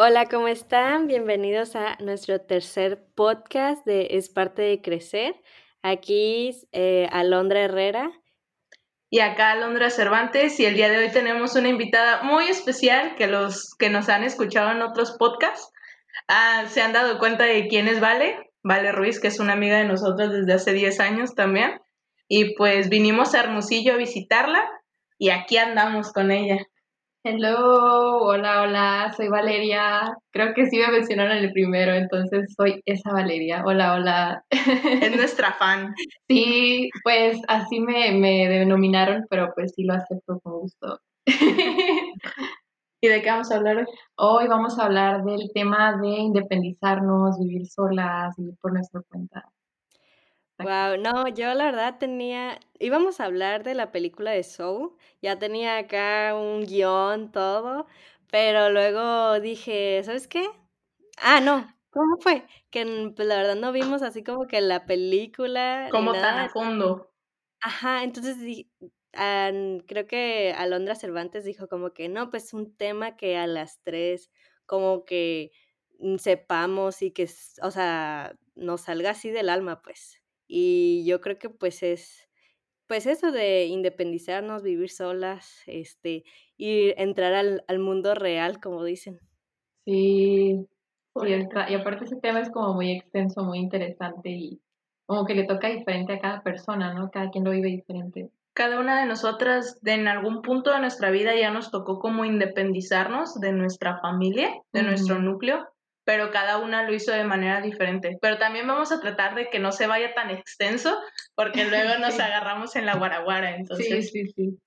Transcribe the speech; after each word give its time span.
Hola, 0.00 0.26
¿cómo 0.26 0.46
están? 0.46 1.08
Bienvenidos 1.08 1.74
a 1.74 1.96
nuestro 1.98 2.40
tercer 2.40 3.04
podcast 3.16 3.84
de 3.84 4.06
Es 4.12 4.28
parte 4.28 4.62
de 4.62 4.80
crecer. 4.80 5.34
Aquí 5.82 6.52
eh, 6.70 7.08
Alondra 7.10 7.62
Herrera. 7.62 8.12
Y 9.10 9.18
acá 9.18 9.50
Alondra 9.50 9.90
Cervantes 9.90 10.60
y 10.60 10.66
el 10.66 10.76
día 10.76 10.88
de 10.88 10.98
hoy 10.98 11.10
tenemos 11.10 11.56
una 11.56 11.66
invitada 11.66 12.22
muy 12.22 12.44
especial 12.44 13.16
que 13.16 13.26
los 13.26 13.74
que 13.76 13.90
nos 13.90 14.08
han 14.08 14.22
escuchado 14.22 14.70
en 14.70 14.82
otros 14.82 15.16
podcasts 15.18 15.72
ah, 16.28 16.66
se 16.68 16.80
han 16.80 16.92
dado 16.92 17.18
cuenta 17.18 17.42
de 17.42 17.66
quién 17.66 17.88
es 17.88 17.98
Vale, 17.98 18.52
Vale 18.62 18.92
Ruiz, 18.92 19.18
que 19.18 19.26
es 19.26 19.40
una 19.40 19.54
amiga 19.54 19.78
de 19.78 19.86
nosotros 19.86 20.30
desde 20.30 20.52
hace 20.52 20.74
10 20.74 21.00
años 21.00 21.34
también. 21.34 21.80
Y 22.28 22.54
pues 22.54 22.88
vinimos 22.88 23.34
a 23.34 23.40
Hermosillo 23.40 23.94
a 23.94 23.96
visitarla 23.96 24.64
y 25.18 25.30
aquí 25.30 25.56
andamos 25.56 26.12
con 26.12 26.30
ella. 26.30 26.68
Hello, 27.24 28.22
hola, 28.22 28.62
hola, 28.62 29.12
soy 29.16 29.28
Valeria. 29.28 30.16
Creo 30.30 30.54
que 30.54 30.66
sí 30.66 30.78
me 30.78 30.88
mencionaron 30.88 31.36
en 31.36 31.44
el 31.44 31.52
primero, 31.52 31.92
entonces 31.92 32.54
soy 32.56 32.80
esa 32.86 33.12
Valeria. 33.12 33.62
Hola, 33.66 33.94
hola. 33.94 34.44
Es 34.50 34.50
nuestra 35.16 35.52
fan. 35.54 35.94
Sí, 36.28 36.90
pues 37.02 37.38
así 37.48 37.80
me, 37.80 38.12
me 38.12 38.48
denominaron, 38.48 39.26
pero 39.28 39.52
pues 39.54 39.72
sí 39.74 39.84
lo 39.84 39.94
acepto 39.94 40.38
con 40.40 40.60
gusto. 40.60 41.00
¿Y 43.00 43.08
de 43.08 43.22
qué 43.22 43.30
vamos 43.30 43.50
a 43.50 43.56
hablar 43.56 43.78
hoy? 43.78 43.86
Hoy 44.16 44.48
vamos 44.48 44.78
a 44.78 44.84
hablar 44.86 45.24
del 45.24 45.50
tema 45.54 45.96
de 46.00 46.08
independizarnos, 46.08 47.38
vivir 47.38 47.66
solas, 47.66 48.34
vivir 48.36 48.54
por 48.60 48.72
nuestra 48.72 49.02
cuenta. 49.08 49.44
Wow, 50.60 50.96
no, 50.98 51.28
yo 51.28 51.54
la 51.54 51.66
verdad 51.66 51.98
tenía, 51.98 52.58
íbamos 52.80 53.20
a 53.20 53.26
hablar 53.26 53.62
de 53.62 53.74
la 53.74 53.92
película 53.92 54.32
de 54.32 54.42
Soul, 54.42 54.96
ya 55.22 55.38
tenía 55.38 55.78
acá 55.78 56.34
un 56.36 56.66
guion, 56.66 57.30
todo, 57.30 57.86
pero 58.28 58.68
luego 58.68 59.38
dije, 59.38 60.02
¿sabes 60.02 60.26
qué? 60.26 60.48
Ah, 61.18 61.40
no, 61.40 61.72
¿cómo 61.90 62.16
fue? 62.20 62.44
Que 62.70 62.84
pues 63.14 63.28
la 63.28 63.36
verdad 63.36 63.54
no 63.54 63.70
vimos 63.70 64.02
así 64.02 64.24
como 64.24 64.48
que 64.48 64.60
la 64.60 64.84
película. 64.84 65.88
Como 65.90 66.12
tan 66.12 66.38
a 66.38 66.48
fondo. 66.48 67.10
Ajá, 67.60 68.02
entonces 68.02 68.36
creo 69.86 70.06
que 70.06 70.54
Alondra 70.56 70.94
Cervantes 70.94 71.44
dijo 71.44 71.68
como 71.68 71.92
que 71.92 72.08
no, 72.08 72.30
pues 72.30 72.52
un 72.52 72.76
tema 72.76 73.16
que 73.16 73.36
a 73.36 73.46
las 73.46 73.80
tres 73.82 74.30
como 74.66 75.04
que 75.04 75.50
mm, 75.98 76.16
sepamos 76.18 77.02
y 77.02 77.10
que, 77.12 77.28
o 77.62 77.70
sea, 77.70 78.36
nos 78.54 78.82
salga 78.82 79.10
así 79.10 79.30
del 79.30 79.48
alma, 79.48 79.82
pues. 79.82 80.17
Y 80.48 81.04
yo 81.06 81.20
creo 81.20 81.38
que 81.38 81.50
pues 81.50 81.82
es, 81.82 82.28
pues 82.88 83.06
eso 83.06 83.30
de 83.30 83.66
independizarnos, 83.66 84.62
vivir 84.62 84.90
solas, 84.90 85.62
este, 85.66 86.24
y 86.56 86.94
entrar 87.00 87.34
al, 87.34 87.62
al 87.68 87.78
mundo 87.78 88.14
real, 88.14 88.58
como 88.60 88.82
dicen. 88.82 89.20
Sí, 89.84 90.54
y, 90.54 90.66
y 91.26 91.74
aparte 91.74 92.04
ese 92.04 92.16
tema 92.16 92.40
es 92.40 92.50
como 92.50 92.74
muy 92.74 92.92
extenso, 92.92 93.42
muy 93.44 93.58
interesante 93.58 94.30
y 94.30 94.60
como 95.06 95.24
que 95.24 95.34
le 95.34 95.44
toca 95.44 95.68
diferente 95.68 96.14
a 96.14 96.20
cada 96.20 96.42
persona, 96.42 96.94
¿no? 96.94 97.10
Cada 97.10 97.30
quien 97.30 97.44
lo 97.44 97.50
vive 97.50 97.68
diferente. 97.68 98.30
Cada 98.54 98.80
una 98.80 99.00
de 99.00 99.06
nosotras, 99.06 99.78
de 99.82 99.92
en 99.92 100.08
algún 100.08 100.42
punto 100.42 100.70
de 100.72 100.80
nuestra 100.80 101.10
vida 101.10 101.34
ya 101.34 101.50
nos 101.50 101.70
tocó 101.70 101.98
como 101.98 102.24
independizarnos 102.24 103.38
de 103.40 103.52
nuestra 103.52 104.00
familia, 104.00 104.50
de 104.72 104.82
nuestro 104.82 105.18
núcleo, 105.18 105.66
pero 106.08 106.30
cada 106.30 106.56
una 106.56 106.84
lo 106.84 106.94
hizo 106.94 107.12
de 107.12 107.24
manera 107.24 107.60
diferente. 107.60 108.16
Pero 108.22 108.38
también 108.38 108.66
vamos 108.66 108.92
a 108.92 109.00
tratar 109.02 109.34
de 109.34 109.50
que 109.50 109.58
no 109.58 109.72
se 109.72 109.86
vaya 109.86 110.14
tan 110.14 110.30
extenso, 110.30 110.98
porque 111.34 111.64
luego 111.70 111.98
nos 111.98 112.18
agarramos 112.18 112.76
en 112.76 112.86
la 112.86 112.96
guaraguara, 112.96 113.54
entonces. 113.54 114.10
Sí, 114.10 114.24
sí, 114.24 114.32
sí. 114.34 114.58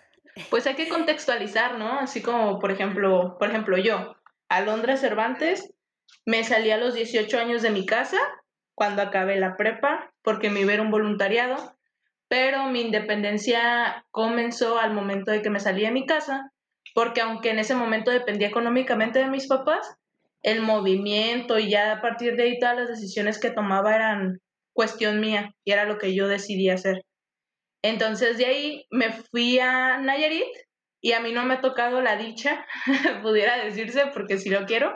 Pues 0.52 0.68
hay 0.68 0.76
que 0.76 0.88
contextualizar, 0.88 1.80
¿no? 1.80 1.98
Así 1.98 2.22
como, 2.22 2.60
por 2.60 2.70
ejemplo, 2.70 3.38
por 3.40 3.50
ejemplo, 3.50 3.76
yo, 3.80 4.18
Alondra 4.50 4.98
Cervantes, 4.98 5.74
me 6.28 6.44
salí 6.44 6.70
a 6.70 6.78
los 6.78 6.94
18 6.94 7.40
años 7.40 7.64
de 7.64 7.72
mi 7.72 7.88
casa 7.88 8.20
cuando 8.76 9.02
acabé 9.02 9.40
la 9.40 9.58
prepa, 9.58 10.14
porque 10.22 10.52
me 10.52 10.60
iba 10.60 10.80
un 10.80 10.92
voluntariado, 10.92 11.76
pero 12.28 12.68
mi 12.68 12.82
independencia 12.82 14.06
comenzó 14.12 14.78
al 14.78 14.94
momento 14.94 15.32
de 15.32 15.42
que 15.42 15.50
me 15.50 15.60
salí 15.60 15.82
de 15.82 15.92
mi 15.92 16.06
casa, 16.06 16.52
porque 16.94 17.22
aunque 17.22 17.50
en 17.50 17.58
ese 17.58 17.74
momento 17.74 18.12
dependía 18.12 18.48
económicamente 18.50 19.18
de 19.18 19.26
mis 19.26 19.48
papás, 19.48 19.98
el 20.44 20.62
movimiento 20.62 21.60
y 21.60 21.70
ya 21.70 21.94
a 21.94 22.02
partir 22.02 22.36
de 22.36 22.44
ahí 22.44 22.60
todas 22.60 22.78
las 22.78 22.90
decisiones 22.90 23.40
que 23.40 23.52
tomaba 23.52 23.96
eran 23.96 24.40
cuestión 24.74 25.20
mía 25.20 25.54
y 25.66 25.72
era 25.72 25.86
lo 25.86 25.98
que 25.98 26.16
yo 26.16 26.28
decidí 26.28 26.70
hacer. 26.70 27.04
Entonces 27.84 28.38
de 28.38 28.46
ahí 28.46 28.86
me 28.90 29.12
fui 29.12 29.60
a 29.60 29.98
Nayarit 29.98 30.54
y 31.02 31.14
a 31.14 31.20
mí 31.20 31.32
no 31.32 31.46
me 31.46 31.56
ha 31.56 31.62
tocado 31.62 32.02
la 32.02 32.16
dicha, 32.16 32.66
pudiera 33.24 33.64
decirse, 33.64 34.06
porque 34.14 34.38
sí 34.38 34.50
lo 34.50 34.66
quiero, 34.66 34.96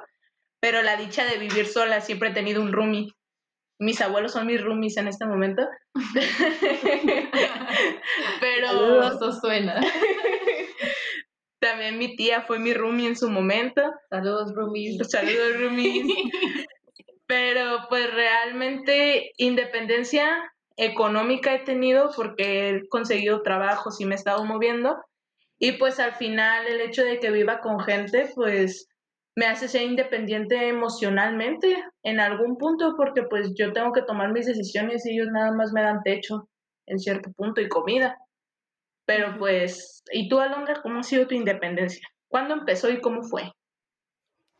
pero 0.59 0.84
la 0.84 0.97
dicha 0.97 1.25
de 1.25 1.38
vivir 1.38 1.67
sola, 1.67 2.01
siempre 2.01 2.29
he 2.29 2.34
tenido 2.34 2.61
un 2.61 2.72
roomie. 2.72 3.11
Mis 3.79 4.00
abuelos 4.01 4.31
son 4.31 4.47
mis 4.47 4.61
roomies 4.61 4.97
en 4.97 5.07
este 5.07 5.25
momento. 5.25 5.63
pero... 8.39 9.07
Eso 9.07 9.31
suena. 9.34 9.81
También 11.66 11.98
mi 11.98 12.16
tía 12.16 12.44
fue 12.44 12.59
mi 12.59 12.76
roomie 12.76 13.08
en 13.08 13.16
su 13.16 13.28
momento. 13.28 13.81
Saludos, 14.12 14.53
roomies. 14.53 14.98
Saludos, 15.09 15.59
roomies. 15.59 16.06
Pero 17.26 17.88
pues 17.90 18.14
realmente 18.14 19.31
independencia 19.38 20.53
económica 20.78 21.56
he 21.56 21.59
tenido 21.59 22.12
porque 22.16 22.70
he 22.70 22.88
conseguido 22.88 23.42
trabajos 23.42 24.00
y 24.00 24.06
me 24.06 24.14
he 24.14 24.16
estado 24.16 24.46
moviendo. 24.46 24.96
Y 25.58 25.72
pues 25.72 26.00
al 26.00 26.14
final 26.14 26.68
el 26.68 26.81
hecho 26.81 27.03
de 27.03 27.20
que 27.20 27.31
viva 27.31 27.62
con 27.62 27.80
gente, 27.80 28.30
pues 28.36 28.88
me 29.36 29.47
hace 29.47 29.68
ser 29.68 29.82
independiente 29.82 30.68
emocionalmente 30.68 31.84
en 32.03 32.20
algún 32.20 32.58
punto 32.58 32.94
porque 32.96 33.24
pues 33.24 33.56
yo 33.56 33.74
tengo 33.74 33.92
que 33.92 34.03
tomar 34.03 34.32
mis 34.32 34.46
decisiones 34.46 35.03
y 35.08 35.16
ellos 35.16 35.30
nada 35.32 35.52
más 35.52 35.74
me 35.74 35.82
dan 35.82 36.03
techo 36.03 36.47
en 36.86 37.00
cierto 37.00 37.32
punto 37.32 37.59
y 37.59 37.70
comida. 37.70 38.20
Pero 39.05 39.38
pues, 39.38 40.03
¿y 40.11 40.27
tú, 40.29 40.39
Alondra, 40.39 40.81
cómo 40.81 40.99
ha 40.99 41.03
sido 41.03 41.27
tu 41.27 41.35
independencia? 41.35 42.07
¿Cuándo 42.27 42.53
empezó 42.55 42.89
y 42.89 43.01
cómo 43.01 43.23
fue? 43.23 43.51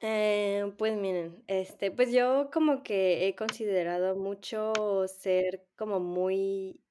Eh, 0.01 0.73
pues 0.78 0.95
miren, 0.97 1.44
este, 1.47 1.89
pues 1.89 2.11
yo 2.11 2.50
como 2.53 2.83
que 2.83 3.28
he 3.28 3.35
considerado 3.35 4.16
mucho 4.16 5.07
ser 5.07 5.66
como 5.78 6.00
muy 6.00 6.81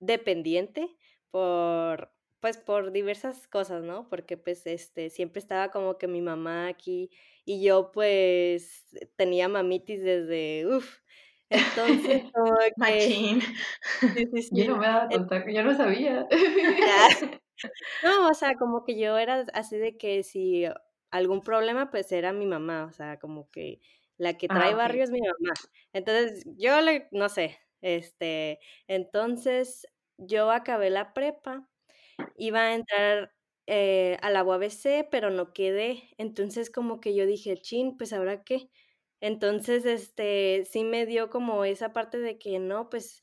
dependiente 0.00 0.96
por, 1.30 2.12
pues 2.40 2.56
por 2.58 2.92
diversas 2.92 3.46
cosas, 3.48 3.82
¿no? 3.82 4.08
Porque 4.08 4.36
pues 4.36 4.66
este, 4.66 5.10
siempre 5.10 5.40
estaba 5.40 5.70
como 5.70 5.98
que 5.98 6.06
mi 6.08 6.22
mamá 6.22 6.68
aquí 6.68 7.10
y 7.44 7.62
yo 7.62 7.90
pues 7.92 8.86
tenía 9.16 9.48
mamitis 9.48 10.02
desde, 10.02 10.66
uff, 10.66 11.01
entonces 11.52 12.22
como 12.34 12.56
que... 12.56 12.72
Machín. 12.76 13.40
Yo 14.50 14.66
no 14.66 14.76
me 14.78 14.86
daba 14.86 15.08
cuenta, 15.08 15.44
yo 15.50 15.62
no 15.62 15.76
sabía. 15.76 16.26
No, 18.02 18.28
o 18.28 18.34
sea, 18.34 18.56
como 18.56 18.84
que 18.84 18.98
yo 18.98 19.18
era 19.18 19.44
así 19.54 19.76
de 19.76 19.96
que 19.96 20.24
si 20.24 20.64
algún 21.12 21.42
problema, 21.42 21.90
pues 21.92 22.10
era 22.10 22.32
mi 22.32 22.44
mamá, 22.44 22.86
o 22.86 22.92
sea, 22.92 23.18
como 23.20 23.48
que 23.50 23.80
la 24.16 24.36
que 24.36 24.48
trae 24.48 24.72
ah, 24.72 24.76
barrio 24.76 25.04
es 25.04 25.10
mi 25.10 25.20
mamá. 25.20 25.54
Entonces, 25.92 26.44
yo 26.56 26.80
le, 26.80 27.08
no 27.12 27.28
sé, 27.28 27.60
este, 27.80 28.58
entonces 28.88 29.86
yo 30.16 30.50
acabé 30.50 30.90
la 30.90 31.12
prepa, 31.12 31.68
iba 32.36 32.60
a 32.60 32.74
entrar 32.74 33.32
eh, 33.66 34.16
a 34.22 34.30
la 34.30 34.44
UABC, 34.44 35.08
pero 35.10 35.30
no 35.30 35.52
quedé. 35.52 36.08
Entonces, 36.18 36.70
como 36.70 37.00
que 37.00 37.14
yo 37.14 37.26
dije, 37.26 37.56
chin, 37.58 37.96
pues 37.96 38.12
ahora 38.12 38.42
qué. 38.44 38.70
Entonces, 39.22 39.84
este, 39.84 40.64
sí 40.68 40.82
me 40.82 41.06
dio 41.06 41.30
como 41.30 41.64
esa 41.64 41.92
parte 41.92 42.18
de 42.18 42.38
que 42.38 42.58
no, 42.58 42.90
pues, 42.90 43.22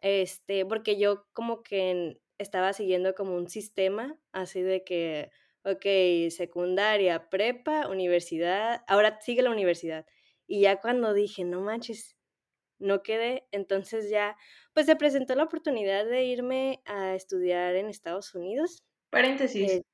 este, 0.00 0.64
porque 0.64 0.96
yo 0.96 1.26
como 1.32 1.64
que 1.64 2.20
estaba 2.38 2.72
siguiendo 2.72 3.16
como 3.16 3.34
un 3.34 3.48
sistema 3.48 4.16
así 4.30 4.62
de 4.62 4.84
que, 4.84 5.32
ok, 5.64 6.30
secundaria, 6.30 7.28
prepa, 7.28 7.88
universidad, 7.88 8.84
ahora 8.86 9.18
sigue 9.20 9.42
la 9.42 9.50
universidad. 9.50 10.06
Y 10.46 10.60
ya 10.60 10.80
cuando 10.80 11.12
dije, 11.12 11.42
no 11.42 11.60
manches, 11.60 12.16
no 12.78 13.02
quedé, 13.02 13.48
entonces 13.50 14.10
ya, 14.10 14.36
pues 14.74 14.86
se 14.86 14.94
presentó 14.94 15.34
la 15.34 15.42
oportunidad 15.44 16.06
de 16.06 16.22
irme 16.22 16.82
a 16.84 17.16
estudiar 17.16 17.74
en 17.74 17.88
Estados 17.88 18.32
Unidos. 18.36 18.84
Paréntesis. 19.10 19.72
Este, 19.72 19.91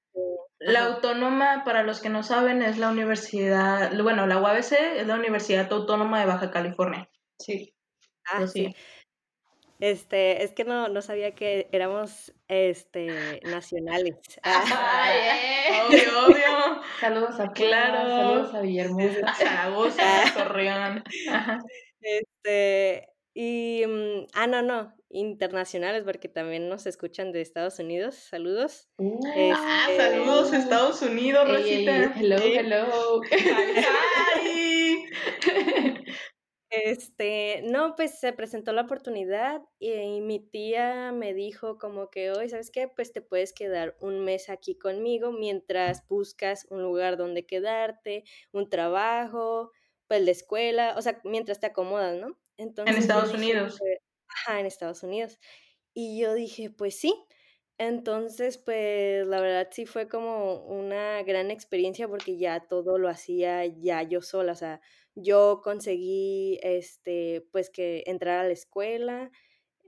la 0.60 0.84
autónoma, 0.86 1.62
para 1.64 1.82
los 1.82 2.00
que 2.00 2.08
no 2.08 2.22
saben, 2.22 2.62
es 2.62 2.78
la 2.78 2.90
universidad, 2.90 3.96
bueno, 4.02 4.26
la 4.26 4.40
UABC 4.40 4.72
es 4.96 5.06
la 5.06 5.14
Universidad 5.14 5.72
Autónoma 5.72 6.20
de 6.20 6.26
Baja 6.26 6.50
California. 6.50 7.08
Sí. 7.38 7.74
Ah, 8.24 8.46
sí. 8.46 8.74
Este, 9.80 10.42
es 10.42 10.52
que 10.52 10.64
no, 10.64 10.88
no 10.88 11.02
sabía 11.02 11.36
que 11.36 11.68
éramos 11.70 12.34
este 12.48 13.40
nacionales. 13.44 14.16
Ay, 14.42 15.18
eh. 15.18 15.82
Obvio, 15.86 16.26
obvio. 16.26 16.82
Saludos 17.00 17.38
a 17.38 17.52
claro. 17.52 18.08
saludos 18.08 18.54
a 18.54 18.60
Villahermosa. 18.60 19.26
A 19.26 19.34
Zaragoza, 19.34 20.26
a 20.26 20.34
Torreón. 20.34 21.04
Este, 22.00 23.08
y 23.40 23.86
mm, 23.86 24.26
ah, 24.34 24.48
no, 24.48 24.62
no, 24.62 24.92
internacionales, 25.10 26.02
porque 26.02 26.28
también 26.28 26.68
nos 26.68 26.86
escuchan 26.86 27.30
de 27.30 27.40
Estados 27.40 27.78
Unidos. 27.78 28.16
Saludos. 28.16 28.88
Uh, 28.98 29.20
ah, 29.54 29.86
este, 29.88 29.96
saludos 29.96 30.52
Estados 30.52 31.02
Unidos, 31.02 31.48
Rosita. 31.48 32.14
hello, 32.16 32.36
hello. 32.36 33.20
Hi, 34.42 35.06
Este, 36.70 37.62
no, 37.62 37.94
pues 37.94 38.18
se 38.18 38.32
presentó 38.32 38.72
la 38.72 38.82
oportunidad 38.82 39.62
y 39.78 40.20
mi 40.20 40.40
tía 40.40 41.12
me 41.12 41.32
dijo 41.32 41.78
como 41.78 42.10
que: 42.10 42.32
"Oye, 42.32 42.48
¿sabes 42.48 42.72
qué? 42.72 42.88
Pues 42.88 43.12
te 43.12 43.22
puedes 43.22 43.52
quedar 43.52 43.96
un 44.00 44.24
mes 44.24 44.50
aquí 44.50 44.76
conmigo 44.76 45.30
mientras 45.30 46.08
buscas 46.08 46.66
un 46.70 46.82
lugar 46.82 47.16
donde 47.16 47.46
quedarte, 47.46 48.24
un 48.50 48.68
trabajo, 48.68 49.70
pues 50.08 50.22
la 50.22 50.32
escuela, 50.32 50.94
o 50.96 51.02
sea, 51.02 51.20
mientras 51.22 51.60
te 51.60 51.68
acomodas", 51.68 52.16
¿no? 52.16 52.36
En 52.86 52.96
Entonces 52.96 52.96
Estados 52.96 53.34
dije 53.34 53.34
Unidos. 53.34 53.84
ajá, 54.28 54.60
en 54.60 54.66
Estados 54.66 55.02
Unidos. 55.04 55.38
Y 55.94 56.20
yo 56.20 56.34
dije: 56.34 56.70
"Pues 56.70 56.98
sí". 56.98 57.14
Entonces, 57.78 58.58
pues, 58.58 59.26
la 59.26 59.40
verdad 59.40 59.68
sí 59.72 59.86
fue 59.86 60.08
como 60.08 60.64
una 60.66 61.22
gran 61.24 61.50
experiencia, 61.50 62.08
porque 62.08 62.38
ya 62.38 62.68
todo 62.68 62.98
lo 62.98 63.08
hacía 63.10 63.66
ya 63.66 64.02
yo 64.04 64.22
sola, 64.22 64.52
o 64.52 64.56
sea, 64.56 64.80
yo 65.16 65.60
conseguí, 65.64 66.60
este, 66.62 67.46
pues, 67.52 67.70
que 67.70 68.04
entrar 68.06 68.40
a 68.40 68.44
la 68.48 68.52
escuela, 68.54 69.30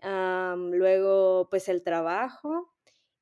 luego, 0.02 1.48
pues, 1.50 1.68
el 1.70 1.82
trabajo, 1.84 2.72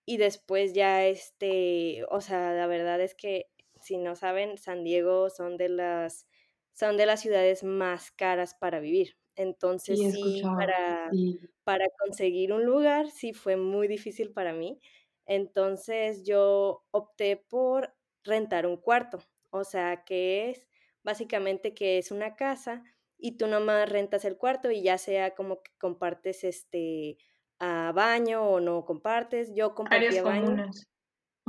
y 0.06 0.18
después 0.18 0.74
ya, 0.74 1.06
este, 1.06 2.04
o 2.10 2.20
sea, 2.22 2.52
la 2.54 2.66
verdad 2.68 3.00
es 3.02 3.14
que, 3.16 3.46
si 3.80 3.98
no 3.98 4.16
saben, 4.16 4.58
San 4.58 4.84
Diego 4.84 5.30
son 5.30 5.56
de 5.58 5.68
las 5.70 6.26
son 6.74 6.96
de 6.98 7.06
las 7.06 7.20
ciudades 7.22 7.64
más 7.64 8.10
caras 8.12 8.54
para 8.54 8.80
vivir. 8.80 9.16
Entonces, 9.38 10.00
sí, 10.12 10.43
para 10.56 11.11
sí. 11.11 11.38
para 11.64 11.87
conseguir 12.00 12.52
un 12.55 12.64
lugar, 12.67 13.11
sí 13.11 13.32
fue 13.35 13.56
muy 13.56 13.88
difícil 13.88 14.32
para 14.32 14.52
mí. 14.55 14.81
Entonces, 15.26 16.25
yo 16.25 16.87
opté 16.93 17.37
por 17.38 17.94
rentar 18.25 18.67
un 18.67 18.79
cuarto, 18.79 19.20
o 19.50 19.64
sea, 19.64 20.05
que 20.05 20.50
es 20.50 20.69
básicamente 21.05 21.75
que 21.75 21.99
es 21.99 22.11
una 22.12 22.37
casa 22.37 22.85
y 23.19 23.38
tú 23.38 23.46
nomás 23.49 23.88
rentas 23.90 24.25
el 24.26 24.38
cuarto 24.38 24.70
y 24.73 24.82
ya 24.82 24.99
sea 24.99 25.35
como 25.37 25.62
que 25.62 25.73
compartes, 25.79 26.44
este, 26.44 27.19
ah, 27.61 27.93
baño 27.94 28.44
o 28.50 28.61
no 28.61 28.84
compartes. 28.87 29.55
Yo 29.55 29.75
compartía 29.75 30.23
baño 30.25 30.50
comunes. 30.50 30.84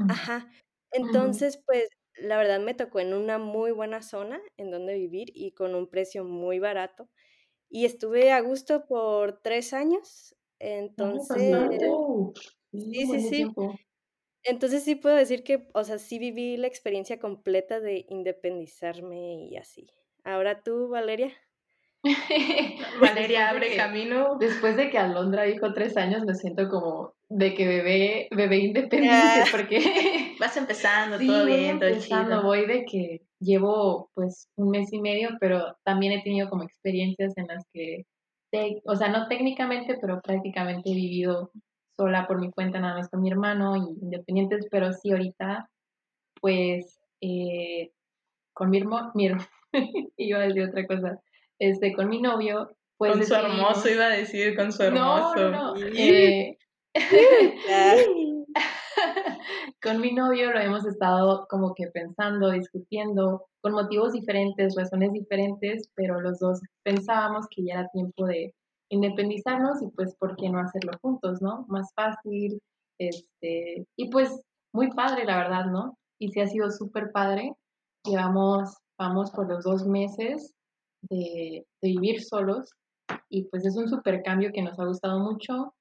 Ajá. 0.07 0.51
Entonces, 0.91 1.61
pues, 1.65 1.89
la 2.15 2.37
verdad 2.37 2.59
me 2.59 2.73
tocó 2.73 2.99
en 2.99 3.13
una 3.13 3.37
muy 3.37 3.71
buena 3.71 4.01
zona 4.01 4.41
en 4.57 4.71
donde 4.71 4.95
vivir 4.95 5.29
y 5.33 5.53
con 5.53 5.75
un 5.75 5.89
precio 5.89 6.23
muy 6.25 6.59
barato. 6.59 7.09
Y 7.71 7.85
estuve 7.85 8.31
a 8.31 8.41
gusto 8.41 8.85
por 8.87 9.41
3 9.41 9.73
años. 9.73 10.35
Ay, 10.97 11.17
Entonces 11.17 11.27
bastante. 11.27 11.87
Sí, 12.91 13.05
sí, 13.07 13.19
sí, 13.21 13.55
tiempo. 13.55 13.79
Entonces, 14.43 14.83
sí 14.83 14.95
puedo 14.95 15.15
decir 15.17 15.43
que, 15.43 15.67
o 15.73 15.83
sea, 15.83 15.99
sí 15.99 16.19
viví 16.19 16.57
la 16.57 16.67
experiencia 16.67 17.19
completa 17.19 17.79
de 17.81 18.05
independizarme 18.09 19.47
y 19.49 19.57
así. 19.57 19.87
Ahora 20.23 20.63
tú, 20.63 20.89
Valeria. 20.89 21.33
Valeria 23.01 23.49
abre 23.49 23.73
camino. 23.75 24.37
después 24.39 24.77
de 24.77 24.89
que 24.89 24.97
Alondra 24.97 25.43
dijo 25.43 25.73
3 25.73 25.97
años, 25.97 26.23
me 26.25 26.33
siento 26.35 26.69
como 26.69 27.13
de 27.29 27.53
que 27.53 27.67
bebé 27.67 28.27
bebé 28.31 28.57
independiente, 28.57 29.41
Ah. 29.41 29.45
porque 29.51 29.79
Vas 30.37 30.55
empezando, 30.57 31.17
sí, 31.17 31.25
todo 31.25 31.45
bien, 31.45 31.79
todo 31.79 31.89
empezando, 31.89 31.99
chido. 31.99 32.43
voy 32.43 32.65
de 32.65 32.85
que 32.85 33.21
llevo, 33.39 34.09
pues, 34.13 34.47
un 34.57 34.69
mes 34.71 34.91
y 34.93 34.99
medio, 34.99 35.29
pero 35.39 35.77
también 35.83 36.13
he 36.13 36.23
tenido 36.23 36.49
como 36.49 36.63
experiencias 36.63 37.37
en 37.37 37.47
las 37.47 37.63
que 37.73 38.05
tec 38.51 38.81
o 38.85 38.95
sea, 38.95 39.09
no 39.09 39.27
técnicamente, 39.27 39.97
pero 40.01 40.21
prácticamente 40.21 40.89
he 40.89 40.95
vivido 40.95 41.51
sola 41.97 42.27
por 42.27 42.39
mi 42.39 42.51
cuenta, 42.51 42.79
nada 42.79 42.95
más 42.97 43.09
con 43.09 43.21
mi 43.21 43.29
hermano 43.29 43.75
y 43.75 43.81
independientes, 44.01 44.67
pero 44.71 44.93
sí 44.93 45.11
ahorita, 45.11 45.69
pues, 46.41 46.99
eh, 47.21 47.91
con 48.53 48.69
mi 48.69 48.79
hermo 48.79 49.11
mi 49.15 49.27
herm 49.27 49.39
iba 50.17 50.39
a 50.39 50.47
decir 50.47 50.63
otra 50.63 50.87
cosa, 50.87 51.21
este, 51.59 51.93
con 51.93 52.09
mi 52.09 52.21
novio, 52.21 52.69
pues 52.97 53.13
Con 53.13 53.25
su 53.25 53.33
hermoso, 53.35 53.89
iba 53.89 54.05
a 54.05 54.09
decir, 54.09 54.55
con 54.55 54.73
su 54.73 54.83
no, 54.83 54.89
no, 54.91 55.35
hermoso. 55.35 55.51
no, 55.51 55.89
Y 55.93 56.09
eh. 56.09 56.57
Con 59.81 60.01
mi 60.01 60.13
novio 60.13 60.51
lo 60.51 60.59
hemos 60.59 60.85
estado 60.85 61.45
como 61.49 61.73
que 61.75 61.87
pensando, 61.87 62.51
discutiendo, 62.51 63.45
con 63.61 63.73
motivos 63.73 64.13
diferentes, 64.13 64.75
razones 64.75 65.13
diferentes, 65.13 65.89
pero 65.95 66.21
los 66.21 66.39
2 66.39 66.61
pensábamos 66.83 67.47
que 67.49 67.63
ya 67.65 67.73
era 67.75 67.89
tiempo 67.89 68.25
de 68.25 68.53
independizarnos 68.91 69.81
y, 69.81 69.87
pues, 69.91 70.15
¿por 70.15 70.35
qué 70.37 70.49
no 70.49 70.59
hacerlo 70.59 70.91
juntos, 71.01 71.41
no? 71.41 71.65
Más 71.67 71.91
fácil, 71.95 72.59
este, 72.99 73.85
y 73.97 74.09
pues, 74.09 74.41
muy 74.73 74.91
padre, 74.91 75.25
la 75.25 75.37
verdad, 75.37 75.65
¿no? 75.67 75.97
Y 76.19 76.29
sí 76.31 76.39
ha 76.41 76.47
sido 76.47 76.71
superpadre. 76.71 77.53
Llevamos 78.05 78.75
vamos 78.99 79.31
por 79.31 79.47
los 79.49 79.63
2 79.63 79.85
meses 79.87 80.53
de 81.09 81.65
de 81.81 81.89
vivir 81.89 82.21
solos 82.23 82.69
y, 83.29 83.45
pues, 83.49 83.65
es 83.65 83.75
un 83.77 83.87
supercambio 83.89 84.51
que 84.53 84.61
nos 84.61 84.79
ha 84.79 84.85
gustado 84.85 85.19
mucho 85.19 85.73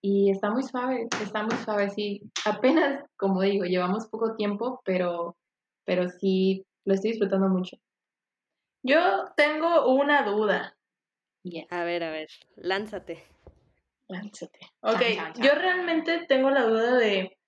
y 0.00 0.30
está 0.30 0.50
muy 0.50 0.62
suave, 0.62 1.08
está 1.22 1.42
muy 1.42 1.56
suave, 1.56 1.90
sí. 1.90 2.22
Apenas, 2.44 3.04
como 3.16 3.42
digo, 3.42 3.64
llevamos 3.64 4.06
poco 4.08 4.34
tiempo, 4.36 4.80
pero 4.84 5.36
pero 5.84 6.08
sí 6.10 6.66
lo 6.84 6.94
estoy 6.94 7.12
disfrutando 7.12 7.48
mucho. 7.48 7.78
Yo 8.82 9.24
tengo 9.36 9.88
una 9.88 10.22
duda. 10.22 10.76
A 11.70 11.84
ver, 11.84 12.04
a 12.04 12.10
ver, 12.10 12.28
lánzate. 12.56 13.24
Lánzate. 14.08 14.58
Chan, 14.60 14.94
Okey, 14.96 15.16
chan, 15.16 15.32
chan. 15.32 15.44
yo 15.44 15.54
realmente 15.54 16.26
tengo 16.28 16.50
la 16.50 16.64
duda 16.64 16.96
de 16.96 17.38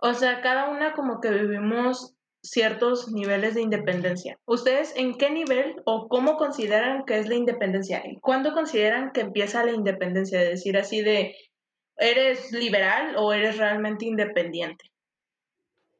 o 0.00 0.12
sea, 0.14 0.42
cada 0.42 0.68
una 0.68 0.92
como 0.92 1.20
que 1.20 1.30
vivimos 1.30 2.13
ciertos 2.44 3.10
niveles 3.12 3.54
de 3.54 3.62
independencia. 3.62 4.38
¿Ustedes 4.46 4.94
en 4.96 5.16
qué 5.16 5.30
nivel 5.30 5.76
o 5.86 6.08
cómo 6.08 6.36
consideran 6.36 7.04
que 7.06 7.18
es 7.18 7.28
la 7.28 7.36
independencia? 7.36 8.02
¿Y 8.06 8.20
cuándo 8.20 8.52
consideran 8.54 9.12
que 9.12 9.22
empieza 9.22 9.64
la 9.64 9.72
independencia? 9.72 10.40
De 10.40 10.50
decir 10.50 10.78
así 10.78 11.02
de, 11.02 11.36
¿eres 11.98 12.52
liberal 12.52 13.16
o 13.18 13.32
eres 13.32 13.58
realmente 13.58 14.06
independiente? 14.06 14.86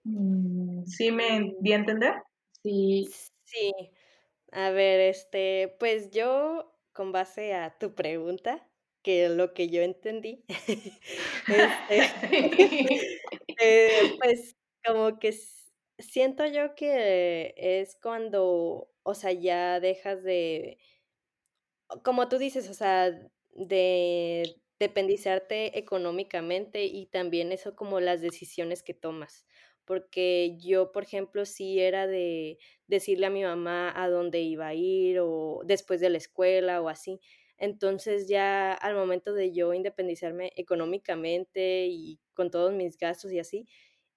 Mm, 0.06 0.84
¿Sí 0.86 1.10
me 1.12 1.54
di 1.60 1.72
a 1.72 1.76
entender? 1.76 2.14
sí. 2.62 3.08
Sí. 3.44 3.72
A 4.52 4.70
ver, 4.70 5.00
este, 5.00 5.76
pues 5.80 6.10
yo, 6.10 6.72
con 6.92 7.12
base 7.12 7.54
a 7.54 7.78
tu 7.78 7.94
pregunta, 7.94 8.68
que 9.02 9.28
lo 9.28 9.54
que 9.54 9.68
yo 9.68 9.82
entendí, 9.82 10.44
este, 11.48 12.12
eh, 13.60 14.16
pues, 14.22 14.56
como 14.84 15.18
que 15.18 15.32
siento 15.98 16.46
yo 16.46 16.74
que 16.74 17.54
es 17.56 17.96
cuando, 18.02 18.90
o 19.02 19.14
sea, 19.14 19.32
ya 19.32 19.80
dejas 19.80 20.22
de 20.22 20.78
como 22.02 22.28
tú 22.28 22.38
dices, 22.38 22.68
o 22.68 22.74
sea, 22.74 23.10
de 23.52 24.56
dependizarte 24.78 25.78
económicamente 25.78 26.84
y 26.86 27.06
también 27.06 27.52
eso 27.52 27.76
como 27.76 28.00
las 28.00 28.20
decisiones 28.20 28.82
que 28.82 28.94
tomas. 28.94 29.46
Porque 29.84 30.56
yo, 30.58 30.92
por 30.92 31.02
ejemplo, 31.04 31.44
sí 31.44 31.78
era 31.80 32.06
de 32.06 32.58
decirle 32.86 33.26
a 33.26 33.30
mi 33.30 33.42
mamá 33.44 33.92
a 33.94 34.08
dónde 34.08 34.40
iba 34.40 34.66
a 34.68 34.74
ir 34.74 35.18
o 35.20 35.60
después 35.64 36.00
de 36.00 36.08
la 36.10 36.16
escuela 36.18 36.80
o 36.80 36.88
así. 36.88 37.20
Entonces, 37.58 38.26
ya 38.28 38.72
al 38.72 38.94
momento 38.94 39.32
de 39.34 39.52
yo 39.52 39.74
independizarme 39.74 40.52
económicamente 40.56 41.86
y 41.88 42.18
con 42.34 42.50
todos 42.50 42.72
mis 42.72 42.96
gastos 42.98 43.30
y 43.32 43.38
así, 43.38 43.66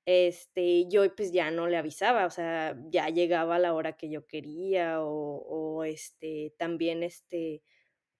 este, 0.08 0.90
yo, 0.90 1.16
pues, 1.16 1.34
ya 1.34 1.52
no 1.52 1.68
le 1.68 1.78
avisaba, 1.78 2.28
o 2.28 2.32
sea, 2.32 2.78
ya 2.90 3.10
llegaba 3.10 3.58
a 3.58 3.60
la 3.60 3.76
hora 3.76 3.98
que 3.98 4.10
yo 4.12 4.28
quería 4.28 5.04
o 5.04 5.38
o, 5.48 5.86
este, 5.86 6.56
también, 6.60 7.04
este, 7.04 7.64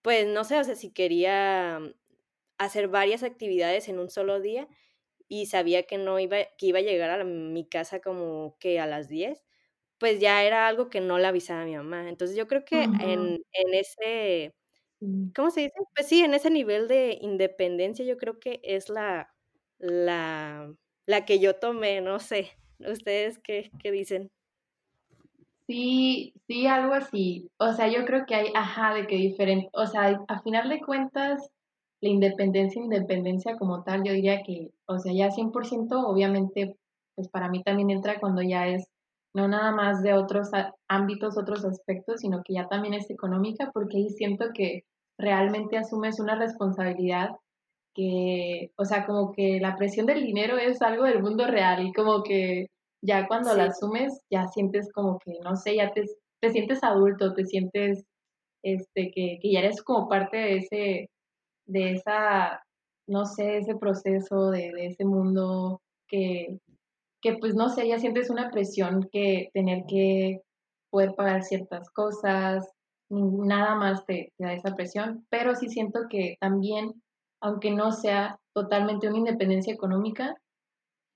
pues, 0.04 0.28
no 0.28 0.44
sé, 0.46 0.60
o 0.60 0.64
sea, 0.66 0.76
si 0.76 0.92
quería 0.94 1.80
hacer 2.60 2.88
varias 2.90 3.24
actividades 3.24 3.90
en 3.90 4.00
un 4.00 4.10
solo 4.12 4.42
día 4.42 4.68
y 5.30 5.48
sabía 5.48 5.84
que 5.86 5.98
no 6.00 6.20
iba 6.20 6.38
que 6.60 6.68
iba 6.68 6.80
a 6.80 6.84
llegar 6.84 7.10
a 7.12 7.18
la 7.20 7.24
mi 7.26 7.68
casa 7.70 8.02
como 8.02 8.58
que 8.60 8.80
a 8.82 8.88
las 8.88 9.10
10, 9.10 9.44
pues, 10.00 10.20
ya 10.22 10.44
era 10.46 10.68
algo 10.70 10.90
que 10.92 11.02
no 11.02 11.20
le 11.20 11.28
avisaba 11.28 11.64
a 11.64 11.66
mi 11.68 11.76
mamá. 11.78 12.10
Entonces, 12.10 12.38
yo 12.38 12.48
creo 12.48 12.66
que 12.66 12.84
en 13.00 13.44
en 13.54 13.76
ese. 13.76 14.56
¿cómo 15.36 15.52
se 15.52 15.62
dice? 15.64 15.74
Pues 15.96 16.08
sí, 16.10 16.24
en 16.24 16.34
ese 16.36 16.50
nivel 16.52 16.88
de 16.90 17.18
independencia, 17.22 18.06
yo 18.06 18.18
creo 18.18 18.40
que 18.40 18.62
es 18.64 18.90
la 18.90 19.34
la 19.80 20.74
la 21.08 21.26
que 21.26 21.40
yo 21.40 21.56
tomé, 21.56 22.02
no 22.02 22.20
sé, 22.20 22.52
¿ustedes 22.80 23.40
qué 23.40 23.72
qué 23.80 23.92
dicen? 23.92 24.30
Sí, 25.68 26.34
sí, 26.48 26.68
algo 26.68 26.94
así. 26.94 27.50
O 27.58 27.74
sea, 27.74 27.88
yo 27.90 28.06
creo 28.06 28.26
que 28.26 28.36
hay 28.36 28.48
ajá, 28.56 28.94
de 28.94 29.08
que 29.08 29.16
diferen 29.16 29.68
o 29.74 29.86
sea, 29.86 30.22
a 30.28 30.42
final 30.42 30.70
de 30.70 30.80
cuentas, 30.80 31.50
la 32.02 32.10
independencia, 32.10 32.82
independencia 32.82 33.58
como 33.58 33.84
tal, 33.84 34.04
yo 34.04 34.14
diría 34.14 34.44
que, 34.44 34.72
o 34.86 35.00
sea, 35.00 35.14
ya 35.14 35.32
100% 35.32 36.08
obviamente, 36.08 36.78
pues, 37.16 37.28
para 37.30 37.50
mí 37.50 37.64
también 37.64 37.90
entra 37.90 38.20
cuando 38.20 38.42
ya 38.42 38.68
es, 38.68 38.88
no 39.34 39.48
nada 39.48 39.72
más 39.72 40.04
de 40.04 40.14
otros 40.14 40.50
ámbitos, 40.88 41.38
otros 41.38 41.66
aspectos, 41.66 42.22
sino 42.22 42.44
que 42.44 42.54
ya 42.54 42.68
también 42.68 42.94
es 42.94 43.10
económica, 43.10 43.72
porque 43.74 43.98
ahí 43.98 44.10
siento 44.10 44.48
que 44.54 44.86
realmente 45.18 45.78
asumes 45.78 46.20
una 46.20 46.36
responsabilidad 46.36 47.32
que, 47.98 48.72
o 48.78 48.86
sea, 48.86 49.06
como 49.06 49.34
que 49.34 49.60
la 49.60 49.76
presión 49.76 50.06
del 50.06 50.24
dinero 50.24 50.58
es 50.58 50.82
algo 50.82 51.04
del 51.04 51.22
mundo 51.24 51.48
real 51.48 51.86
y 51.86 51.94
como 51.94 52.24
que 52.24 52.68
ya 53.04 53.28
cuando 53.28 53.54
la 53.56 53.66
asumes, 53.66 54.22
ya 54.32 54.48
sientes 54.48 54.92
como 54.94 55.20
que, 55.20 55.34
no 55.44 55.56
sé, 55.58 55.76
ya 55.76 55.92
te 55.92 56.06
te 56.40 56.52
sientes 56.52 56.84
adulto, 56.84 57.34
te 57.34 57.46
sientes 57.46 58.06
este, 58.64 59.12
que, 59.12 59.40
que 59.42 59.52
ya 59.52 59.60
eres 59.60 59.82
como 59.82 60.08
parte 60.08 60.38
de 60.38 60.58
ese, 60.58 61.10
de 61.66 61.92
esa, 61.94 62.64
no 63.08 63.26
sé, 63.26 63.58
ese 63.58 63.76
proceso, 63.76 64.52
de, 64.52 64.72
de 64.74 64.88
ese 64.88 65.06
mundo 65.06 65.82
que, 66.08 66.60
que 67.22 67.38
pues 67.38 67.56
no 67.56 67.70
sé, 67.70 67.88
ya 67.88 68.00
sientes 68.00 68.30
una 68.30 68.52
presión 68.52 69.10
que 69.12 69.50
tener 69.54 69.86
que 69.88 70.42
poder 70.92 71.16
pagar 71.16 71.44
ciertas 71.44 71.90
cosas, 71.90 72.70
nada 73.10 73.76
más 73.76 74.06
te, 74.06 74.34
te, 74.38 74.46
da 74.46 74.54
esa 74.54 74.76
presión, 74.76 75.26
pero 75.30 75.56
sí 75.56 75.70
siento 75.70 76.02
que 76.10 76.36
también, 76.40 77.02
aunque 77.42 77.72
no 77.72 77.92
sea 77.92 78.40
totalmente 78.54 79.08
una 79.08 79.20
independencia 79.20 79.74
económica, 79.74 80.36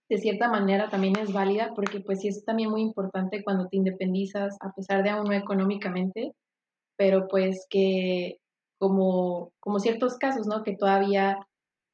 de 0.10 0.18
cierta 0.18 0.50
manera 0.50 0.90
también 0.90 1.18
es 1.18 1.32
válida 1.32 1.72
porque 1.74 2.02
pues 2.02 2.20
sí 2.20 2.28
es 2.28 2.44
también 2.44 2.70
muy 2.70 2.82
importante 2.82 3.44
cuando 3.44 3.68
te 3.68 3.78
independizas, 3.78 4.58
a 4.60 4.72
pesar 4.74 5.04
de 5.04 5.10
aún 5.10 5.26
no 5.26 5.34
económicamente, 5.34 6.34
pero 6.98 7.28
pues 7.28 7.66
que 7.70 8.38
como, 8.78 9.52
como 9.60 9.80
ciertos 9.80 10.18
casos, 10.18 10.48
¿no? 10.48 10.64
Que 10.64 10.76
todavía, 10.76 11.40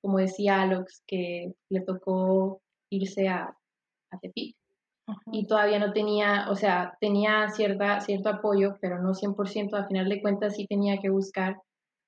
como 0.02 0.18
decía 0.18 0.62
Alex, 0.62 1.04
que 1.06 1.54
le 1.70 1.82
tocó 1.82 2.62
irse 2.90 3.28
a, 3.28 3.56
a 4.12 4.20
Tepic 4.20 4.56
y 5.32 5.46
todavía 5.48 5.80
no 5.80 5.94
tenía, 5.94 6.48
o 6.50 6.56
sea, 6.56 6.98
tenía 7.00 7.50
cierta, 7.50 8.00
cierto 8.02 8.30
apoyo, 8.30 8.78
pero 8.82 9.02
no 9.02 9.14
100%, 9.14 9.74
al 9.76 9.88
final 9.88 10.10
de 10.10 10.22
cuentas 10.22 10.56
sí 10.56 10.66
tenía 10.68 11.00
que 11.00 11.10
buscar 11.10 11.62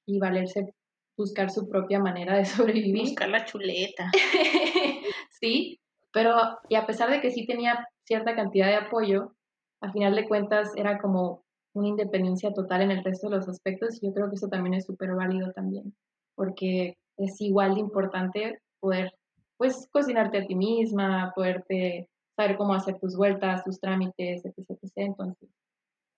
y 0.07 0.19
valerse, 0.19 0.73
buscar 1.19 1.51
su 1.51 1.69
propia 1.69 1.99
manera 1.99 2.35
de 2.35 2.45
sobrevivir. 2.45 3.09
Buscar 3.09 3.29
la 3.29 3.45
chuleta. 3.45 4.09
sí, 5.39 5.79
pero 6.11 6.33
y 6.67 6.75
a 6.75 6.87
pesar 6.87 7.11
de 7.11 7.21
que 7.21 7.29
sí 7.29 7.45
tenía 7.45 7.87
cierta 8.03 8.35
cantidad 8.35 8.67
de 8.67 8.75
apoyo, 8.75 9.35
al 9.81 9.91
final 9.91 10.15
de 10.15 10.27
cuentas 10.27 10.71
era 10.75 10.97
como 10.99 11.43
una 11.73 11.89
independencia 11.89 12.51
total 12.53 12.81
en 12.81 12.91
el 12.91 13.03
resto 13.03 13.29
de 13.29 13.37
los 13.37 13.47
aspectos 13.47 14.01
y 14.01 14.07
yo 14.07 14.13
creo 14.13 14.29
que 14.29 14.35
eso 14.35 14.47
también 14.47 14.73
es 14.73 14.85
súper 14.85 15.13
válido 15.13 15.51
también, 15.53 15.95
porque 16.35 16.97
es 17.17 17.39
igual 17.41 17.75
de 17.75 17.81
importante 17.81 18.59
poder, 18.79 19.11
pues, 19.57 19.87
cocinarte 19.91 20.39
a 20.39 20.47
ti 20.47 20.55
misma, 20.55 21.31
poderte 21.35 22.09
saber 22.35 22.57
cómo 22.57 22.73
hacer 22.73 22.97
tus 22.99 23.15
vueltas, 23.15 23.63
tus 23.63 23.79
trámites, 23.79 24.43
etc, 24.45 24.65
etc. 24.69 24.91
Entonces, 24.95 25.49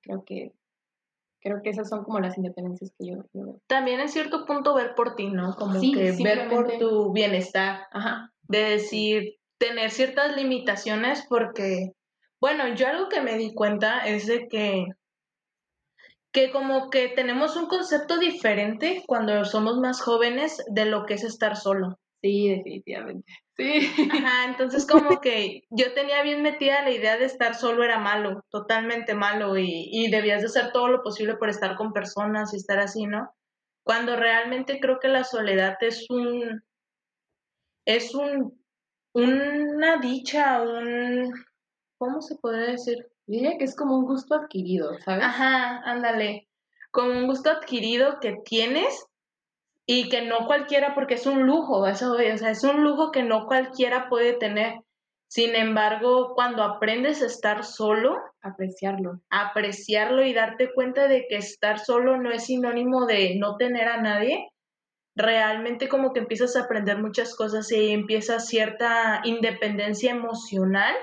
creo 0.03 0.23
que 0.23 0.53
creo 1.41 1.61
que 1.61 1.69
esas 1.69 1.89
son 1.89 2.03
como 2.03 2.19
las 2.19 2.37
independencias 2.37 2.91
que 2.97 3.07
yo, 3.07 3.15
yo 3.33 3.45
veo. 3.45 3.61
También 3.67 3.99
en 3.99 4.09
cierto 4.09 4.45
punto 4.45 4.73
ver 4.73 4.95
por 4.95 5.15
ti, 5.15 5.27
¿no? 5.27 5.55
Como 5.55 5.79
sí, 5.79 5.91
que 5.91 6.11
ver 6.23 6.49
por 6.49 6.77
tu 6.77 7.11
bienestar, 7.11 7.87
Ajá. 7.91 8.31
de 8.47 8.59
decir, 8.61 9.35
tener 9.57 9.91
ciertas 9.91 10.35
limitaciones 10.35 11.25
porque, 11.27 11.93
bueno, 12.39 12.73
yo 12.75 12.87
algo 12.87 13.09
que 13.09 13.21
me 13.21 13.37
di 13.37 13.53
cuenta 13.53 13.99
es 14.05 14.27
de 14.27 14.47
que 14.47 14.85
que 16.31 16.51
como 16.51 16.89
que 16.89 17.09
tenemos 17.09 17.57
un 17.57 17.67
concepto 17.67 18.17
diferente 18.17 19.03
cuando 19.05 19.43
somos 19.43 19.77
más 19.79 20.01
jóvenes 20.01 20.63
de 20.69 20.85
lo 20.85 21.05
que 21.05 21.15
es 21.15 21.23
estar 21.23 21.57
solo. 21.57 21.99
Sí, 22.21 22.49
definitivamente. 22.49 23.31
Sí. 23.57 23.89
Ajá, 24.11 24.45
entonces 24.45 24.85
como 24.85 25.19
que 25.21 25.63
yo 25.69 25.93
tenía 25.93 26.21
bien 26.23 26.41
metida 26.43 26.83
la 26.83 26.91
idea 26.91 27.17
de 27.17 27.25
estar 27.25 27.55
solo 27.55 27.83
era 27.83 27.99
malo, 27.99 28.43
totalmente 28.49 29.15
malo, 29.15 29.57
y, 29.57 29.89
y 29.91 30.09
debías 30.11 30.41
de 30.41 30.47
hacer 30.47 30.71
todo 30.71 30.87
lo 30.87 31.01
posible 31.03 31.35
por 31.35 31.49
estar 31.49 31.75
con 31.75 31.93
personas 31.93 32.53
y 32.53 32.57
estar 32.57 32.79
así, 32.79 33.05
¿no? 33.07 33.33
Cuando 33.83 34.15
realmente 34.15 34.79
creo 34.79 34.99
que 34.99 35.07
la 35.07 35.23
soledad 35.23 35.77
es 35.81 36.07
un, 36.09 36.63
es 37.85 38.13
un, 38.13 38.63
una 39.13 39.97
dicha, 39.97 40.61
un, 40.61 41.33
¿cómo 41.97 42.21
se 42.21 42.35
puede 42.35 42.71
decir? 42.73 43.07
Diría 43.25 43.57
que 43.57 43.63
es 43.65 43.75
como 43.75 43.97
un 43.97 44.05
gusto 44.05 44.35
adquirido, 44.35 44.97
¿sabes? 44.99 45.23
Ajá, 45.23 45.81
ándale, 45.85 46.47
como 46.91 47.11
un 47.11 47.27
gusto 47.27 47.49
adquirido 47.49 48.19
que 48.19 48.37
tienes 48.45 49.07
y 49.85 50.09
que 50.09 50.21
no 50.21 50.45
cualquiera, 50.47 50.93
porque 50.93 51.15
es 51.15 51.25
un 51.25 51.45
lujo, 51.45 51.87
eso, 51.87 52.13
o 52.13 52.17
sea, 52.17 52.51
es 52.51 52.63
un 52.63 52.83
lujo 52.83 53.11
que 53.11 53.23
no 53.23 53.45
cualquiera 53.45 54.09
puede 54.09 54.33
tener. 54.33 54.75
Sin 55.27 55.55
embargo, 55.55 56.33
cuando 56.35 56.61
aprendes 56.63 57.21
a 57.21 57.25
estar 57.25 57.63
solo, 57.63 58.17
apreciarlo. 58.41 59.21
Apreciarlo 59.29 60.25
y 60.25 60.33
darte 60.33 60.73
cuenta 60.73 61.07
de 61.07 61.25
que 61.29 61.37
estar 61.37 61.79
solo 61.79 62.17
no 62.17 62.31
es 62.31 62.45
sinónimo 62.45 63.05
de 63.05 63.35
no 63.37 63.55
tener 63.55 63.87
a 63.87 64.01
nadie, 64.01 64.49
realmente 65.15 65.87
como 65.87 66.13
que 66.13 66.19
empiezas 66.19 66.55
a 66.55 66.63
aprender 66.63 66.97
muchas 66.97 67.35
cosas 67.35 67.71
y 67.71 67.91
empieza 67.91 68.39
cierta 68.39 69.21
independencia 69.23 70.11
emocional 70.11 70.95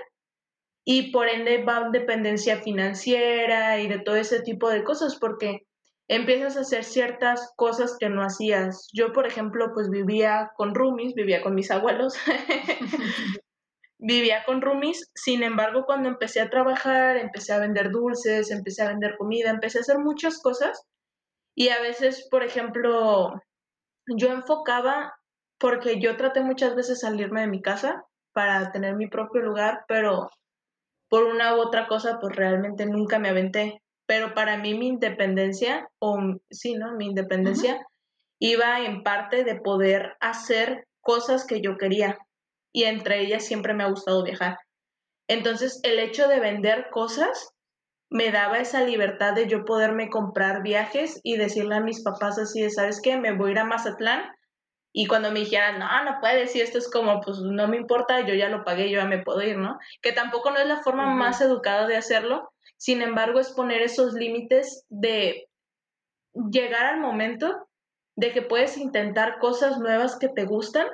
y 0.84 1.10
por 1.10 1.28
ende 1.28 1.64
va 1.64 1.90
dependencia 1.90 2.58
financiera 2.58 3.78
y 3.80 3.88
de 3.88 3.98
todo 3.98 4.16
ese 4.16 4.42
tipo 4.42 4.70
de 4.70 4.84
cosas, 4.84 5.16
porque 5.16 5.67
empiezas 6.08 6.56
a 6.56 6.60
hacer 6.60 6.84
ciertas 6.84 7.52
cosas 7.56 7.96
que 7.98 8.08
no 8.08 8.22
hacías. 8.22 8.88
Yo, 8.92 9.12
por 9.12 9.26
ejemplo, 9.26 9.72
pues 9.74 9.90
vivía 9.90 10.50
con 10.56 10.74
roomies, 10.74 11.14
vivía 11.14 11.42
con 11.42 11.54
mis 11.54 11.70
abuelos, 11.70 12.14
vivía 13.98 14.44
con 14.44 14.62
roomies, 14.62 15.10
sin 15.14 15.42
embargo, 15.42 15.84
cuando 15.84 16.08
empecé 16.08 16.40
a 16.40 16.50
trabajar, 16.50 17.18
empecé 17.18 17.52
a 17.52 17.58
vender 17.58 17.90
dulces, 17.90 18.50
empecé 18.50 18.82
a 18.82 18.88
vender 18.88 19.16
comida, 19.18 19.50
empecé 19.50 19.78
a 19.78 19.80
hacer 19.82 19.98
muchas 19.98 20.40
cosas. 20.40 20.82
Y 21.54 21.68
a 21.68 21.80
veces, 21.80 22.26
por 22.30 22.42
ejemplo, 22.42 23.42
yo 24.06 24.28
enfocaba, 24.32 25.14
porque 25.58 26.00
yo 26.00 26.16
traté 26.16 26.40
muchas 26.40 26.74
veces 26.74 27.00
salirme 27.00 27.42
de 27.42 27.48
mi 27.48 27.60
casa 27.60 28.04
para 28.32 28.70
tener 28.72 28.94
mi 28.94 29.08
propio 29.08 29.42
lugar, 29.42 29.84
pero 29.88 30.30
por 31.08 31.24
una 31.24 31.56
u 31.56 31.60
otra 31.60 31.88
cosa, 31.88 32.18
pues 32.20 32.36
realmente 32.36 32.86
nunca 32.86 33.18
me 33.18 33.28
aventé 33.28 33.82
pero 34.08 34.32
para 34.32 34.56
mí 34.56 34.72
mi 34.72 34.88
independencia, 34.88 35.86
o 35.98 36.18
sí, 36.50 36.74
¿no? 36.74 36.96
Mi 36.96 37.08
independencia 37.08 37.86
iba 38.40 38.80
en 38.80 39.02
parte 39.02 39.44
de 39.44 39.56
poder 39.56 40.16
hacer 40.18 40.88
cosas 41.02 41.46
que 41.46 41.60
yo 41.60 41.76
quería 41.76 42.16
y 42.72 42.84
entre 42.84 43.20
ellas 43.20 43.44
siempre 43.44 43.74
me 43.74 43.84
ha 43.84 43.90
gustado 43.90 44.24
viajar. 44.24 44.56
Entonces, 45.28 45.80
el 45.82 45.98
hecho 45.98 46.26
de 46.26 46.40
vender 46.40 46.88
cosas 46.90 47.50
me 48.10 48.30
daba 48.30 48.60
esa 48.60 48.82
libertad 48.82 49.34
de 49.34 49.46
yo 49.46 49.66
poderme 49.66 50.08
comprar 50.08 50.62
viajes 50.62 51.20
y 51.22 51.36
decirle 51.36 51.74
a 51.74 51.82
mis 51.82 52.02
papás 52.02 52.38
así 52.38 52.62
de, 52.62 52.70
¿sabes 52.70 53.02
qué? 53.02 53.18
Me 53.18 53.36
voy 53.36 53.50
a 53.50 53.52
ir 53.52 53.58
a 53.58 53.64
Mazatlán. 53.64 54.22
Y 54.90 55.06
cuando 55.06 55.30
me 55.30 55.40
dijeran, 55.40 55.78
no, 55.78 56.04
no 56.04 56.18
puedes, 56.18 56.56
y 56.56 56.62
esto 56.62 56.78
es 56.78 56.90
como, 56.90 57.20
pues 57.20 57.40
no 57.40 57.68
me 57.68 57.76
importa, 57.76 58.26
yo 58.26 58.32
ya 58.32 58.48
lo 58.48 58.64
pagué, 58.64 58.90
yo 58.90 59.00
ya 59.00 59.04
me 59.04 59.22
puedo 59.22 59.42
ir, 59.42 59.58
¿no? 59.58 59.78
Que 60.00 60.12
tampoco 60.12 60.50
no 60.50 60.58
es 60.58 60.66
la 60.66 60.80
forma 60.82 61.14
más 61.14 61.42
educada 61.42 61.86
de 61.86 61.98
hacerlo, 61.98 62.50
sin 62.78 63.02
embargo, 63.02 63.40
es 63.40 63.50
poner 63.50 63.82
esos 63.82 64.14
límites 64.14 64.86
de 64.88 65.48
llegar 66.32 66.86
al 66.86 67.00
momento 67.00 67.68
de 68.16 68.32
que 68.32 68.40
puedes 68.40 68.78
intentar 68.78 69.38
cosas 69.40 69.78
nuevas 69.78 70.16
que 70.16 70.28
te 70.28 70.44
gustan 70.44 70.86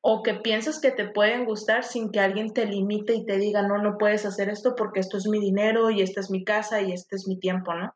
o 0.00 0.22
que 0.22 0.34
piensas 0.34 0.80
que 0.80 0.90
te 0.90 1.08
pueden 1.08 1.44
gustar 1.44 1.84
sin 1.84 2.10
que 2.10 2.20
alguien 2.20 2.52
te 2.52 2.66
limite 2.66 3.14
y 3.14 3.24
te 3.24 3.38
diga, 3.38 3.62
no, 3.62 3.78
no 3.78 3.96
puedes 3.96 4.26
hacer 4.26 4.48
esto 4.48 4.74
porque 4.76 5.00
esto 5.00 5.16
es 5.16 5.26
mi 5.26 5.40
dinero 5.40 5.90
y 5.90 6.02
esta 6.02 6.20
es 6.20 6.30
mi 6.30 6.44
casa 6.44 6.80
y 6.80 6.92
este 6.92 7.14
es 7.14 7.28
mi 7.28 7.38
tiempo, 7.38 7.72
¿no? 7.74 7.94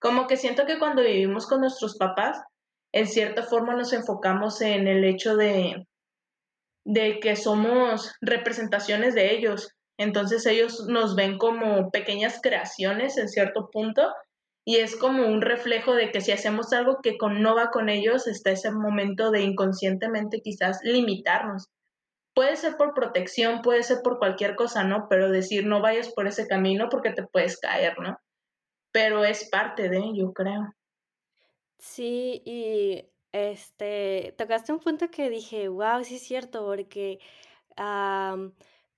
Como 0.00 0.26
que 0.28 0.36
siento 0.36 0.64
que 0.64 0.78
cuando 0.78 1.02
vivimos 1.02 1.46
con 1.46 1.60
nuestros 1.60 1.96
papás, 1.96 2.40
en 2.92 3.06
cierta 3.08 3.42
forma 3.42 3.74
nos 3.74 3.92
enfocamos 3.92 4.60
en 4.60 4.86
el 4.86 5.04
hecho 5.04 5.36
de, 5.36 5.86
de 6.84 7.20
que 7.20 7.34
somos 7.34 8.14
representaciones 8.20 9.14
de 9.14 9.34
ellos, 9.34 9.74
entonces 9.98 10.46
ellos 10.46 10.86
nos 10.88 11.14
ven 11.14 11.38
como 11.38 11.90
pequeñas 11.90 12.40
creaciones 12.42 13.18
en 13.18 13.28
cierto 13.28 13.70
punto 13.70 14.12
y 14.64 14.76
es 14.76 14.96
como 14.96 15.26
un 15.26 15.42
reflejo 15.42 15.94
de 15.94 16.10
que 16.10 16.20
si 16.20 16.30
hacemos 16.30 16.72
algo 16.72 16.98
que 17.02 17.18
con, 17.18 17.42
no 17.42 17.54
va 17.54 17.70
con 17.70 17.88
ellos, 17.88 18.26
está 18.26 18.52
ese 18.52 18.70
momento 18.70 19.30
de 19.30 19.42
inconscientemente 19.42 20.40
quizás 20.40 20.78
limitarnos. 20.84 21.68
Puede 22.34 22.56
ser 22.56 22.76
por 22.76 22.94
protección, 22.94 23.60
puede 23.62 23.82
ser 23.82 23.98
por 24.02 24.18
cualquier 24.18 24.54
cosa, 24.54 24.84
¿no? 24.84 25.06
Pero 25.10 25.30
decir 25.30 25.66
no 25.66 25.82
vayas 25.82 26.10
por 26.10 26.26
ese 26.28 26.46
camino 26.46 26.88
porque 26.90 27.10
te 27.10 27.26
puedes 27.26 27.58
caer, 27.58 27.98
¿no? 27.98 28.18
Pero 28.92 29.24
es 29.24 29.48
parte 29.50 29.88
de, 29.88 30.00
yo 30.14 30.32
creo. 30.32 30.74
Sí, 31.78 32.40
y 32.44 33.04
este, 33.32 34.34
tocaste 34.38 34.72
un 34.72 34.78
punto 34.78 35.10
que 35.10 35.28
dije, 35.28 35.68
wow, 35.68 36.04
sí 36.04 36.16
es 36.16 36.22
cierto, 36.22 36.64
porque 36.64 37.18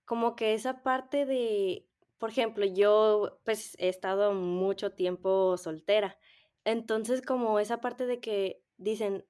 como 0.04 0.36
que 0.36 0.54
esa 0.54 0.82
parte 0.82 1.26
de, 1.26 1.86
por 2.18 2.30
ejemplo, 2.30 2.64
yo 2.66 3.40
pues 3.44 3.76
he 3.78 3.88
estado 3.88 4.34
mucho 4.34 4.92
tiempo 4.92 5.56
soltera, 5.58 6.18
entonces 6.64 7.22
como 7.22 7.58
esa 7.60 7.80
parte 7.80 8.06
de 8.06 8.20
que 8.20 8.62
dicen 8.76 9.24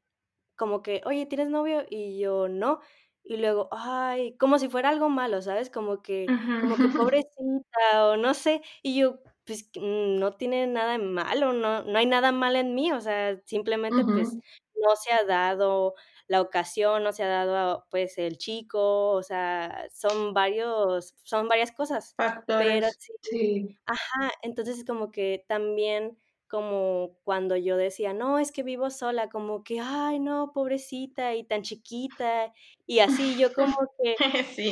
como 0.56 0.82
que, 0.82 1.02
oye, 1.06 1.26
¿tienes 1.26 1.48
novio? 1.50 1.84
Y 1.90 2.18
yo 2.18 2.48
no. 2.48 2.80
Y 3.24 3.36
luego, 3.38 3.68
ay, 3.72 4.36
como 4.38 4.58
si 4.58 4.68
fuera 4.68 4.90
algo 4.90 5.08
malo, 5.08 5.42
¿sabes? 5.42 5.70
Como 5.70 6.02
que, 6.02 6.32
como 6.60 6.76
que 6.78 6.88
pobrecita 7.12 8.06
o 8.08 8.16
no 8.16 8.34
sé. 8.34 8.62
Y 8.82 8.96
yo, 8.98 9.20
pues 9.44 9.70
no 9.80 10.32
tiene 10.32 10.66
nada 10.66 10.92
de 10.92 10.98
malo, 10.98 11.52
no, 11.52 11.82
no 11.84 11.98
hay 11.98 12.06
nada 12.06 12.32
mal 12.32 12.56
en 12.56 12.74
mí, 12.74 12.92
o 12.92 13.00
sea, 13.00 13.36
simplemente 13.46 14.04
pues 14.04 14.28
no 14.74 14.96
se 14.96 15.12
ha 15.12 15.24
dado 15.24 15.94
la 16.26 16.40
ocasión, 16.40 17.02
no 17.02 17.12
se 17.12 17.22
ha 17.22 17.28
dado 17.28 17.86
pues 17.90 18.18
el 18.18 18.38
chico, 18.38 19.10
o 19.10 19.22
sea, 19.22 19.86
son 19.92 20.34
varios, 20.34 21.14
son 21.22 21.48
varias 21.48 21.72
cosas. 21.72 22.14
Factores. 22.16 22.66
Pero 22.66 22.88
sí, 22.98 23.12
sí. 23.22 23.78
Ajá, 23.86 24.32
entonces 24.42 24.78
es 24.78 24.84
como 24.84 25.10
que 25.10 25.44
también 25.48 26.18
como 26.48 27.16
cuando 27.24 27.56
yo 27.56 27.76
decía, 27.76 28.12
no, 28.12 28.38
es 28.38 28.52
que 28.52 28.62
vivo 28.62 28.88
sola, 28.90 29.28
como 29.28 29.64
que, 29.64 29.80
ay, 29.80 30.20
no, 30.20 30.52
pobrecita 30.54 31.34
y 31.34 31.42
tan 31.42 31.62
chiquita, 31.62 32.52
y 32.86 33.00
así, 33.00 33.36
yo 33.36 33.52
como 33.52 33.76
que, 33.98 34.14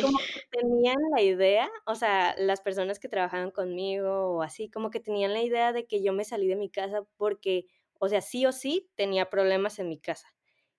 como 0.00 0.18
que 0.18 0.58
tenían 0.58 0.98
la 1.14 1.22
idea, 1.22 1.68
o 1.86 1.96
sea, 1.96 2.36
las 2.38 2.60
personas 2.60 3.00
que 3.00 3.08
trabajaban 3.08 3.50
conmigo 3.50 4.36
o 4.36 4.42
así, 4.42 4.70
como 4.70 4.90
que 4.90 5.00
tenían 5.00 5.32
la 5.32 5.42
idea 5.42 5.72
de 5.72 5.86
que 5.86 6.02
yo 6.04 6.12
me 6.12 6.24
salí 6.24 6.46
de 6.46 6.56
mi 6.56 6.70
casa 6.70 7.02
porque, 7.16 7.66
o 7.98 8.08
sea, 8.08 8.20
sí 8.20 8.46
o 8.46 8.52
sí 8.52 8.88
tenía 8.94 9.28
problemas 9.28 9.78
en 9.80 9.88
mi 9.88 9.98
casa. 9.98 10.28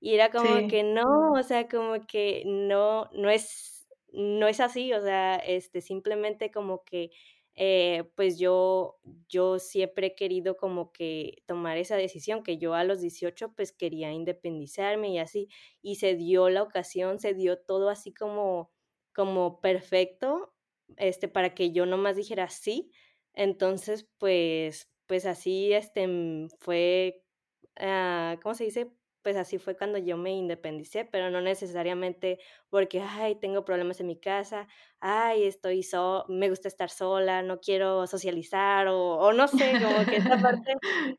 Y 0.06 0.16
era 0.16 0.32
como 0.32 0.68
que 0.68 0.84
no, 0.84 1.32
o 1.34 1.44
sea, 1.44 1.70
como 1.70 2.06
que 2.06 2.44
no, 2.46 3.10
no 3.14 3.30
es, 3.30 3.88
no 4.12 4.48
es 4.50 4.60
así, 4.60 4.92
o 4.94 5.02
sea, 5.02 5.38
este, 5.38 5.80
simplemente 5.82 6.52
como 6.52 6.84
que 6.84 7.12
eh, 7.56 8.12
pues 8.16 8.38
yo, 8.40 9.00
yo 9.30 9.60
siempre 9.60 10.08
he 10.08 10.16
querido 10.16 10.58
como 10.58 10.92
que 10.92 11.44
tomar 11.46 11.78
esa 11.78 11.96
decisión, 11.96 12.44
que 12.44 12.58
yo 12.58 12.74
a 12.74 12.84
los 12.84 13.00
18 13.02 13.54
pues 13.56 13.72
quería 13.72 14.12
independizarme 14.12 15.10
y 15.10 15.20
así, 15.20 15.48
y 15.82 15.96
se 15.96 16.16
dio 16.16 16.50
la 16.50 16.64
ocasión, 16.64 17.20
se 17.20 17.34
dio 17.34 17.60
todo 17.60 17.90
así 17.90 18.14
como, 18.14 18.72
como 19.14 19.62
perfecto, 19.62 20.54
este, 20.98 21.28
para 21.30 21.54
que 21.56 21.72
yo 21.72 21.86
nomás 21.86 22.16
dijera 22.18 22.50
sí, 22.50 22.92
entonces 23.34 24.10
pues, 24.18 24.92
pues 25.06 25.26
así, 25.26 25.74
este, 25.74 26.08
fue, 26.60 27.24
ah, 27.78 28.38
¿cómo 28.42 28.56
se 28.56 28.66
dice? 28.66 28.92
Pues 29.24 29.38
así 29.38 29.58
fue 29.58 29.76
cuando 29.78 29.98
yo 29.98 30.18
me 30.18 30.32
independicé, 30.34 31.06
pero 31.06 31.32
no 31.32 31.42
necesariamente 31.42 32.40
porque, 32.70 33.02
ay, 33.02 33.36
tengo 33.36 33.66
problemas 33.66 34.00
en 34.02 34.08
mi 34.08 34.20
casa, 34.20 34.68
ay, 35.00 35.46
estoy 35.46 35.84
so 35.84 36.26
me 36.30 36.50
gusta 36.50 36.68
estar 36.68 36.90
sola, 36.90 37.42
no 37.42 37.60
quiero 37.62 38.06
socializar 38.08 38.88
o, 38.90 39.16
o 39.18 39.34
no 39.34 39.48
sé, 39.48 39.78
como 39.82 40.06
que 40.08 40.18
esta 40.18 40.38
parte 40.42 40.74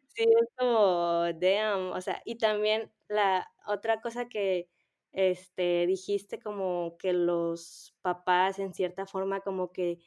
sí 0.08 0.24
es 0.24 0.48
como, 0.56 1.24
damn, 1.40 1.92
o 1.92 2.00
sea, 2.00 2.22
y 2.24 2.36
también 2.38 2.92
la 3.08 3.48
otra 3.66 4.00
cosa 4.00 4.28
que 4.28 4.68
este, 5.12 5.86
dijiste 5.86 6.40
como 6.40 6.96
que 6.98 7.12
los 7.12 7.96
papás 8.02 8.58
en 8.58 8.74
cierta 8.74 9.06
forma 9.06 9.40
como 9.40 9.72
que, 9.72 9.98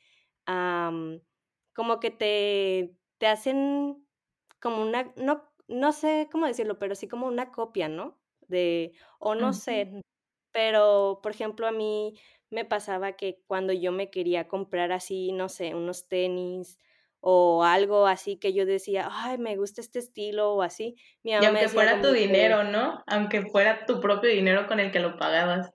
como 1.73 1.99
que 1.99 2.11
te, 2.11 2.95
te 3.17 3.27
hacen 3.27 4.05
como 4.61 4.81
una, 4.81 5.13
no 5.17 5.43
no 5.67 5.91
sé 5.93 6.27
cómo 6.31 6.45
decirlo, 6.47 6.79
pero 6.79 6.95
sí 6.95 7.07
como 7.07 7.27
una 7.27 7.51
copia, 7.51 7.89
¿no? 7.89 8.19
De, 8.47 8.93
o 9.19 9.35
no 9.35 9.53
sé, 9.53 9.91
pero 10.51 11.19
por 11.23 11.31
ejemplo 11.33 11.67
a 11.67 11.71
mí 11.71 12.15
me 12.49 12.65
pasaba 12.65 13.13
que 13.13 13.41
cuando 13.47 13.73
yo 13.73 13.91
me 13.91 14.09
quería 14.09 14.47
comprar 14.47 14.91
así, 14.91 15.31
no 15.33 15.49
sé, 15.49 15.75
unos 15.75 16.07
tenis 16.07 16.77
o 17.19 17.63
algo 17.63 18.07
así 18.07 18.37
que 18.37 18.53
yo 18.53 18.65
decía, 18.65 19.09
ay, 19.11 19.37
me 19.37 19.57
gusta 19.57 19.81
este 19.81 19.99
estilo 19.99 20.53
o 20.53 20.61
así, 20.61 20.95
mi 21.23 21.33
mamá 21.33 21.43
y 21.43 21.47
aunque 21.47 21.69
fuera 21.69 22.01
tu 22.01 22.11
dinero, 22.11 22.63
¿no? 22.63 23.03
Aunque 23.07 23.43
fuera 23.43 23.85
tu 23.85 23.99
propio 23.99 24.29
dinero 24.29 24.67
con 24.67 24.79
el 24.79 24.91
que 24.91 24.99
lo 24.99 25.17
pagabas. 25.17 25.71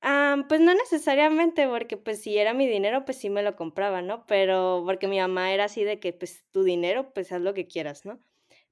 Ah, 0.00 0.36
pues 0.48 0.60
no 0.60 0.74
necesariamente, 0.74 1.66
porque 1.68 1.96
pues 1.96 2.20
si 2.22 2.36
era 2.38 2.54
mi 2.54 2.66
dinero, 2.66 3.04
pues 3.04 3.18
sí 3.18 3.30
me 3.30 3.42
lo 3.42 3.54
compraba, 3.56 4.02
¿no? 4.02 4.26
Pero 4.26 4.82
porque 4.84 5.06
mi 5.08 5.18
mamá 5.20 5.52
era 5.52 5.64
así 5.64 5.84
de 5.84 6.00
que 6.00 6.12
pues 6.12 6.44
tu 6.50 6.64
dinero, 6.64 7.12
pues 7.14 7.30
haz 7.32 7.40
lo 7.40 7.54
que 7.54 7.68
quieras, 7.68 8.04
¿no? 8.04 8.20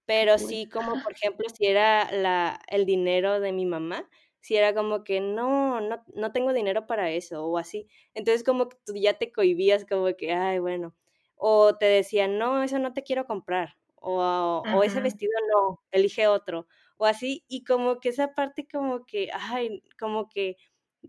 Pero 0.09 0.39
sí, 0.39 0.69
como 0.73 1.01
por 1.03 1.13
ejemplo, 1.15 1.47
si 1.55 1.67
era 1.67 2.11
la 2.13 2.61
el 2.69 2.87
dinero 2.87 3.41
de 3.41 3.53
mi 3.53 3.67
mamá, 3.67 4.09
si 4.41 4.57
era 4.57 4.75
como 4.75 5.05
que 5.05 5.21
no, 5.21 5.81
no 5.81 6.05
no 6.15 6.33
tengo 6.33 6.53
dinero 6.53 6.87
para 6.87 7.11
eso, 7.11 7.47
o 7.47 7.59
así. 7.59 7.89
Entonces, 8.15 8.45
como 8.45 8.69
que 8.69 8.77
tú 8.85 8.95
ya 8.97 9.15
te 9.19 9.33
cohibías, 9.33 9.85
como 9.87 10.07
que, 10.17 10.33
ay, 10.33 10.59
bueno. 10.59 10.97
O 11.37 11.77
te 11.77 11.87
decían: 11.87 12.39
"No, 12.39 12.63
eso 12.63 12.79
no 12.79 12.93
te 12.93 13.03
quiero 13.03 13.27
comprar", 13.27 13.77
o 13.97 14.67
o 14.71 14.83
ese 14.85 15.01
vestido 15.01 15.33
no, 15.51 15.83
elige 15.91 16.27
otro, 16.29 16.67
o 16.99 17.07
así. 17.07 17.45
Y 17.49 17.65
como 17.65 18.01
que 18.01 18.09
esa 18.11 18.35
parte 18.35 18.67
como 18.71 19.07
que, 19.07 19.31
ay, 19.33 19.83
como 19.99 20.29
que 20.29 20.57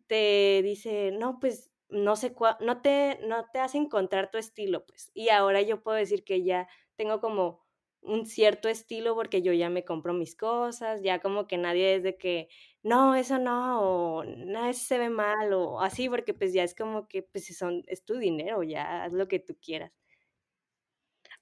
te 0.07 0.61
dice: 0.63 1.11
"No, 1.11 1.39
pues, 1.39 1.71
no 1.89 2.15
sé 2.15 2.33
cua 2.33 2.57
no 2.61 2.81
te 2.81 3.19
no 3.23 3.45
te 3.51 3.59
hace 3.59 3.77
encontrar 3.77 4.31
tu 4.31 4.37
estilo", 4.37 4.85
pues. 4.85 5.11
Y 5.13 5.29
ahora 5.29 5.61
yo 5.61 5.81
puedo 5.83 5.97
decir 5.97 6.23
que 6.23 6.43
ya 6.43 6.67
tengo 6.95 7.19
como 7.21 7.60
un 8.01 8.25
cierto 8.25 8.67
estilo, 8.67 9.15
porque 9.15 9.41
yo 9.41 9.53
ya 9.53 9.69
me 9.69 9.85
compro 9.85 10.13
mis 10.13 10.35
cosas, 10.35 11.01
ya 11.03 11.19
como 11.19 11.47
que 11.47 11.57
nadie 11.57 11.95
es 11.95 12.03
de 12.03 12.17
que, 12.17 12.49
no, 12.83 13.15
eso 13.15 13.37
no, 13.37 13.81
o 13.81 14.23
no, 14.23 14.65
eso 14.65 14.83
se 14.83 14.97
ve 14.97 15.09
mal, 15.09 15.53
o 15.53 15.81
así, 15.81 16.09
porque 16.09 16.33
pues 16.33 16.53
ya 16.53 16.63
es 16.63 16.73
como 16.75 17.07
que, 17.07 17.23
pues 17.23 17.45
si 17.45 17.53
son, 17.53 17.83
es 17.87 18.03
tu 18.03 18.17
dinero, 18.17 18.63
ya 18.63 19.03
haz 19.03 19.13
lo 19.13 19.27
que 19.27 19.39
tú 19.39 19.55
quieras. 19.61 19.91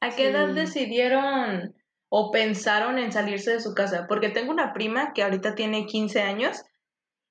¿A 0.02 0.16
qué 0.16 0.30
edad 0.30 0.50
decidieron 0.50 1.76
o 2.10 2.32
pensaron 2.32 3.00
en 3.00 3.12
salirse 3.12 3.52
de 3.52 3.60
su 3.60 3.74
casa? 3.74 4.06
Porque 4.08 4.30
tengo 4.30 4.52
una 4.52 4.74
prima 4.74 5.14
que 5.14 5.24
ahorita 5.24 5.56
tiene 5.56 5.86
15 5.86 6.22
años 6.22 6.64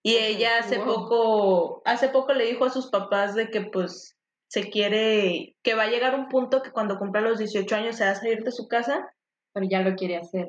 y 0.02 0.16
ella 0.16 0.58
hace 0.58 0.78
poco, 0.78 1.82
hace 1.84 2.08
poco 2.08 2.34
le 2.34 2.46
dijo 2.46 2.64
a 2.64 2.70
sus 2.70 2.90
papás 2.90 3.34
de 3.34 3.50
que 3.50 3.62
pues 3.62 4.16
se 4.48 4.70
quiere, 4.70 5.56
que 5.62 5.74
va 5.74 5.84
a 5.84 5.90
llegar 5.90 6.14
un 6.14 6.28
punto 6.28 6.62
que 6.62 6.70
cuando 6.70 6.98
cumpla 6.98 7.20
los 7.20 7.38
18 7.38 7.74
años 7.74 7.96
se 7.96 8.04
va 8.04 8.10
a 8.10 8.14
salir 8.14 8.42
de 8.44 8.52
su 8.52 8.68
casa 8.68 9.10
pero 9.52 9.66
ya 9.68 9.80
lo 9.80 9.94
quiere 9.94 10.16
hacer. 10.16 10.48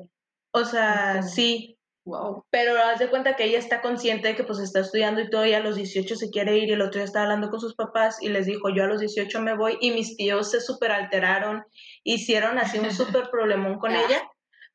O 0.51 0.65
sea, 0.65 1.21
sí. 1.21 1.77
Wow. 2.05 2.45
Pero 2.49 2.77
haz 2.81 2.99
de 2.99 3.09
cuenta 3.09 3.35
que 3.35 3.43
ella 3.43 3.59
está 3.59 3.81
consciente 3.81 4.29
de 4.29 4.35
que 4.35 4.43
pues 4.43 4.59
está 4.59 4.79
estudiando 4.79 5.21
y 5.21 5.29
todo, 5.29 5.45
y 5.45 5.53
a 5.53 5.59
los 5.59 5.75
18 5.75 6.15
se 6.15 6.29
quiere 6.29 6.57
ir, 6.57 6.69
y 6.69 6.73
el 6.73 6.81
otro 6.81 6.99
día 6.99 7.03
estaba 7.03 7.25
hablando 7.25 7.49
con 7.49 7.59
sus 7.59 7.75
papás 7.75 8.21
y 8.21 8.29
les 8.29 8.45
dijo, 8.47 8.69
yo 8.73 8.83
a 8.83 8.87
los 8.87 8.99
18 8.99 9.41
me 9.41 9.55
voy, 9.55 9.77
y 9.79 9.91
mis 9.91 10.15
tíos 10.15 10.49
se 10.49 10.61
súper 10.61 10.91
alteraron, 10.91 11.63
hicieron 12.03 12.57
así 12.57 12.79
un 12.79 12.91
súper 12.91 13.29
problemón 13.29 13.77
con 13.77 13.91
ella. 13.91 14.23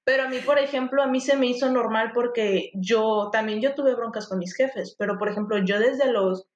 Pero 0.04 0.24
a 0.24 0.28
mí, 0.28 0.37
por 0.44 0.58
ejemplo, 0.58 1.02
a 1.02 1.06
mí 1.06 1.20
se 1.20 1.37
me 1.37 1.46
hizo 1.46 1.70
normal 1.70 2.10
porque 2.12 2.70
yo 2.74 3.30
también 3.32 3.62
yo 3.62 3.74
tuve 3.74 3.94
broncas 3.94 4.28
con 4.28 4.38
mis 4.38 4.54
jefes, 4.54 4.94
pero 4.98 5.18
por 5.18 5.30
ejemplo, 5.30 5.58
yo 5.64 5.78
desde 5.80 6.12
los 6.12 6.46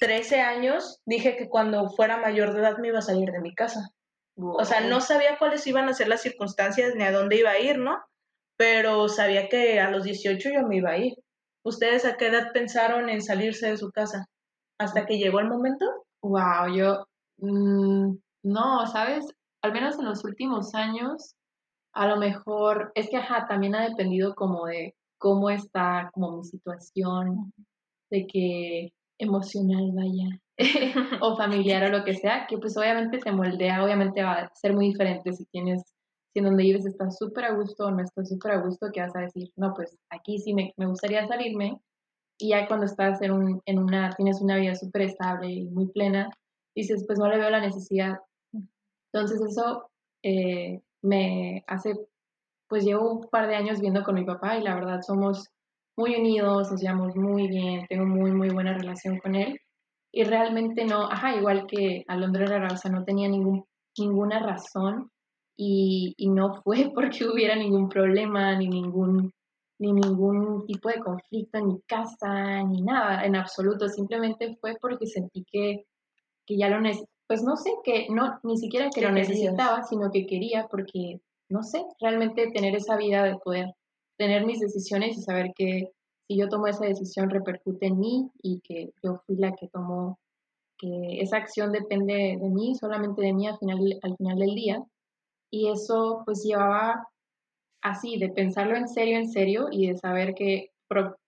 13 0.00 0.40
años 0.40 1.00
dije 1.04 1.36
que 1.36 1.48
cuando 1.48 1.90
fuera 1.90 2.16
mayor 2.16 2.54
de 2.54 2.60
edad 2.60 2.78
me 2.78 2.88
iba 2.88 2.98
a 2.98 3.02
salir 3.02 3.30
de 3.30 3.40
mi 3.40 3.54
casa. 3.54 3.90
O 4.36 4.64
sea, 4.64 4.80
no 4.80 5.00
sabía 5.00 5.38
cuáles 5.38 5.66
iban 5.66 5.88
a 5.88 5.94
ser 5.94 6.08
las 6.08 6.22
circunstancias 6.22 6.94
ni 6.94 7.04
a 7.04 7.12
dónde 7.12 7.36
iba 7.36 7.50
a 7.50 7.58
ir, 7.58 7.78
¿no? 7.78 7.98
Pero 8.56 9.08
sabía 9.08 9.48
que 9.48 9.80
a 9.80 9.90
los 9.90 10.04
18 10.04 10.50
yo 10.50 10.66
me 10.66 10.76
iba 10.76 10.90
a 10.90 10.98
ir. 10.98 11.14
¿Ustedes 11.64 12.04
a 12.04 12.16
qué 12.16 12.28
edad 12.28 12.52
pensaron 12.52 13.08
en 13.08 13.22
salirse 13.22 13.68
de 13.68 13.76
su 13.76 13.90
casa? 13.90 14.26
¿Hasta 14.78 15.06
que 15.06 15.18
llegó 15.18 15.40
el 15.40 15.48
momento? 15.48 15.86
Wow, 16.22 16.74
yo 16.74 17.06
mm, 17.38 18.16
no, 18.44 18.86
¿sabes? 18.86 19.26
Al 19.62 19.72
menos 19.72 19.98
en 19.98 20.06
los 20.06 20.24
últimos 20.24 20.74
años, 20.74 21.34
a 21.94 22.06
lo 22.06 22.16
mejor, 22.16 22.90
es 22.94 23.08
que 23.10 23.18
ajá, 23.18 23.46
también 23.46 23.74
ha 23.74 23.88
dependido 23.88 24.34
como 24.34 24.66
de 24.66 24.94
cómo 25.18 25.50
está 25.50 26.10
como 26.12 26.38
mi 26.38 26.44
situación, 26.44 27.52
de 28.10 28.26
que 28.26 28.92
emocional 29.18 29.92
vaya, 29.94 30.40
o 31.20 31.36
familiar 31.36 31.84
o 31.84 31.88
lo 31.88 32.04
que 32.04 32.14
sea, 32.14 32.46
que 32.46 32.58
pues 32.58 32.76
obviamente 32.76 33.20
se 33.20 33.32
moldea, 33.32 33.84
obviamente 33.84 34.22
va 34.22 34.32
a 34.32 34.54
ser 34.54 34.74
muy 34.74 34.88
diferente 34.88 35.32
si 35.32 35.44
tienes, 35.46 35.82
si 36.32 36.40
en 36.40 36.44
donde 36.44 36.64
vives 36.64 36.86
estás 36.86 37.18
súper 37.18 37.44
a 37.44 37.54
gusto 37.54 37.86
o 37.86 37.90
no 37.90 38.02
estás 38.02 38.28
súper 38.28 38.52
a 38.52 38.60
gusto, 38.60 38.88
que 38.92 39.00
vas 39.00 39.16
a 39.16 39.20
decir, 39.20 39.50
no, 39.56 39.72
pues 39.74 39.96
aquí 40.10 40.38
sí 40.38 40.54
me, 40.54 40.72
me 40.76 40.86
gustaría 40.86 41.26
salirme, 41.26 41.80
y 42.38 42.50
ya 42.50 42.66
cuando 42.66 42.86
estás 42.86 43.22
en, 43.22 43.32
un, 43.32 43.62
en 43.66 43.78
una, 43.78 44.10
tienes 44.10 44.40
una 44.40 44.56
vida 44.56 44.74
súper 44.74 45.02
estable 45.02 45.50
y 45.50 45.64
muy 45.68 45.86
plena, 45.88 46.28
dices, 46.74 47.04
pues 47.06 47.18
no 47.18 47.28
le 47.28 47.38
veo 47.38 47.50
la 47.50 47.60
necesidad. 47.60 48.18
Entonces 49.12 49.40
eso 49.42 49.90
eh, 50.22 50.80
me 51.02 51.62
hace, 51.66 51.94
pues 52.68 52.84
llevo 52.84 53.12
un 53.12 53.28
par 53.28 53.46
de 53.46 53.56
años 53.56 53.80
viendo 53.80 54.02
con 54.02 54.16
mi 54.16 54.24
papá 54.24 54.56
y 54.56 54.62
la 54.62 54.74
verdad 54.74 55.02
somos 55.02 55.50
muy 55.96 56.16
unidos, 56.16 56.70
nos 56.70 56.80
llevamos 56.80 57.14
muy 57.14 57.46
bien, 57.46 57.86
tengo 57.88 58.06
muy, 58.06 58.32
muy 58.32 58.48
buena 58.48 58.76
relación 58.76 59.18
con 59.18 59.34
él 59.34 59.60
y 60.12 60.24
realmente 60.24 60.84
no, 60.84 61.10
ajá, 61.10 61.34
igual 61.34 61.66
que 61.66 62.04
Alondra 62.06 62.76
sea, 62.76 62.90
no 62.90 63.02
tenía 63.04 63.28
ningún, 63.28 63.64
ninguna 63.98 64.38
razón 64.40 65.10
y, 65.56 66.14
y, 66.18 66.28
no 66.28 66.62
fue 66.62 66.90
porque 66.94 67.26
hubiera 67.26 67.56
ningún 67.56 67.88
problema 67.88 68.54
ni 68.56 68.68
ningún, 68.68 69.32
ni 69.78 69.92
ningún 69.92 70.66
tipo 70.66 70.90
de 70.90 71.00
conflicto 71.00 71.58
en 71.58 71.68
mi 71.68 71.80
casa, 71.86 72.62
ni 72.62 72.82
nada, 72.82 73.24
en 73.24 73.36
absoluto, 73.36 73.88
simplemente 73.88 74.56
fue 74.60 74.76
porque 74.80 75.06
sentí 75.06 75.44
que, 75.50 75.86
que 76.46 76.56
ya 76.58 76.68
lo 76.68 76.80
necesitaba, 76.80 77.08
pues 77.26 77.42
no 77.42 77.56
sé, 77.56 77.70
que 77.82 78.08
no, 78.10 78.38
ni 78.42 78.58
siquiera 78.58 78.90
que 78.94 79.00
lo 79.00 79.10
necesitaba, 79.10 79.82
sino 79.84 80.10
que 80.10 80.26
quería 80.26 80.66
porque, 80.70 81.22
no 81.48 81.62
sé, 81.62 81.82
realmente 81.98 82.50
tener 82.50 82.76
esa 82.76 82.98
vida 82.98 83.24
de 83.24 83.36
poder 83.38 83.72
tener 84.18 84.44
mis 84.44 84.60
decisiones 84.60 85.16
y 85.16 85.22
saber 85.22 85.52
que 85.56 85.92
si 86.32 86.38
yo 86.38 86.48
tomo 86.48 86.66
esa 86.66 86.86
decisión 86.86 87.28
repercute 87.28 87.86
en 87.86 87.98
mí 87.98 88.30
y 88.42 88.60
que 88.60 88.90
yo 89.02 89.22
fui 89.26 89.36
la 89.36 89.52
que 89.52 89.68
tomó, 89.68 90.18
que 90.78 91.20
esa 91.20 91.36
acción 91.36 91.72
depende 91.72 92.38
de 92.40 92.48
mí, 92.48 92.74
solamente 92.74 93.20
de 93.20 93.34
mí 93.34 93.46
al 93.46 93.58
final, 93.58 93.78
al 94.02 94.16
final 94.16 94.38
del 94.38 94.54
día. 94.54 94.82
Y 95.50 95.68
eso 95.68 96.22
pues 96.24 96.42
llevaba 96.42 97.06
así, 97.82 98.18
de 98.18 98.30
pensarlo 98.30 98.76
en 98.76 98.88
serio, 98.88 99.18
en 99.18 99.28
serio 99.28 99.68
y 99.70 99.88
de 99.88 99.98
saber 99.98 100.34
que 100.34 100.70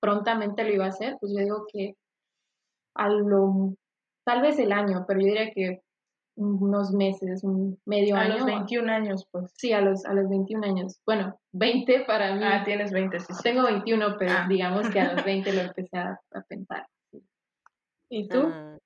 prontamente 0.00 0.64
lo 0.64 0.72
iba 0.72 0.86
a 0.86 0.88
hacer, 0.88 1.16
pues 1.20 1.32
yo 1.32 1.40
digo 1.40 1.66
que 1.70 1.96
a 2.94 3.08
lo, 3.10 3.74
tal 4.24 4.40
vez 4.40 4.58
el 4.58 4.72
año, 4.72 5.04
pero 5.06 5.20
yo 5.20 5.26
diría 5.26 5.50
que 5.50 5.82
unos 6.36 6.92
meses, 6.92 7.44
un 7.44 7.78
medio 7.84 8.16
a 8.16 8.20
año. 8.20 8.34
A 8.34 8.36
los 8.36 8.46
21 8.46 8.92
años, 8.92 9.28
pues. 9.30 9.52
Sí, 9.56 9.72
a 9.72 9.80
los, 9.80 10.04
a 10.04 10.14
los 10.14 10.28
21 10.28 10.66
años. 10.66 11.00
Bueno, 11.06 11.38
20 11.52 12.00
para 12.06 12.34
mí. 12.34 12.42
Ah, 12.44 12.62
tienes 12.64 12.92
20, 12.92 13.20
sí. 13.20 13.32
Tengo 13.42 13.62
21, 13.64 14.16
pero 14.18 14.32
ah. 14.32 14.46
digamos 14.48 14.88
que 14.90 15.00
a 15.00 15.14
los 15.14 15.24
20 15.24 15.52
lo 15.52 15.60
empecé 15.62 15.96
a, 15.96 16.20
a 16.32 16.40
pensar. 16.42 16.86
¿Y 18.08 18.28
tú? 18.28 18.50
Ah. 18.52 18.78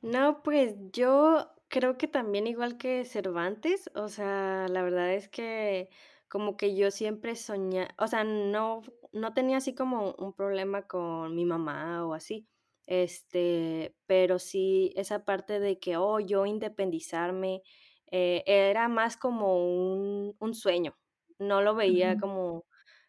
No, 0.00 0.42
pues 0.42 0.76
yo 0.92 1.48
creo 1.68 1.98
que 1.98 2.08
también 2.08 2.46
igual 2.46 2.78
que 2.78 3.04
Cervantes, 3.04 3.90
o 3.94 4.08
sea, 4.08 4.66
la 4.68 4.82
verdad 4.82 5.12
es 5.12 5.28
que 5.28 5.88
como 6.28 6.56
que 6.56 6.76
yo 6.76 6.90
siempre 6.90 7.36
soñé, 7.36 7.88
o 7.98 8.06
sea, 8.06 8.24
no, 8.24 8.82
no 9.12 9.34
tenía 9.34 9.58
así 9.58 9.74
como 9.74 10.14
un 10.18 10.32
problema 10.32 10.82
con 10.86 11.34
mi 11.34 11.44
mamá 11.44 12.06
o 12.06 12.14
así, 12.14 12.46
este, 12.88 13.94
pero 14.06 14.38
sí 14.38 14.92
esa 14.96 15.24
parte 15.24 15.60
de 15.60 15.78
que, 15.78 15.98
oh, 15.98 16.20
yo 16.20 16.46
independizarme, 16.46 17.62
eh, 18.10 18.42
era 18.46 18.88
más 18.88 19.18
como 19.18 19.58
un, 19.58 20.34
un, 20.38 20.54
sueño, 20.54 20.96
no 21.38 21.60
lo 21.62 21.74
veía 21.74 22.18
como 22.18 22.64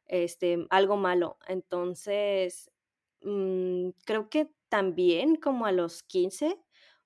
este, 0.06 0.68
algo 0.70 0.98
malo. 0.98 1.38
Entonces, 1.48 2.72
mm, 3.22 3.92
creo 4.06 4.30
que 4.30 4.52
también 4.70 5.38
como 5.38 5.66
a 5.66 5.72
los 5.72 6.04
15 6.04 6.58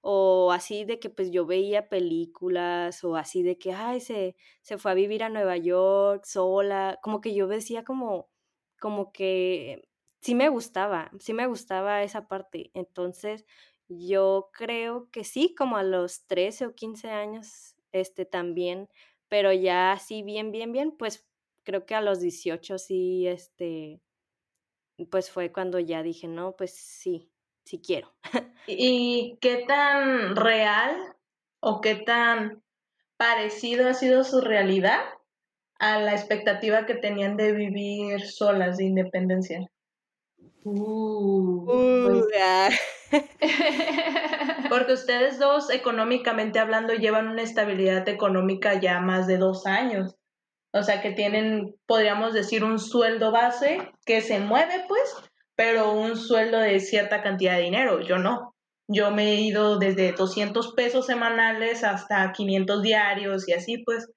o 0.01 0.51
así 0.51 0.85
de 0.85 0.99
que 0.99 1.09
pues 1.09 1.31
yo 1.31 1.45
veía 1.45 1.89
películas 1.89 3.03
o 3.03 3.15
así 3.15 3.43
de 3.43 3.57
que, 3.59 3.73
ay, 3.73 4.01
se, 4.01 4.35
se 4.61 4.77
fue 4.79 4.91
a 4.91 4.95
vivir 4.95 5.23
a 5.23 5.29
Nueva 5.29 5.57
York 5.57 6.25
sola, 6.25 6.99
como 7.03 7.21
que 7.21 7.35
yo 7.35 7.47
decía 7.47 7.83
como, 7.83 8.29
como 8.79 9.11
que 9.13 9.83
sí 10.23 10.35
me 10.35 10.49
gustaba, 10.49 11.11
sí 11.19 11.33
me 11.33 11.47
gustaba 11.47 12.01
esa 12.03 12.27
parte. 12.27 12.71
Entonces, 12.73 13.45
yo 13.89 14.49
creo 14.53 15.09
que 15.11 15.23
sí, 15.25 15.53
como 15.55 15.77
a 15.77 15.83
los 15.83 16.25
13 16.27 16.65
o 16.65 16.75
15 16.75 17.09
años, 17.09 17.75
este 17.91 18.25
también, 18.25 18.89
pero 19.27 19.51
ya 19.51 19.91
así 19.91 20.23
bien, 20.23 20.51
bien, 20.51 20.71
bien, 20.71 20.95
pues 20.97 21.27
creo 21.63 21.85
que 21.85 21.95
a 21.95 22.01
los 22.01 22.21
18 22.21 22.77
sí, 22.77 23.27
este, 23.27 24.01
pues 25.11 25.29
fue 25.29 25.51
cuando 25.51 25.79
ya 25.79 26.03
dije, 26.03 26.27
no, 26.27 26.55
pues 26.55 26.73
sí, 26.73 27.29
sí 27.65 27.81
quiero. 27.81 28.13
¿Y 28.65 29.37
qué 29.41 29.65
tan 29.67 30.37
real 30.37 31.15
o 31.59 31.81
qué 31.81 31.95
tan 31.95 32.63
parecido 33.17 33.89
ha 33.89 33.93
sido 33.93 34.23
su 34.23 34.39
realidad 34.39 35.01
a 35.79 35.99
la 35.99 36.13
expectativa 36.13 36.85
que 36.85 36.95
tenían 36.95 37.35
de 37.35 37.51
vivir 37.51 38.21
solas, 38.21 38.77
de 38.77 38.85
independencia? 38.85 39.69
Uh, 40.63 41.65
Uh, 41.65 42.03
pues, 42.03 42.25
ah. 42.41 42.69
Porque 44.69 44.93
ustedes 44.93 45.39
dos, 45.39 45.69
económicamente 45.69 46.59
hablando, 46.59 46.93
llevan 46.93 47.27
una 47.27 47.43
estabilidad 47.43 48.07
económica 48.09 48.79
ya 48.79 48.99
más 49.01 49.27
de 49.27 49.37
dos 49.37 49.65
años. 49.65 50.15
O 50.73 50.83
sea, 50.83 51.01
que 51.01 51.11
tienen, 51.11 51.75
podríamos 51.87 52.33
decir, 52.33 52.63
un 52.63 52.79
sueldo 52.79 53.31
base 53.31 53.91
que 54.05 54.21
se 54.21 54.39
mueve, 54.39 54.85
pues, 54.87 55.15
pero 55.55 55.93
un 55.93 56.17
sueldo 56.17 56.59
de 56.59 56.79
cierta 56.79 57.21
cantidad 57.23 57.57
de 57.57 57.63
dinero. 57.63 58.01
Yo 58.01 58.17
no. 58.17 58.55
Yo 58.87 59.11
me 59.11 59.33
he 59.33 59.41
ido 59.41 59.79
desde 59.79 60.13
200 60.13 60.73
pesos 60.73 61.05
semanales 61.07 61.83
hasta 61.83 62.31
500 62.33 62.81
diarios 62.83 63.47
y 63.47 63.53
así, 63.53 63.79
pues. 63.85 64.09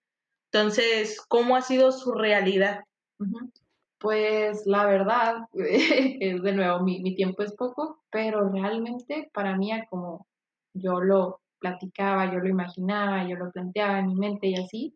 Entonces, 0.52 1.20
¿cómo 1.28 1.56
ha 1.56 1.62
sido 1.62 1.92
su 1.92 2.12
realidad? 2.12 2.80
Ujú. 3.20 3.52
Pues 3.98 4.66
la 4.66 4.87
verdad, 4.87 5.48
es 5.54 6.42
de 6.42 6.52
nuevo, 6.52 6.80
mi, 6.80 7.00
mi 7.00 7.14
tiempo 7.14 7.42
es 7.42 7.54
poco, 7.54 8.02
pero 8.11 8.48
realmente 8.50 9.30
para 9.32 9.56
mí, 9.56 9.70
como 9.90 10.26
yo 10.74 11.00
lo 11.00 11.40
platicaba, 11.59 12.32
yo 12.32 12.38
lo 12.40 12.48
imaginaba, 12.48 13.26
yo 13.26 13.37
lo 13.37 13.50
planteaba 13.50 13.98
en 13.98 14.09
mi 14.09 14.14
mente 14.16 14.48
y 14.48 14.54
así, 14.56 14.94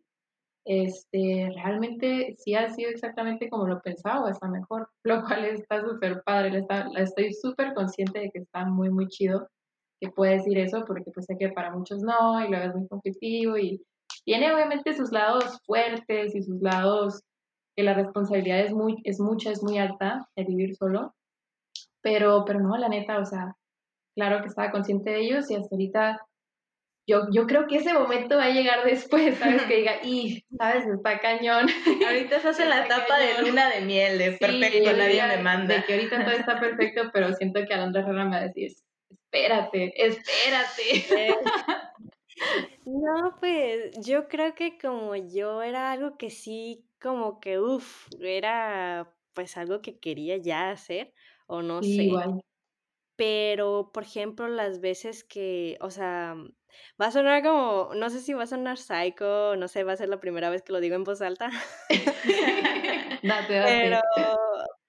este, 0.65 1.51
realmente 1.55 2.35
sí 2.37 2.53
ha 2.53 2.69
sido 2.69 2.91
exactamente 2.91 3.49
como 3.49 3.67
lo 3.67 3.81
pensaba 3.81 4.23
o 4.23 4.27
hasta 4.27 4.47
mejor, 4.47 4.87
lo 5.03 5.23
cual 5.23 5.45
está 5.45 5.81
súper 5.81 6.21
padre, 6.23 6.59
está, 6.59 6.87
estoy 6.97 7.33
súper 7.33 7.73
consciente 7.73 8.19
de 8.19 8.29
que 8.31 8.39
está 8.39 8.65
muy, 8.65 8.89
muy 8.89 9.07
chido 9.07 9.47
que 9.99 10.09
puede 10.09 10.37
decir 10.37 10.57
eso, 10.57 10.83
porque 10.85 11.11
pues 11.13 11.27
sé 11.27 11.37
que 11.37 11.49
para 11.49 11.71
muchos 11.71 12.01
no, 12.01 12.43
y 12.43 12.49
luego 12.49 12.65
es 12.65 12.75
muy 12.75 12.87
conflictivo, 12.87 13.57
y 13.57 13.83
tiene 14.25 14.51
obviamente 14.51 14.95
sus 14.95 15.11
lados 15.11 15.59
fuertes 15.65 16.33
y 16.35 16.41
sus 16.41 16.59
lados 16.59 17.21
que 17.81 17.85
la 17.85 17.95
responsabilidad 17.95 18.59
es, 18.59 18.73
muy, 18.73 19.01
es 19.03 19.19
mucha, 19.19 19.49
es 19.49 19.63
muy 19.63 19.79
alta 19.79 20.29
de 20.35 20.43
vivir 20.43 20.75
solo, 20.75 21.15
pero, 22.01 22.45
pero 22.45 22.59
no, 22.59 22.77
la 22.77 22.89
neta, 22.89 23.17
o 23.17 23.25
sea, 23.25 23.55
claro 24.15 24.41
que 24.41 24.49
estaba 24.49 24.71
consciente 24.71 25.09
de 25.09 25.21
ellos 25.21 25.49
y 25.49 25.55
hasta 25.55 25.75
ahorita 25.75 26.21
yo, 27.07 27.23
yo 27.31 27.47
creo 27.47 27.65
que 27.65 27.77
ese 27.77 27.93
momento 27.93 28.37
va 28.37 28.45
a 28.45 28.51
llegar 28.51 28.85
después, 28.85 29.35
¿sabes? 29.39 29.63
Que 29.63 29.77
diga, 29.77 30.03
y, 30.03 30.45
¿sabes? 30.55 30.85
Está 30.85 31.19
cañón. 31.19 31.65
Ahorita 32.07 32.35
estás 32.35 32.59
en 32.59 32.69
la 32.69 32.85
etapa 32.85 33.17
de 33.17 33.31
cañón. 33.31 33.47
luna 33.47 33.69
de 33.71 33.81
miel, 33.81 34.19
de 34.19 34.33
Sí, 34.33 34.37
perfecto, 34.37 34.91
nadie 34.91 35.07
diría 35.07 35.27
me 35.27 35.41
manda. 35.41 35.75
De 35.75 35.83
que 35.83 35.95
ahorita 35.95 36.23
todo 36.23 36.35
está 36.35 36.59
perfecto, 36.59 37.09
pero 37.11 37.33
siento 37.33 37.65
que 37.65 37.73
Alondra 37.73 38.01
Herrera 38.01 38.25
me 38.25 38.31
va 38.31 38.37
a 38.37 38.47
decir, 38.47 38.71
espérate, 39.09 39.93
espérate. 39.95 41.35
No, 42.85 43.35
pues 43.39 43.91
yo 44.03 44.27
creo 44.27 44.55
que 44.55 44.77
como 44.79 45.15
yo 45.15 45.61
era 45.61 45.91
algo 45.91 46.17
que 46.17 46.31
sí, 46.31 46.83
como 47.01 47.39
que, 47.41 47.59
uff, 47.59 48.07
era 48.21 49.15
pues 49.33 49.57
algo 49.57 49.81
que 49.81 49.99
quería 49.99 50.37
ya 50.37 50.71
hacer, 50.71 51.13
o 51.47 51.61
no 51.63 51.81
Sí, 51.81 51.83
sé, 51.83 52.03
igual. 52.05 52.41
pero 53.15 53.91
por 53.93 54.03
ejemplo 54.03 54.47
las 54.47 54.81
veces 54.81 55.23
que, 55.23 55.77
o 55.81 55.91
sea, 55.91 56.35
va 57.01 57.07
a 57.07 57.11
sonar 57.11 57.43
como, 57.43 57.91
no 57.95 58.09
sé 58.09 58.21
si 58.21 58.33
va 58.33 58.43
a 58.43 58.47
sonar 58.47 58.77
psycho, 58.77 59.55
no 59.57 59.67
sé, 59.67 59.83
va 59.83 59.93
a 59.93 59.97
ser 59.97 60.09
la 60.09 60.19
primera 60.19 60.49
vez 60.49 60.63
que 60.63 60.73
lo 60.73 60.79
digo 60.81 60.95
en 60.95 61.03
voz 61.03 61.21
alta, 61.21 61.51
Date, 63.23 63.53
pero, 63.59 63.99
date. 64.05 64.35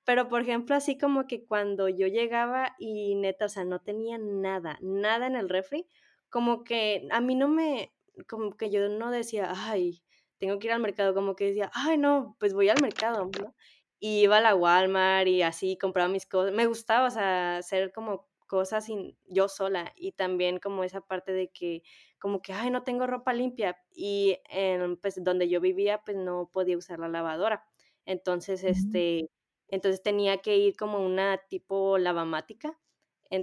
pero 0.04 0.28
por 0.28 0.42
ejemplo 0.42 0.74
así 0.74 0.98
como 0.98 1.26
que 1.26 1.46
cuando 1.46 1.88
yo 1.88 2.06
llegaba 2.08 2.74
y 2.78 3.14
neta, 3.16 3.46
o 3.46 3.48
sea, 3.48 3.64
no 3.64 3.80
tenía 3.80 4.18
nada, 4.18 4.78
nada 4.82 5.26
en 5.26 5.36
el 5.36 5.48
refri, 5.48 5.86
como 6.30 6.64
que 6.64 7.06
a 7.10 7.20
mí 7.20 7.34
no 7.36 7.48
me, 7.48 7.94
como 8.28 8.56
que 8.56 8.70
yo 8.70 8.88
no 8.88 9.10
decía, 9.10 9.52
ay, 9.54 10.02
tengo 10.42 10.58
que 10.58 10.66
ir 10.68 10.72
al 10.72 10.80
mercado, 10.80 11.14
como 11.14 11.36
que 11.36 11.46
decía, 11.46 11.70
ay, 11.74 11.98
no, 11.98 12.36
pues 12.40 12.52
voy 12.54 12.68
al 12.68 12.80
mercado, 12.80 13.26
¿no? 13.26 13.54
Y 14.00 14.22
iba 14.22 14.38
a 14.38 14.40
la 14.40 14.54
Walmart 14.56 15.28
y 15.28 15.42
así 15.42 15.78
compraba 15.78 16.08
mis 16.08 16.26
cosas. 16.26 16.52
Me 16.52 16.66
gustaba, 16.66 17.06
o 17.08 17.10
sea, 17.10 17.58
hacer 17.58 17.92
como 17.92 18.28
cosas 18.48 18.86
sin, 18.86 19.16
yo 19.26 19.48
sola 19.48 19.92
y 19.96 20.12
también 20.12 20.58
como 20.58 20.82
esa 20.84 21.00
parte 21.02 21.32
de 21.32 21.50
que, 21.52 21.82
como 22.18 22.42
que, 22.42 22.52
ay, 22.52 22.70
no 22.70 22.82
tengo 22.84 23.06
ropa 23.06 23.32
limpia 23.32 23.78
y 23.94 24.38
en, 24.50 24.96
pues 24.98 25.22
donde 25.22 25.48
yo 25.48 25.60
vivía, 25.60 26.02
pues 26.04 26.16
no 26.16 26.50
podía 26.52 26.76
usar 26.78 26.98
la 26.98 27.08
lavadora. 27.08 27.64
Entonces, 28.06 28.64
Ujú. 28.66 29.02
este, 29.04 29.30
entonces 29.68 30.02
tenía 30.02 30.38
que 30.38 30.56
ir 30.58 30.76
como 30.76 30.98
una 31.06 31.38
tipo 31.48 31.98
lavamática. 31.98 32.80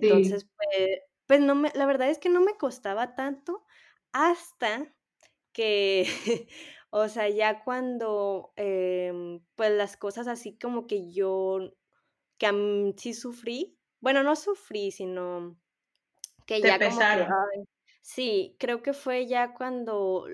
Sí. 0.02 0.42
Entonces, 0.42 0.46
pues, 0.58 1.00
pues 1.28 1.40
no 1.42 1.56
me, 1.56 1.72
la 1.76 1.86
verdad 1.86 2.10
es 2.10 2.20
que 2.20 2.30
no 2.30 2.42
me 2.42 2.58
costaba 2.58 3.16
tanto 3.16 3.66
hasta 4.14 4.96
que, 5.54 6.06
o 6.92 7.08
sea, 7.10 7.30
ya 7.30 7.64
cuando, 7.64 8.54
em, 8.58 9.42
pues 9.56 9.72
las 9.72 9.98
cosas 9.98 10.28
así 10.28 10.58
como 10.58 10.88
que 10.88 11.12
yo, 11.12 11.60
que 12.40 12.94
sí 12.98 13.14
sufrí, 13.16 13.80
bueno, 14.02 14.24
no 14.24 14.36
sufrí, 14.38 14.92
sino 14.92 15.60
que 16.48 16.62
Te 16.62 16.64
ya 16.64 16.82
como 16.84 17.08
que, 17.10 17.20
pesaron. 17.20 17.40
ay, 17.56 17.66
sí, 18.02 18.58
creo 18.60 18.84
que 18.84 18.94
fue 18.94 19.28
ya 19.28 19.54
cuando, 19.56 20.28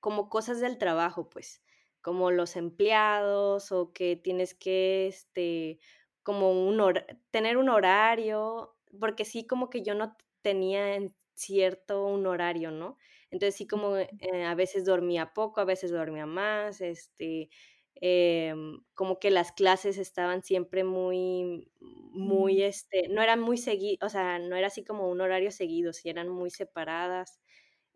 como 0.00 0.30
cosas 0.30 0.60
del 0.60 0.78
trabajo, 0.78 1.30
pues, 1.30 1.62
como 2.02 2.30
los 2.32 2.56
empleados 2.56 3.72
o 3.72 3.92
que 3.92 4.16
tienes 4.16 4.54
que, 4.54 5.08
este, 5.08 5.80
como 6.22 6.52
un 6.68 6.80
hor 6.80 7.06
tener 7.32 7.56
un 7.58 7.68
horario, 7.70 8.76
porque 9.00 9.24
sí 9.26 9.46
como 9.46 9.70
que 9.70 9.82
yo 9.82 9.94
no 9.96 10.16
tenía 10.42 10.94
en 10.96 11.14
cierto 11.34 12.06
un 12.06 12.26
horario, 12.26 12.70
¿no? 12.72 12.98
Entonces 13.30 13.56
sí 13.56 13.66
como, 13.66 13.96
eh, 13.98 14.44
a 14.46 14.54
veces 14.54 14.84
dormía 14.84 15.32
poco, 15.34 15.60
a 15.60 15.64
veces 15.64 15.90
dormía 15.92 16.26
más, 16.26 16.80
este, 16.80 17.48
em, 17.96 18.80
como 18.94 19.18
que 19.18 19.30
las 19.30 19.52
clases 19.52 19.98
estaban 19.98 20.42
siempre 20.42 20.84
muy 20.84 21.70
muy, 21.80 22.62
Mm. 22.62 22.62
este, 22.62 23.08
no 23.08 23.22
eran 23.22 23.40
muy 23.40 23.58
segui 23.58 23.98
o 24.02 24.08
sea, 24.08 24.38
no 24.38 24.56
era 24.56 24.68
así 24.68 24.84
como 24.84 25.08
un 25.10 25.20
horario 25.20 25.50
seguido, 25.50 25.92
sí 25.92 26.08
eran 26.10 26.28
muy 26.30 26.50
separadas. 26.50 27.40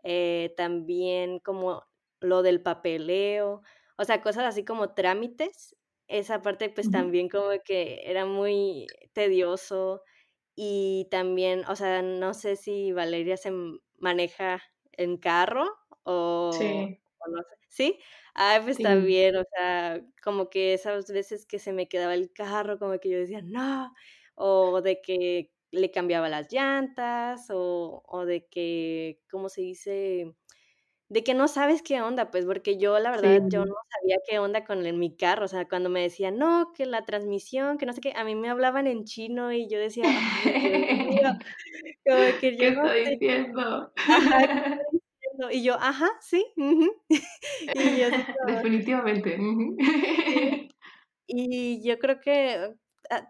Eh, 0.05 0.55
también 0.57 1.41
como 1.41 1.85
lo 2.21 2.43
del 2.43 2.63
papeleo, 2.63 3.63
o 3.99 4.05
sea, 4.05 4.23
cosas 4.23 4.45
así 4.45 4.65
como 4.65 4.95
trámites, 4.95 5.77
esa 6.09 6.43
parte, 6.43 6.71
pues, 6.71 6.91
también 6.91 7.29
como 7.29 7.51
que 7.65 8.03
era 8.07 8.27
muy 8.27 8.87
tedioso. 9.15 10.03
Y 10.57 11.09
también, 11.11 11.65
o 11.69 11.77
sea, 11.77 12.03
no 12.03 12.35
sé 12.35 12.57
si 12.57 12.93
Valeria 12.93 13.37
se 13.39 13.53
maneja 13.99 14.63
en 15.03 15.17
carro 15.19 15.67
o 16.05 16.17
Sí. 16.51 17.01
o 17.23 17.31
no 17.31 17.43
sé, 17.43 17.57
¿sí? 17.69 18.01
Ay, 18.35 18.61
pues 18.65 18.81
Sí. 18.81 18.83
también, 18.83 19.37
o 19.37 19.45
sea, 19.57 20.01
como 20.25 20.49
que 20.51 20.75
esas 20.75 21.11
veces 21.13 21.47
que 21.47 21.59
se 21.59 21.73
me 21.75 21.89
quedaba 21.89 22.15
el 22.15 22.33
carro, 22.33 22.79
como 22.79 22.99
que 23.01 23.11
yo 23.11 23.19
decía: 23.19 23.43
"No", 23.45 23.93
o 24.37 24.81
de 24.83 25.03
que 25.03 25.53
le 25.73 25.91
cambiaba 25.93 26.29
las 26.31 26.53
llantas 26.53 27.49
o, 27.51 28.03
o 28.07 28.25
de 28.27 28.49
que, 28.49 29.21
¿cómo 29.31 29.49
se 29.51 29.63
dice? 29.63 30.35
De 31.11 31.25
que 31.25 31.35
no 31.35 31.49
sabes 31.49 31.83
qué 31.83 32.01
onda, 32.03 32.31
pues, 32.31 32.47
porque 32.47 32.79
yo, 32.79 32.97
la 33.01 33.11
verdad, 33.11 33.43
yo 33.51 33.65
no 33.67 33.75
sabía 33.91 34.19
qué 34.29 34.39
onda 34.39 34.65
con 34.65 34.87
el 34.87 34.97
mi 34.97 35.17
carro, 35.17 35.47
o 35.47 35.49
sea, 35.49 35.67
cuando 35.69 35.91
me 35.91 36.03
decían: 36.03 36.39
"No, 36.39 36.73
que 36.73 36.87
la 36.87 37.05
transmisión, 37.05 37.79
que 37.79 37.87
no 37.87 37.93
sé 37.93 38.01
qué", 38.01 38.13
a 38.15 38.23
mí 38.25 38.37
me 38.37 38.49
hablaban 38.49 38.87
en 38.87 39.05
chino 39.05 39.53
y 39.53 39.69
yo 39.69 39.81
decía: 39.81 40.13
"Ay, 40.15 40.53
Dios 40.63 40.83
mío", 41.01 41.33
como 42.07 42.39
que 42.39 42.57
¿Qué 42.59 42.67
yo 42.67 42.71
no 42.73 42.85
estoy 42.85 43.05
sé 43.05 43.19
diciendo? 43.19 43.93
ajá, 44.07 44.39
¿qué 44.49 44.55
estoy 44.63 44.87
diciendo? 45.23 45.51
Y 45.53 45.65
yo: 45.65 45.75
"Ajá, 45.81 46.09
sí, 46.23 46.47
ujú", 46.57 46.91
y 47.75 48.01
yo 48.01 48.09
así 48.09 48.25
como 48.27 48.63
Definitivamente, 48.63 49.37
y 51.27 51.83
yo 51.87 51.99
creo 51.99 52.21
que, 52.21 52.75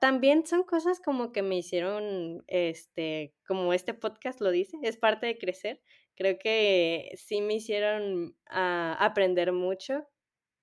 también 0.00 0.46
son 0.46 0.62
cosas 0.64 1.00
como 1.00 1.32
que 1.32 1.42
me 1.42 1.56
hicieron, 1.58 2.44
este, 2.48 3.34
como 3.46 3.72
este 3.72 3.94
podcast 3.94 4.40
lo 4.40 4.50
dice, 4.50 4.76
es 4.82 4.96
parte 4.98 5.26
de 5.26 5.38
crecer. 5.38 5.80
Creo 6.16 6.38
que 6.38 7.12
sí 7.16 7.40
me 7.40 7.54
hicieron, 7.54 8.36
ah, 8.50 8.96
aprender 9.00 9.52
mucho 9.52 10.06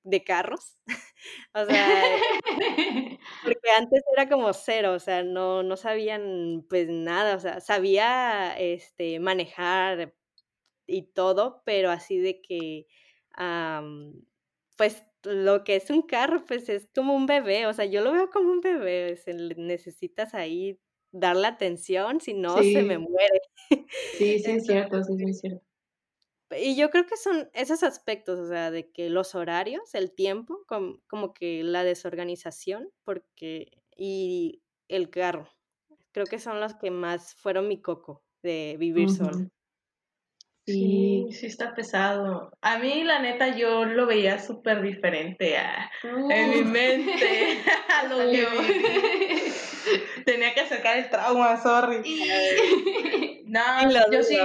de 0.04 0.24
carros. 0.24 0.78
O 1.56 1.66
sea, 1.66 1.88
porque 3.44 3.72
antes 3.78 4.04
era 4.16 4.30
como 4.30 4.54
cero, 4.54 4.94
o 4.94 5.00
sea, 5.00 5.24
no 5.24 5.64
no 5.64 5.78
sabían, 5.78 6.66
pues, 6.70 6.88
nada, 6.90 7.36
o 7.38 7.40
sea, 7.40 7.60
sabía, 7.62 8.56
este, 8.60 9.20
manejar 9.20 10.14
y 10.88 11.04
todo, 11.14 11.64
pero 11.66 11.92
así 11.92 12.20
de 12.20 12.42
que, 12.42 12.88
pues, 14.78 15.04
lo 15.28 15.64
que 15.64 15.76
es 15.76 15.90
un 15.90 16.02
carro, 16.02 16.44
pues, 16.46 16.70
es 16.70 16.90
como 16.96 17.16
un 17.16 17.26
bebé, 17.26 17.68
o 17.68 17.74
sea, 17.74 17.86
yo 17.86 18.02
lo 18.02 18.12
veo 18.14 18.30
como 18.30 18.52
un 18.52 18.62
bebé, 18.62 19.16
se 19.18 19.34
le 19.34 19.56
necesitas 19.56 20.34
ahí 20.34 20.80
darle 21.12 21.48
atención, 21.48 22.22
si 22.22 22.34
no, 22.34 22.58
se 22.58 22.84
me 22.84 22.98
muere. 22.98 23.42
Sí, 24.12 24.40
sí 24.40 24.52
es 24.52 24.66
cierto, 24.66 25.04
sí 25.04 25.14
es 25.14 25.18
sí. 25.18 25.24
muy 25.24 25.34
cierto. 25.34 25.66
Y 26.58 26.78
yo 26.78 26.90
creo 26.90 27.06
que 27.06 27.18
son 27.18 27.50
esos 27.54 27.84
aspectos, 27.84 28.40
o 28.40 28.48
sea, 28.48 28.72
de 28.72 28.90
que 28.92 29.10
los 29.10 29.36
horarios, 29.36 29.94
el 29.94 30.14
tiempo, 30.14 30.64
com 30.68 31.00
como 31.08 31.34
que 31.34 31.64
la 31.64 31.84
desorganización, 31.84 32.90
porque 33.04 33.82
y 33.98 34.62
el 34.88 35.10
carro. 35.10 35.50
Creo 36.14 36.26
que 36.26 36.40
son 36.40 36.62
los 36.62 36.76
que 36.76 36.90
más 36.90 37.36
fueron 37.36 37.68
mi 37.68 37.82
coco 37.82 38.24
de 38.44 38.78
vivir. 38.80 39.10
Sí, 39.10 39.24
Sí. 40.68 41.28
sí 41.32 41.46
está 41.46 41.74
pesado. 41.74 42.52
A 42.62 42.78
mí, 42.78 43.04
la 43.06 43.20
neta, 43.20 43.56
yo 43.56 43.86
lo 43.86 44.06
veía 44.06 44.38
súper 44.38 44.82
diferente 44.82 45.58
a 45.58 45.90
en 46.04 46.50
mi 46.50 46.62
Uf. 46.62 46.68
mente, 46.68 47.64
a 47.90 48.04
lo 48.08 48.18
salió. 48.18 48.50
Tenía 50.26 50.54
que 50.54 50.68
sacar 50.68 50.98
el 50.98 51.10
trauma, 51.10 51.58
sorry. 51.58 52.02
No, 53.48 53.62
yo 54.12 54.24
sí 54.24 54.38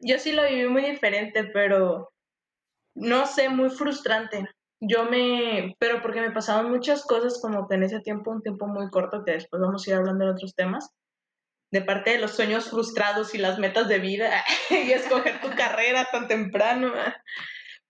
yo 0.00 0.18
sí 0.18 0.32
lo 0.32 0.48
viví 0.48 0.68
muy 0.68 0.82
diferente, 0.82 1.44
pero 1.52 2.12
no 2.94 3.26
sé, 3.26 3.48
muy 3.48 3.70
frustrante. 3.70 4.48
Yo 4.80 5.04
me 5.04 5.74
pero 5.80 6.00
porque 6.00 6.20
me 6.20 6.30
pasaban 6.30 6.70
muchas 6.70 7.04
cosas 7.04 7.40
como 7.40 7.66
que 7.66 7.74
en 7.74 7.82
ese 7.82 8.00
tiempo, 8.00 8.30
un 8.30 8.42
tiempo 8.42 8.66
muy 8.66 8.88
corto, 8.90 9.24
que 9.24 9.32
después 9.32 9.60
vamos 9.60 9.86
a 9.86 9.90
ir 9.90 9.96
hablando 9.96 10.24
de 10.26 10.30
otros 10.32 10.54
temas, 10.54 10.90
de 11.76 11.82
parte 11.82 12.12
de 12.12 12.18
los 12.18 12.34
sueños 12.34 12.70
frustrados 12.70 13.34
y 13.34 13.38
las 13.38 13.58
metas 13.58 13.86
de 13.86 13.98
vida, 13.98 14.44
y 14.70 14.92
escoger 14.92 15.40
tu 15.40 15.50
carrera 15.50 16.08
tan 16.10 16.26
temprano. 16.26 16.92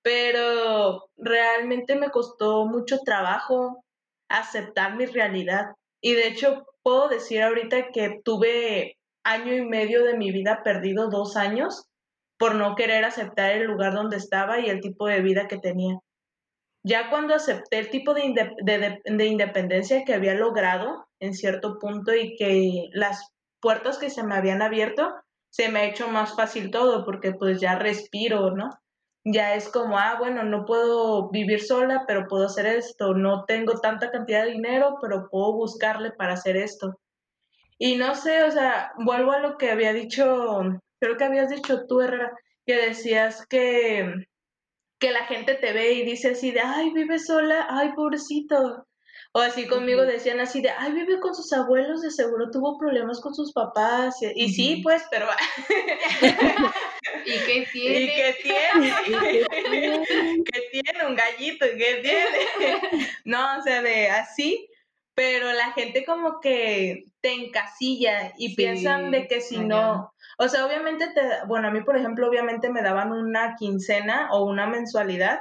Pero 0.03 1.09
realmente 1.17 1.95
me 1.97 2.11
costó 2.11 2.67
mucho 2.67 2.99
trabajo 3.05 3.85
aceptar 4.29 4.97
mi 4.97 5.07
realidad. 5.07 5.67
Y 6.01 6.15
de 6.15 6.29
hecho, 6.29 6.67
puedo 6.83 7.09
decir 7.09 7.43
ahorita 7.43 7.91
que 7.93 8.21
tuve 8.25 8.97
año 9.25 9.55
y 9.55 9.63
medio 9.63 10.05
de 10.05 10.17
mi 10.17 10.33
vida 10.33 10.63
perdido, 10.65 11.09
2 11.09 11.37
años, 11.37 11.87
por 12.39 12.55
no 12.57 12.75
querer 12.75 13.05
aceptar 13.05 13.53
el 13.53 13.65
lugar 13.65 13.95
donde 13.95 14.17
estaba 14.17 14.61
y 14.61 14.67
el 14.67 14.81
tipo 14.81 15.07
de 15.07 15.21
vida 15.21 15.47
que 15.49 15.59
tenía. 15.59 15.99
Ya 16.85 17.09
cuando 17.11 17.35
acepté 17.35 17.79
el 17.79 17.91
tipo 17.91 18.15
de 18.15 18.51
de 19.05 19.27
independencia 19.27 20.05
que 20.05 20.15
había 20.15 20.35
logrado 20.35 21.07
en 21.21 21.35
cierto 21.35 21.79
punto 21.81 22.15
y 22.15 22.37
que 22.37 22.89
las 22.93 23.36
puertas 23.61 23.99
que 23.99 24.11
se 24.11 24.23
me 24.23 24.35
habían 24.37 24.63
abierto, 24.63 25.15
se 25.51 25.69
me 25.71 25.81
ha 25.81 25.85
hecho 25.85 26.09
más 26.09 26.35
fácil 26.37 26.71
todo, 26.71 27.05
porque, 27.05 27.33
pues, 27.33 27.61
ya 27.61 27.77
respiro, 27.79 28.51
¿no? 28.55 28.71
Ya 29.25 29.55
es 29.55 29.69
como, 29.69 29.99
ah, 29.99 30.17
bueno, 30.19 30.45
no 30.45 30.65
puedo 30.65 31.31
vivir 31.31 31.63
sola, 31.63 32.05
pero 32.07 32.27
puedo 32.29 32.47
hacer 32.47 32.67
esto, 32.67 33.15
no 33.15 33.45
tengo 33.47 33.81
tanta 33.81 34.11
cantidad 34.11 34.45
de 34.45 34.53
dinero, 34.53 34.99
pero 35.03 35.29
puedo 35.31 35.53
buscarle 35.55 36.13
para 36.13 36.35
hacer 36.35 36.57
esto. 36.57 36.99
Y 37.79 37.97
no 37.97 38.15
sé, 38.15 38.45
o 38.45 38.51
sea, 38.51 38.93
vuelvo 38.99 39.33
a 39.33 39.41
lo 39.41 39.57
que 39.59 39.71
había 39.71 39.93
dicho, 39.93 40.61
creo 41.01 41.17
que 41.17 41.25
habías 41.25 41.51
dicho 41.51 41.87
tú, 41.87 42.01
Herrera, 42.01 42.33
que 42.67 42.77
decías 42.77 43.47
que 43.47 44.15
que 45.01 45.11
la 45.13 45.25
gente 45.27 45.55
te 45.57 45.73
ve 45.73 45.93
y 45.95 46.05
dice 46.05 46.31
así 46.33 46.53
de: 46.53 46.61
"Ay, 46.61 46.93
vive 46.93 47.19
sola, 47.19 47.67
ay, 47.71 47.93
pobrecito". 47.95 48.87
O 49.37 49.41
así 49.41 49.67
conmigo 49.67 50.07
decían 50.07 50.41
así 50.41 50.63
de: 50.63 50.71
"Ay, 50.71 50.93
vive 50.93 51.21
con 51.21 51.35
sus 51.35 51.53
abuelos, 51.53 52.01
de 52.01 52.11
seguro 52.11 52.51
tuvo 52.51 52.79
problemas 52.79 53.21
con 53.21 53.35
sus 53.35 53.53
papás". 53.53 54.17
Y 54.23 54.45
y 54.45 54.49
sí, 54.49 54.81
pues, 54.83 55.03
pero 55.11 55.27
¿Y 57.27 57.39
qué 57.45 57.59
¿Y 57.59 57.67
tiene? 57.67 57.99
¿Y 58.07 58.09
qué 58.09 59.47
tiene? 59.53 60.05
¿Qué 60.51 60.61
tiene? 60.73 61.07
Un 61.07 61.17
gallito, 61.17 61.67
¿qué 61.77 62.01
tiene? 62.03 62.81
No, 63.27 63.59
o 63.59 63.63
sea, 63.63 63.83
de 63.83 64.09
así, 64.09 64.71
pero 65.15 65.53
la 65.53 65.71
gente 65.73 66.07
como 66.07 66.41
que 66.41 67.05
te 67.21 67.35
encasilla 67.35 68.33
y 68.39 68.57
piensan 68.57 69.11
de 69.11 69.29
que 69.29 69.43
si 69.43 69.59
no 69.59 70.15
o 70.39 70.49
sea, 70.49 70.65
obviamente 70.67 71.09
te 71.09 71.21
bueno, 71.47 71.69
a 71.69 71.71
mí, 71.71 71.83
por 71.83 71.99
ejemplo, 71.99 72.27
obviamente 72.27 72.71
me 72.71 72.81
daban 72.81 73.13
una 73.13 73.55
quincena 73.57 74.31
o 74.33 74.47
una 74.47 74.67
mensualidad, 74.67 75.41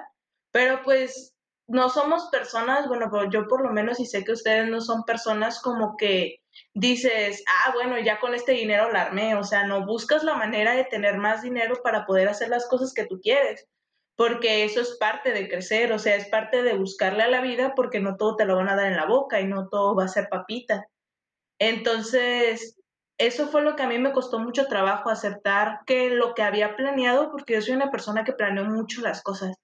pero, 0.52 0.82
pues, 0.84 1.35
no 1.68 1.90
somos 1.90 2.30
personas, 2.32 2.88
bueno, 2.88 3.10
yo 3.32 3.48
por 3.48 3.62
lo 3.64 3.72
menos, 3.72 4.00
y 4.00 4.06
sé 4.06 4.24
que 4.24 4.32
ustedes 4.34 4.68
no 4.70 4.82
son 4.82 5.04
personas 5.04 5.62
como 5.62 5.98
que 5.98 6.38
dices: 6.74 7.44
"Ah, 7.48 7.72
bueno, 7.74 8.00
ya 8.00 8.20
con 8.20 8.34
este 8.36 8.54
dinero 8.54 8.92
la 8.92 9.04
armé", 9.04 9.36
o 9.36 9.44
sea, 9.44 9.66
no, 9.68 9.86
buscas 9.86 10.24
la 10.24 10.36
manera 10.36 10.74
de 10.76 10.86
tener 10.86 11.18
más 11.18 11.42
dinero 11.44 11.76
para 11.84 12.06
poder 12.06 12.28
hacer 12.30 12.50
las 12.50 12.68
cosas 12.68 12.94
que 12.94 13.06
tú 13.06 13.20
quieres, 13.22 13.66
porque 14.16 14.64
eso 14.66 14.82
es 14.82 14.98
parte 15.00 15.32
de 15.34 15.50
crecer, 15.50 15.92
o 15.94 16.00
sea, 16.00 16.16
es 16.16 16.28
parte 16.30 16.64
de 16.64 16.74
buscarle 16.78 17.24
a 17.24 17.30
la 17.30 17.42
vida, 17.42 17.74
porque 17.76 18.00
no 18.00 18.16
todo 18.18 18.36
te 18.38 18.46
lo 18.46 18.56
van 18.58 18.70
a 18.70 18.76
dar 18.76 18.88
en 18.88 18.98
la 18.98 19.06
boca 19.08 19.42
y 19.42 19.48
no 19.48 19.68
todo 19.70 19.96
va 19.96 20.06
a 20.06 20.08
ser 20.10 20.28
papita. 20.30 20.86
Entonces, 21.60 22.78
eso 23.20 23.48
fue 23.48 23.62
lo 23.64 23.76
que 23.76 23.84
a 23.84 23.88
mí 23.88 23.98
me 24.00 24.14
costó 24.14 24.40
mucho 24.40 24.68
trabajo 24.68 25.10
aceptar 25.10 25.80
que 25.88 26.10
lo 26.10 26.34
que 26.36 26.44
había 26.44 26.76
planeado, 26.76 27.32
porque 27.32 27.56
yo 27.56 27.62
soy 27.62 27.76
una 27.76 27.92
persona 27.92 28.24
que 28.26 28.34
planeo 28.34 28.66
mucho 28.66 29.02
las 29.02 29.24
cosas 29.24 29.56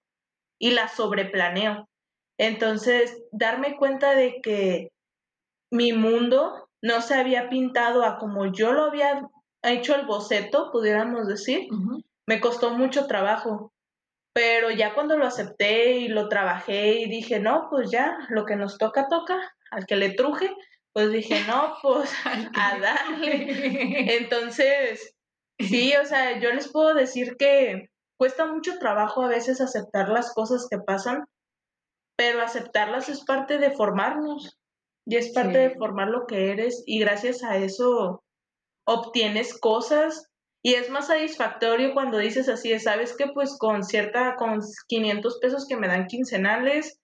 y 0.60 0.72
las 0.72 0.92
sobreplaneo. 0.94 1.88
Entonces, 2.42 3.22
darme 3.30 3.76
cuenta 3.76 4.16
de 4.16 4.40
que 4.42 4.88
mi 5.70 5.92
mundo 5.92 6.68
no 6.82 7.00
se 7.00 7.14
había 7.14 7.48
pintado 7.48 8.02
a 8.02 8.18
como 8.18 8.46
yo 8.46 8.72
lo 8.72 8.86
había 8.86 9.22
hecho 9.62 9.94
el 9.94 10.06
boceto, 10.06 10.72
pudiéramos 10.72 11.28
decir, 11.28 11.68
me 12.26 12.40
costó 12.40 12.70
mucho 12.70 13.06
trabajo. 13.06 13.72
Pero 14.34 14.72
ya 14.72 14.92
cuando 14.92 15.16
lo 15.16 15.24
acepté 15.24 15.92
y 15.98 16.08
lo 16.08 16.28
trabajé 16.28 16.98
y 17.02 17.08
dije: 17.08 17.38
"No, 17.38 17.68
pues 17.70 17.92
ya, 17.92 18.18
lo 18.30 18.44
que 18.44 18.56
nos 18.56 18.76
toca, 18.76 19.06
toca, 19.06 19.38
al 19.70 19.86
que 19.86 19.94
le 19.94 20.10
truje", 20.10 20.50
pues 20.92 21.12
dije: 21.12 21.36
"No, 21.48 21.76
pues 21.80 22.10
a 22.26 22.78
darle". 22.80 24.16
Entonces, 24.18 25.14
sí, 25.60 25.94
o 25.94 26.04
sea, 26.04 26.40
yo 26.40 26.50
les 26.50 26.72
puedo 26.72 26.92
decir 26.94 27.36
que 27.36 27.88
cuesta 28.18 28.46
mucho 28.46 28.78
trabajo 28.80 29.22
a 29.22 29.28
veces 29.28 29.60
aceptar 29.60 30.08
las 30.08 30.34
cosas 30.34 30.66
que 30.68 30.78
pasan, 30.78 31.24
pero 32.16 32.42
aceptarlas 32.42 33.08
es 33.08 33.24
parte 33.24 33.58
de 33.58 33.70
formarnos, 33.72 34.58
y 35.06 35.16
es 35.16 35.32
parte 35.32 35.58
de 35.58 35.70
formar 35.76 36.08
lo 36.08 36.26
que 36.26 36.52
eres, 36.52 36.82
y 36.86 37.00
gracias 37.00 37.42
a 37.44 37.56
eso 37.58 38.22
obtienes 38.86 39.58
cosas, 39.60 40.26
y 40.64 40.74
es 40.74 40.90
más 40.90 41.08
satisfactorio 41.08 41.94
cuando 41.94 42.18
dices 42.18 42.48
así 42.48 42.70
de: 42.70 42.80
"¿Sabes 42.80 43.16
qué? 43.16 43.26
Pues 43.34 43.56
con 43.58 43.84
cierta 43.84 44.36
con 44.36 44.60
500 44.88 45.38
pesos 45.40 45.66
que 45.68 45.76
me 45.78 45.88
dan 45.88 46.06
quincenales 46.06 46.98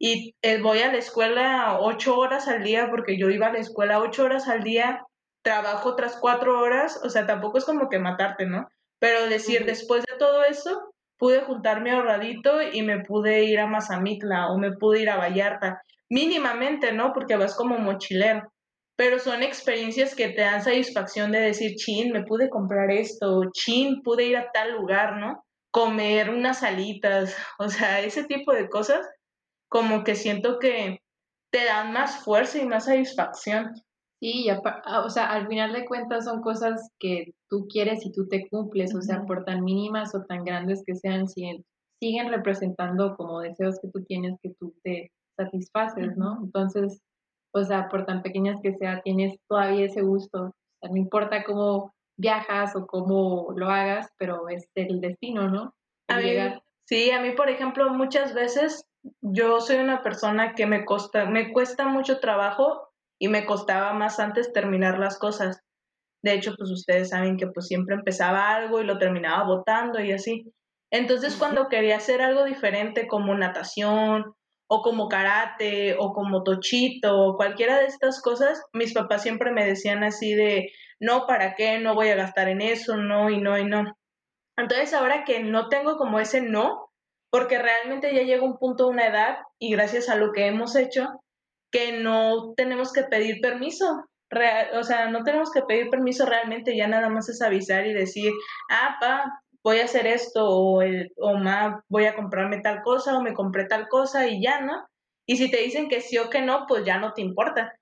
y, 0.00 0.34
voy 0.62 0.80
a 0.80 0.92
la 0.92 0.98
escuela 0.98 1.78
8 1.80 2.18
horas 2.18 2.48
al 2.48 2.64
día", 2.64 2.88
porque 2.90 3.18
yo 3.18 3.30
iba 3.30 3.48
a 3.48 3.52
la 3.54 3.60
escuela 3.60 4.00
8 4.00 4.24
horas 4.24 4.48
al 4.48 4.62
día, 4.64 5.02
trabajo 5.44 5.90
otras 5.90 6.18
4 6.20 6.60
horas, 6.60 7.00
o 7.04 7.10
sea, 7.10 7.26
tampoco 7.26 7.58
es 7.58 7.64
como 7.66 7.88
que 7.90 7.98
matarte, 8.00 8.46
¿no? 8.46 8.68
Pero 9.00 9.28
decir, 9.28 9.66
después 9.66 10.04
de 10.06 10.18
todo 10.18 10.44
eso, 10.44 10.89
pude 11.20 11.42
juntar 11.42 11.82
mi 11.82 11.90
ahorradito 11.90 12.62
y 12.62 12.82
me 12.82 13.04
pude 13.04 13.44
ir 13.44 13.60
a 13.60 13.68
Mazamitla, 13.68 14.50
o 14.50 14.58
me 14.58 14.72
pude 14.72 15.02
ir 15.02 15.10
a 15.10 15.18
Vallarta, 15.18 15.82
mínimamente, 16.10 16.92
¿no? 16.92 17.12
Porque 17.14 17.36
vas 17.36 17.54
como 17.56 17.78
mochilero, 17.78 18.52
pero 18.96 19.20
son 19.20 19.42
experiencias 19.44 20.16
que 20.16 20.30
te 20.30 20.42
dan 20.42 20.64
satisfacción 20.64 21.32
de 21.32 21.40
decir: 21.40 21.76
"Chin, 21.76 22.12
me 22.12 22.24
pude 22.24 22.50
comprar 22.50 22.90
esto, 22.90 23.42
chin, 23.52 24.02
pude 24.02 24.24
ir 24.26 24.38
a 24.38 24.50
tal 24.52 24.72
lugar", 24.72 25.18
¿no? 25.18 25.44
Comer 25.72 26.30
unas 26.30 26.64
alitas, 26.64 27.36
o 27.60 27.68
sea, 27.68 28.00
ese 28.00 28.24
tipo 28.24 28.52
de 28.54 28.68
cosas, 28.70 29.06
como 29.68 30.04
que 30.04 30.16
siento 30.16 30.58
que 30.58 30.98
te 31.52 31.64
dan 31.66 31.92
más 31.92 32.24
fuerza 32.24 32.58
y 32.58 32.66
más 32.66 32.86
satisfacción. 32.86 33.72
Sí, 34.20 34.48
ah, 34.50 35.02
o 35.04 35.08
sea, 35.08 35.30
al 35.30 35.48
final 35.48 35.72
de 35.72 35.86
cuentas 35.86 36.26
son 36.26 36.42
cosas 36.42 36.90
que 36.98 37.32
tú 37.48 37.66
quieres 37.68 38.04
y 38.04 38.12
tú 38.12 38.28
te 38.28 38.46
cumples, 38.50 38.94
o 38.94 39.00
sea, 39.00 39.24
por 39.24 39.44
tan 39.44 39.64
mínimas 39.64 40.14
o 40.14 40.24
tan 40.26 40.44
grandes 40.44 40.82
que 40.84 40.94
sean, 40.94 41.26
siguen, 41.26 41.64
siguen 42.00 42.28
representando 42.30 43.16
como 43.16 43.40
deseos 43.40 43.78
que 43.80 43.88
tú 43.88 44.04
tienes 44.04 44.38
que 44.42 44.50
tú 44.60 44.74
te 44.82 45.10
satisfaces, 45.38 46.18
¿no? 46.18 46.38
Entonces, 46.42 47.00
o 47.52 47.64
sea, 47.64 47.88
por 47.88 48.04
tan 48.04 48.22
pequeñas 48.22 48.60
que 48.62 48.74
sea, 48.74 49.00
tienes 49.02 49.38
todavía 49.48 49.86
ese 49.86 50.02
gusto, 50.02 50.38
o 50.42 50.52
sea, 50.80 50.90
no 50.90 50.96
importa 50.98 51.42
cómo 51.42 51.94
viajas 52.18 52.76
o 52.76 52.86
cómo 52.86 53.54
lo 53.56 53.70
hagas, 53.70 54.12
pero 54.18 54.50
es 54.50 54.68
el 54.74 55.00
destino, 55.00 55.48
¿no? 55.48 55.74
a 56.08 56.20
sí, 56.84 57.10
a 57.10 57.22
mí, 57.22 57.30
por 57.30 57.48
ejemplo, 57.48 57.88
muchas 57.94 58.34
veces 58.34 58.84
yo 59.22 59.60
soy 59.60 59.76
una 59.76 60.02
persona 60.02 60.54
que 60.54 60.66
me, 60.66 60.84
costa, 60.84 61.24
me 61.24 61.52
cuesta 61.52 61.88
mucho 61.88 62.20
trabajo 62.20 62.89
y 63.20 63.28
me 63.28 63.44
costaba 63.44 63.92
más 63.92 64.18
antes 64.18 64.52
terminar 64.52 64.98
las 64.98 65.18
cosas. 65.18 65.60
De 66.24 66.32
hecho, 66.32 66.54
pues 66.56 66.70
ustedes 66.70 67.10
saben 67.10 67.36
que 67.36 67.46
pues 67.46 67.66
siempre 67.66 67.94
empezaba 67.94 68.54
algo 68.54 68.80
y 68.80 68.84
lo 68.84 68.98
terminaba 68.98 69.44
votando 69.44 70.00
y 70.00 70.12
así. 70.12 70.52
Entonces, 70.90 71.36
cuando 71.36 71.68
quería 71.68 71.98
hacer 71.98 72.22
algo 72.22 72.44
diferente 72.44 73.06
como 73.06 73.34
natación 73.34 74.34
o 74.68 74.82
como 74.82 75.08
karate 75.08 75.96
o 75.98 76.12
como 76.12 76.42
tochito 76.42 77.16
o 77.20 77.36
cualquiera 77.36 77.78
de 77.78 77.86
estas 77.86 78.22
cosas, 78.22 78.62
mis 78.72 78.94
papás 78.94 79.22
siempre 79.22 79.52
me 79.52 79.66
decían 79.66 80.02
así 80.02 80.34
de, 80.34 80.72
no, 80.98 81.26
¿para 81.26 81.54
qué? 81.54 81.78
No 81.78 81.94
voy 81.94 82.08
a 82.08 82.16
gastar 82.16 82.48
en 82.48 82.62
eso, 82.62 82.96
no 82.96 83.30
y 83.30 83.38
no 83.38 83.58
y 83.58 83.64
no. 83.64 83.84
Entonces, 84.56 84.94
ahora 84.94 85.24
que 85.24 85.40
no 85.40 85.68
tengo 85.68 85.96
como 85.96 86.20
ese 86.20 86.40
no, 86.40 86.90
porque 87.30 87.58
realmente 87.58 88.14
ya 88.14 88.22
llega 88.22 88.44
un 88.44 88.58
punto, 88.58 88.88
una 88.88 89.06
edad, 89.06 89.38
y 89.58 89.72
gracias 89.72 90.08
a 90.08 90.16
lo 90.16 90.32
que 90.32 90.46
hemos 90.46 90.74
hecho, 90.74 91.08
que 91.70 91.92
no 92.00 92.54
tenemos 92.56 92.92
que 92.92 93.04
pedir 93.04 93.40
permiso. 93.40 94.04
Real, 94.30 94.78
o 94.78 94.84
sea, 94.84 95.10
no 95.10 95.24
tenemos 95.24 95.50
que 95.50 95.62
pedir 95.62 95.90
permiso 95.90 96.24
realmente, 96.24 96.76
ya 96.76 96.86
nada 96.86 97.08
más 97.08 97.28
es 97.28 97.42
avisar 97.42 97.84
y 97.86 97.92
decir, 97.92 98.32
ah, 98.70 98.96
pa, 99.00 99.42
voy 99.64 99.80
a 99.80 99.84
hacer 99.84 100.06
esto, 100.06 100.46
o, 100.48 100.82
el, 100.82 101.10
o 101.16 101.36
ma, 101.36 101.82
voy 101.88 102.06
a 102.06 102.14
comprarme 102.14 102.60
tal 102.60 102.82
cosa, 102.82 103.18
o 103.18 103.22
me 103.22 103.34
compré 103.34 103.66
tal 103.66 103.88
cosa, 103.88 104.28
y 104.28 104.40
ya, 104.40 104.60
¿no? 104.60 104.86
Y 105.26 105.36
si 105.36 105.50
te 105.50 105.58
dicen 105.58 105.88
que 105.88 106.00
sí 106.00 106.16
o 106.18 106.30
que 106.30 106.42
no, 106.42 106.66
pues 106.68 106.84
ya 106.84 106.98
no 106.98 107.12
te 107.12 107.22
importa. 107.22 107.72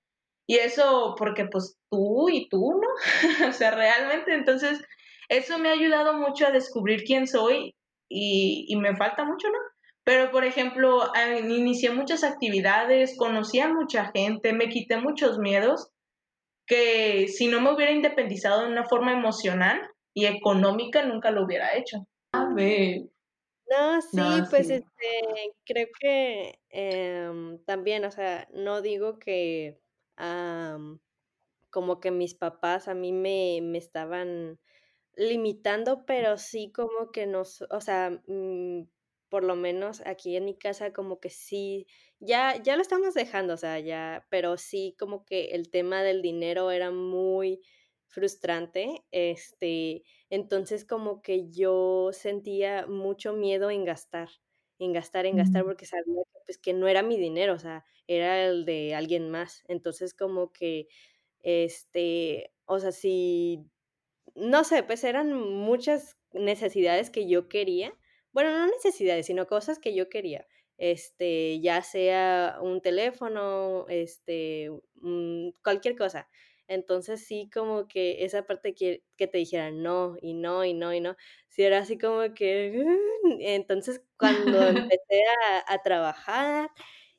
Y 0.47 0.57
eso 0.57 1.15
porque 1.19 1.45
pues 1.47 1.77
tú 1.91 2.29
y 2.31 2.49
tú, 2.49 2.81
¿no? 2.81 2.89
o 3.49 3.53
sea, 3.53 3.71
realmente, 3.73 4.35
entonces, 4.35 4.83
eso 5.29 5.59
me 5.59 5.69
ha 5.69 5.73
ayudado 5.73 6.15
mucho 6.15 6.47
a 6.47 6.51
descubrir 6.51 7.05
quién 7.05 7.27
soy 7.27 7.75
y, 8.09 8.65
y 8.69 8.77
me 8.77 8.97
falta 8.97 9.25
mucho, 9.25 9.49
¿no? 9.49 9.59
Pero, 10.09 10.31
por 10.31 10.47
ejemplo, 10.47 11.03
inicié 11.51 11.91
muchas 11.91 12.25
actividades, 12.25 13.15
conocí 13.19 13.61
a 13.61 13.69
mucha 13.69 14.11
gente, 14.11 14.55
me 14.55 14.71
quité 14.71 14.97
muchos 14.97 15.39
miedos 15.39 15.91
que 16.67 17.29
si 17.29 17.47
no 17.49 17.61
me 17.61 17.75
hubiera 17.75 17.93
independizado 17.93 18.63
de 18.63 18.73
una 18.73 18.87
forma 18.87 19.13
emocional 19.13 19.79
y 20.15 20.25
económica, 20.25 21.05
nunca 21.05 21.31
lo 21.31 21.45
hubiera 21.45 21.77
hecho. 21.77 22.07
A 22.33 22.55
ver. 22.55 23.03
No, 23.69 24.01
sí, 24.01 24.19
pues 24.49 24.71
este, 24.71 25.53
creo 25.67 25.89
que 26.01 26.59
em, 26.71 27.63
también, 27.67 28.07
o 28.07 28.11
sea, 28.11 28.49
no 28.55 28.81
digo 28.81 29.19
que 29.19 29.79
como 31.69 32.01
que 32.01 32.11
mis 32.13 32.33
papás 32.33 32.89
a 32.89 32.95
mí 32.95 33.13
me, 33.13 33.61
me 33.63 33.77
estaban 33.77 34.59
limitando, 35.17 36.07
pero 36.07 36.39
sí 36.39 36.73
como 36.73 37.11
que 37.13 37.27
nos, 37.27 37.61
o 37.71 37.81
sea, 37.83 38.23
mm, 38.27 38.85
por 39.29 39.45
lo 39.45 39.57
menos 39.57 40.03
aquí 40.07 40.37
en 40.37 40.45
mi 40.47 40.57
casa 40.59 40.93
como 40.93 41.21
que 41.21 41.31
sí, 41.31 41.87
ya, 42.21 42.57
ya 42.63 42.77
lo 42.77 42.83
estamos 42.83 43.15
dejando, 43.15 43.55
o 43.55 43.57
sea, 43.57 43.79
ya, 43.81 44.27
pero 44.31 44.57
sí 44.57 44.95
como 44.99 45.25
que 45.25 45.47
el 45.53 45.71
tema 45.71 46.03
del 46.03 46.23
dinero 46.23 46.71
era 46.71 46.91
muy 46.91 47.61
frustrante, 48.07 49.05
este, 49.11 50.03
entonces 50.31 50.85
como 50.85 51.23
que 51.23 51.51
yo 51.51 52.11
sentía 52.13 52.87
mucho 52.87 53.35
miedo 53.35 53.71
en 53.71 53.85
gastar, 53.85 54.31
en 54.79 54.93
gastar, 54.93 55.27
en 55.27 55.37
gastar, 55.37 55.65
porque 55.65 55.87
sabía 55.87 56.23
que, 56.33 56.41
pues, 56.47 56.59
que 56.59 56.73
no 56.73 56.89
era 56.89 57.03
mi 57.03 57.19
dinero, 57.19 57.55
o 57.55 57.59
sea, 57.59 57.85
era 58.07 58.45
el 58.47 58.65
de 58.65 58.95
alguien 58.95 59.31
más, 59.31 59.63
entonces 59.69 60.15
como 60.15 60.53
que, 60.53 60.89
este, 61.41 62.53
o 62.67 62.79
sea, 62.81 62.93
si, 62.93 63.67
no 64.35 64.65
sé, 64.65 64.83
pues 64.85 65.05
eran 65.05 65.33
muchas 65.35 66.19
necesidades 66.33 67.11
que 67.11 67.29
yo 67.29 67.49
quería, 67.49 67.95
bueno, 68.39 68.59
no 68.59 68.67
necesidades, 68.69 69.27
sino 69.27 69.47
cosas 69.47 69.79
que 69.81 69.95
yo 69.95 70.09
quería. 70.09 70.47
Este, 70.79 71.61
ya 71.61 71.83
sea 71.83 72.59
un 72.63 72.81
teléfono, 72.83 73.87
este, 73.89 74.71
cualquier 75.63 75.97
cosa. 75.97 76.29
Entonces 76.69 77.25
sí 77.27 77.49
como 77.53 77.89
que 77.89 78.25
esa 78.25 78.43
parte 78.47 78.75
que, 78.75 79.03
que 79.17 79.27
te 79.27 79.39
dijeran 79.39 79.83
no 79.83 80.17
y 80.21 80.35
no 80.35 80.65
y 80.65 80.75
no 80.75 80.93
y 80.93 81.01
no, 81.01 81.17
sí 81.49 81.63
era 81.63 81.79
así 81.79 81.99
como 81.99 82.35
que... 82.35 82.85
Entonces 83.41 84.03
cuando 84.19 84.59
empecé 84.93 85.23
a, 85.67 85.73
a 85.75 85.83
trabajar 85.83 86.71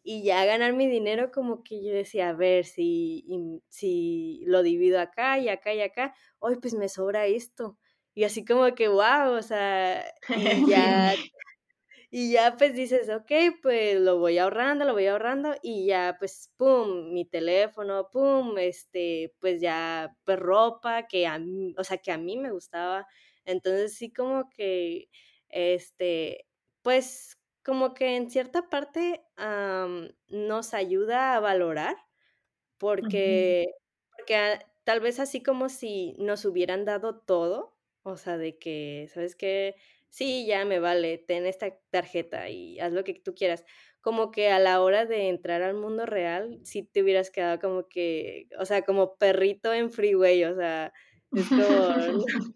y 0.04 0.24
ya 0.24 0.42
a 0.42 0.46
ganar 0.46 0.74
mi 0.74 0.88
dinero, 0.88 1.32
como 1.32 1.64
que 1.64 1.84
yo 1.84 1.92
decía, 1.94 2.30
a 2.30 2.34
ver, 2.34 2.66
si, 2.66 3.26
si 3.70 4.44
lo 4.46 4.62
divido 4.64 5.00
acá 5.00 5.40
y 5.40 5.50
acá 5.50 5.74
y 5.74 5.82
acá, 5.82 6.16
hoy 6.40 6.58
pues 6.62 6.74
me 6.76 6.88
sobra 6.90 7.26
esto. 7.28 7.79
Y 8.16 8.24
así 8.26 8.46
como 8.46 8.74
que, 8.76 8.88
wow, 8.88 9.32
o 9.38 9.42
sea, 9.42 10.06
y 10.34 10.66
ya, 10.68 11.16
y 12.12 12.32
ya 12.34 12.56
pues 12.58 12.74
dices, 12.76 13.10
ok, 13.10 13.32
pues 13.62 14.00
lo 14.00 14.20
voy 14.20 14.38
ahorrando, 14.40 14.86
lo 14.86 14.94
voy 14.94 15.08
ahorrando, 15.08 15.56
y 15.64 15.88
ya 15.88 16.18
pues, 16.20 16.52
pum, 16.58 17.14
mi 17.14 17.26
teléfono, 17.26 18.10
pum, 18.12 18.58
este, 18.60 19.36
pues 19.40 19.62
ya, 19.62 20.16
pues 20.26 20.40
ropa, 20.40 21.08
que 21.08 21.28
a 21.28 21.40
mí, 21.40 21.76
o 21.78 21.84
sea, 21.84 21.98
que 22.00 22.12
a 22.12 22.18
mí 22.18 22.38
me 22.38 22.52
gustaba. 22.52 23.08
Entonces 23.46 23.96
sí 23.96 24.12
como 24.14 24.50
que, 24.50 25.10
este, 25.50 26.48
pues 26.84 27.38
como 27.64 27.94
que 27.94 28.16
en 28.18 28.30
cierta 28.32 28.70
parte 28.70 29.24
nos 30.30 30.74
ayuda 30.74 31.36
a 31.36 31.40
valorar, 31.40 31.96
porque, 32.78 33.68
porque 34.16 34.60
tal 34.86 35.00
vez 35.02 35.20
así 35.20 35.44
como 35.44 35.70
si 35.70 36.16
nos 36.20 36.46
hubieran 36.46 36.86
dado 36.86 37.20
todo, 37.22 37.79
o 38.10 38.18
sea, 38.18 38.38
de 38.38 38.58
que, 38.58 39.10
¿sabes 39.14 39.36
qué? 39.36 39.76
Sí, 40.10 40.46
ya 40.48 40.66
me 40.66 40.80
vale, 40.80 41.20
ten 41.20 41.46
esta 41.46 41.76
tarjeta 41.92 42.50
y 42.50 42.80
haz 42.80 42.94
lo 42.94 43.04
que 43.04 43.14
tú 43.14 43.36
quieras. 43.36 43.64
Como 44.02 44.32
que 44.32 44.50
a 44.50 44.60
la 44.60 44.82
hora 44.82 45.06
de 45.06 45.30
entrar 45.30 45.62
al 45.62 45.76
mundo 45.76 46.06
real, 46.06 46.60
sí 46.64 46.84
te 46.84 47.04
hubieras 47.04 47.30
quedado 47.30 47.60
como 47.60 47.88
que, 47.88 48.48
o 48.58 48.66
sea, 48.66 48.84
como 48.84 49.16
perrito 49.18 49.74
en 49.74 49.92
freeway, 49.92 50.44
o 50.46 50.56
sea, 50.56 50.94
es 51.32 51.48
como, 51.48 51.60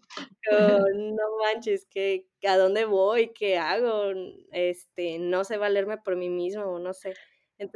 no 0.94 1.22
manches, 1.42 1.86
que 1.86 2.26
¿a 2.46 2.56
dónde 2.56 2.84
voy? 2.86 3.32
¿Qué 3.32 3.56
hago? 3.56 4.12
Este, 4.50 5.18
no 5.18 5.44
sé 5.44 5.56
valerme 5.58 5.98
por 5.98 6.16
mí 6.16 6.28
mismo, 6.28 6.78
no 6.78 6.92
sé. 6.92 7.14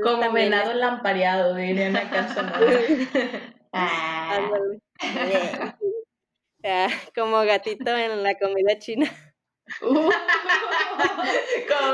como 0.03 0.33
venado 0.33 0.75
lampareado, 0.75 1.55
diría 1.55 1.91
una 1.91 2.11
canción. 2.11 2.51
ah. 3.73 4.51
Ah, 6.71 6.89
como 7.15 7.41
gatito 7.45 7.97
en 7.97 8.23
la 8.23 8.37
comida 8.37 8.79
china. 8.79 9.11
como 9.81 10.11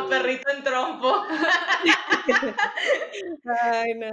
perrito 0.08 0.50
en 0.50 0.64
trompo. 0.64 1.22
Ay, 3.62 3.94
no. 3.94 4.10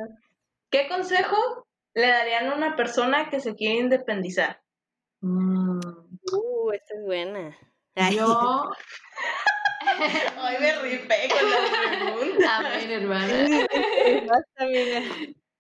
¿Qué 0.70 0.88
consejo 0.88 1.66
le 1.96 2.08
darían 2.08 2.50
a 2.50 2.56
una 2.56 2.76
persona 2.76 3.32
que 3.32 3.40
se 3.40 3.56
quiere 3.56 3.80
independizar? 3.80 4.62
Mm. 5.22 5.80
Uh, 6.32 6.72
esta 6.74 6.94
es 6.94 7.06
buena. 7.06 7.58
Yo. 8.12 8.70
Hoy 10.38 10.56
me 10.60 10.78
rifé 10.80 11.28
con 11.30 11.50
la 11.50 11.58
pregunta. 11.90 12.58
Amén, 12.58 12.92
hermana. 12.92 13.48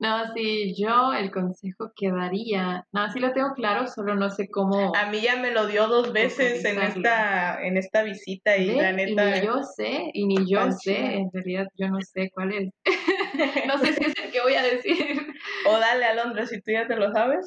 No, 0.01 0.33
sí, 0.33 0.73
yo 0.75 1.13
el 1.13 1.29
consejo 1.29 1.91
que 1.95 2.09
daría, 2.09 2.87
no, 2.91 3.11
sí 3.13 3.19
lo 3.19 3.33
tengo 3.33 3.53
claro, 3.53 3.85
solo 3.85 4.15
no 4.15 4.31
sé 4.31 4.49
cómo. 4.49 4.95
A 4.95 5.11
mí 5.11 5.21
ya 5.21 5.35
me 5.35 5.51
lo 5.51 5.67
dio 5.67 5.87
dos 5.87 6.11
veces 6.11 6.65
en 6.65 6.81
esta, 6.81 7.61
en 7.63 7.77
esta 7.77 8.01
visita 8.01 8.57
y 8.57 8.73
la 8.73 8.93
neta. 8.93 9.37
Y 9.37 9.41
ni 9.41 9.45
yo 9.45 9.61
sé, 9.61 10.09
y 10.11 10.25
ni 10.25 10.51
yo 10.51 10.71
sé, 10.71 11.17
en 11.17 11.29
realidad 11.31 11.67
yo 11.77 11.87
no 11.89 12.01
sé 12.01 12.31
cuál 12.33 12.51
es. 12.51 12.73
no 13.67 13.77
sé 13.77 13.93
si 13.93 14.05
es 14.05 14.13
el 14.17 14.31
que 14.31 14.41
voy 14.41 14.55
a 14.55 14.63
decir. 14.63 15.21
O 15.67 15.77
dale, 15.77 16.03
Alondra, 16.05 16.47
si 16.47 16.59
tú 16.61 16.71
ya 16.71 16.87
te 16.87 16.95
lo 16.95 17.11
sabes. 17.11 17.45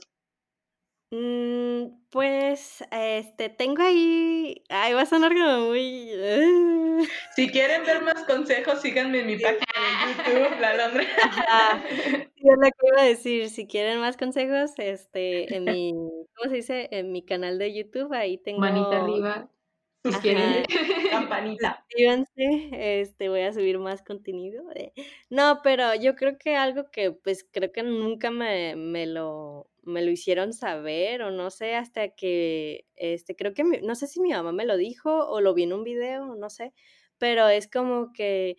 Mm, 1.10 2.00
pues, 2.10 2.82
este, 2.90 3.48
tengo 3.48 3.82
ahí, 3.82 4.62
ay, 4.68 4.94
va 4.94 5.02
a 5.02 5.06
sonar 5.06 5.32
como 5.32 5.68
muy... 5.68 6.10
Uh. 6.14 7.04
Si 7.36 7.48
quieren 7.48 7.84
ver 7.84 8.02
más 8.02 8.24
consejos, 8.24 8.80
síganme 8.80 9.20
en 9.20 9.26
mi 9.26 9.36
página 9.36 9.64
de 9.64 10.32
YouTube, 10.32 10.60
La 10.60 10.76
Londra. 10.76 11.04
Yo 12.36 12.52
lo 12.52 12.62
que 12.62 12.86
iba 12.92 13.02
a 13.02 13.04
decir, 13.04 13.50
si 13.50 13.66
quieren 13.66 14.00
más 14.00 14.16
consejos, 14.16 14.72
este, 14.78 15.54
en 15.54 15.64
mi, 15.64 15.92
¿cómo 15.92 16.50
se 16.50 16.56
dice? 16.56 16.88
En 16.90 17.12
mi 17.12 17.22
canal 17.24 17.58
de 17.58 17.74
YouTube, 17.74 18.12
ahí 18.12 18.38
tengo... 18.38 18.60
Manita 18.60 19.02
arriba. 19.02 19.48
Campanita. 21.10 21.84
este, 22.72 23.28
voy 23.28 23.40
a 23.40 23.52
subir 23.52 23.78
más 23.78 24.02
contenido. 24.02 24.64
No, 25.30 25.60
pero 25.62 25.94
yo 25.94 26.14
creo 26.14 26.36
que 26.38 26.56
algo 26.56 26.90
que, 26.90 27.12
pues, 27.12 27.46
creo 27.50 27.72
que 27.72 27.82
nunca 27.82 28.30
me, 28.30 28.76
me 28.76 29.06
lo 29.06 29.70
me 29.86 30.02
lo 30.02 30.10
hicieron 30.10 30.54
saber 30.54 31.20
o 31.22 31.30
no 31.30 31.50
sé, 31.50 31.74
hasta 31.74 32.08
que, 32.08 32.86
este, 32.96 33.36
creo 33.36 33.52
que, 33.52 33.64
no 33.64 33.94
sé 33.94 34.06
si 34.06 34.18
mi 34.18 34.30
mamá 34.30 34.50
me 34.50 34.64
lo 34.64 34.78
dijo 34.78 35.26
o 35.28 35.42
lo 35.42 35.52
vi 35.52 35.64
en 35.64 35.74
un 35.74 35.84
video, 35.84 36.34
no 36.36 36.48
sé, 36.48 36.72
pero 37.18 37.48
es 37.48 37.68
como 37.68 38.10
que, 38.14 38.56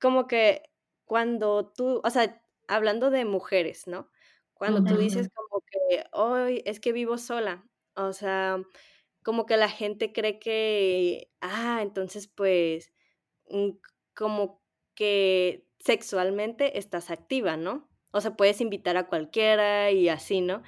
como 0.00 0.26
que 0.26 0.62
cuando 1.04 1.72
tú, 1.76 2.00
o 2.04 2.10
sea, 2.10 2.40
hablando 2.68 3.10
de 3.10 3.24
mujeres, 3.26 3.86
¿no? 3.86 4.10
Cuando 4.54 4.82
tú 4.84 4.96
dices 4.96 5.28
como 5.34 5.62
que, 5.70 6.04
hoy 6.12 6.62
es 6.66 6.80
que 6.80 6.92
vivo 6.92 7.18
sola, 7.18 7.66
o 7.96 8.12
sea, 8.14 8.62
como 9.24 9.46
que 9.46 9.58
la 9.58 9.70
gente 9.70 10.12
cree 10.14 10.40
que, 10.40 11.30
ah, 11.42 11.80
entonces 11.82 12.28
pues, 12.28 12.92
mm, 13.50 13.70
como 14.14 14.62
que 14.94 15.66
sexualmente 15.80 16.78
estás 16.78 17.10
activa, 17.10 17.56
¿no? 17.56 17.88
O 18.12 18.20
sea, 18.20 18.36
puedes 18.36 18.60
invitar 18.60 18.96
a 18.98 19.08
cualquiera 19.08 19.90
y 19.92 20.08
así, 20.08 20.40
¿no? 20.42 20.62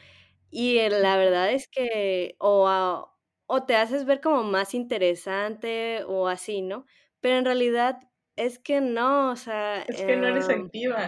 Y 0.50 0.80
la 0.90 1.16
verdad 1.18 1.52
es 1.52 1.68
que 1.68 2.36
o, 2.40 3.10
o 3.46 3.64
te 3.64 3.76
haces 3.76 4.04
ver 4.06 4.20
como 4.20 4.42
más 4.44 4.74
interesante 4.74 6.04
o 6.06 6.28
así, 6.28 6.62
¿no? 6.62 6.86
Pero 7.20 7.36
en 7.38 7.44
realidad 7.44 8.00
es 8.36 8.58
que 8.58 8.82
no, 8.82 9.30
o 9.30 9.36
sea... 9.36 9.82
Es 9.82 10.02
que 10.02 10.16
no 10.16 10.28
eres 10.28 10.48
em, 10.50 10.64
activa. 10.64 10.98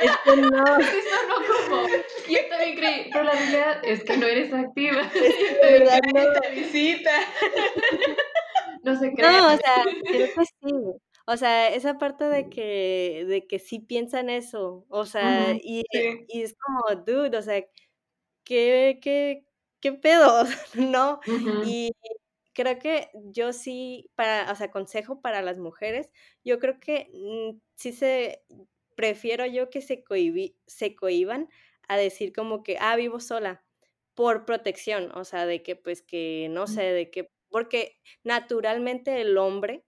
Es 0.00 0.12
que 0.24 0.36
no. 0.36 0.64
Eso 0.78 1.16
no 1.28 1.34
como... 1.68 1.88
Yo 1.88 2.38
también 2.48 2.76
creí, 2.76 3.10
pero 3.12 3.24
la 3.24 3.32
realidad 3.32 3.80
es 3.84 4.02
que 4.02 4.16
no 4.16 4.26
eres 4.26 4.52
activa. 4.52 5.02
Es 5.14 5.34
que 5.34 5.58
verdad 5.62 6.00
no. 6.14 6.40
te 6.40 6.50
visita. 6.52 7.10
No 8.82 8.98
se 8.98 9.12
cree. 9.12 9.30
No, 9.30 9.54
o 9.54 9.56
sea, 9.56 9.84
creo 10.04 10.28
que 10.34 10.44
sí. 10.44 10.74
O 11.26 11.36
sea, 11.36 11.68
esa 11.68 11.98
parte 11.98 12.24
de 12.24 12.48
que, 12.48 13.26
de 13.28 13.46
que 13.46 13.58
sí 13.58 13.80
piensan 13.80 14.30
eso, 14.30 14.86
o 14.88 15.04
sea, 15.04 15.52
y, 15.52 15.84
y, 15.92 16.40
es 16.40 16.54
como, 16.54 17.02
dude, 17.04 17.36
o 17.36 17.42
sea, 17.42 17.62
¿qué, 18.44 18.98
qué, 19.02 19.44
qué 19.80 19.92
pedo? 19.92 20.44
¿No? 20.74 21.20
Y 21.66 21.92
creo 22.58 22.80
que 22.80 23.08
yo 23.14 23.52
sí, 23.52 24.10
para, 24.16 24.50
o 24.50 24.56
sea, 24.56 24.72
consejo 24.72 25.20
para 25.20 25.42
las 25.42 25.58
mujeres, 25.58 26.10
yo 26.44 26.58
creo 26.58 26.80
que 26.80 27.08
mm, 27.12 27.60
sí 27.76 27.92
se, 27.92 28.42
prefiero 28.96 29.46
yo 29.46 29.70
que 29.70 29.80
se, 29.80 30.02
se 30.66 30.96
cohiban 30.96 31.48
a 31.86 31.96
decir 31.96 32.32
como 32.32 32.64
que, 32.64 32.76
ah, 32.80 32.96
vivo 32.96 33.20
sola, 33.20 33.62
por 34.14 34.44
protección, 34.44 35.12
o 35.14 35.24
sea, 35.24 35.46
de 35.46 35.62
que 35.62 35.76
pues 35.76 36.02
que, 36.02 36.48
no 36.50 36.66
sé, 36.66 36.82
de 36.82 37.08
que, 37.08 37.30
porque 37.48 38.00
naturalmente 38.24 39.20
el 39.20 39.38
hombre, 39.38 39.84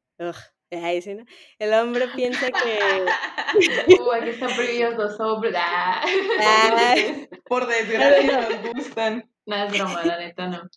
el 0.71 1.75
hombre 1.75 2.07
piensa 2.14 2.53
que... 2.53 2.79
Uh, 4.01 4.12
aquí 4.12 4.29
están 4.29 4.55
prohibidos 4.55 4.95
los 4.95 5.18
hombres. 5.18 5.55
Ah. 5.59 6.05
Por 7.49 7.66
desgracia 7.66 8.49
nos 8.49 8.75
gustan. 8.75 9.29
No 9.45 9.57
es 9.57 9.73
broma, 9.73 10.05
la 10.05 10.18
neta 10.18 10.47
no. 10.47 10.71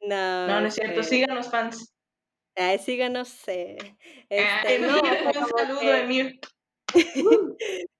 No, 0.00 0.46
no, 0.46 0.60
no 0.60 0.66
es 0.66 0.74
cierto. 0.74 1.02
Síganos, 1.02 1.50
fans. 1.50 1.92
Ay, 2.56 2.78
síganos. 2.78 3.46
Eh. 3.48 3.76
Este, 4.28 4.78
no, 4.80 5.00
un 5.00 5.48
saludo, 5.56 5.94
Emir. 5.94 6.40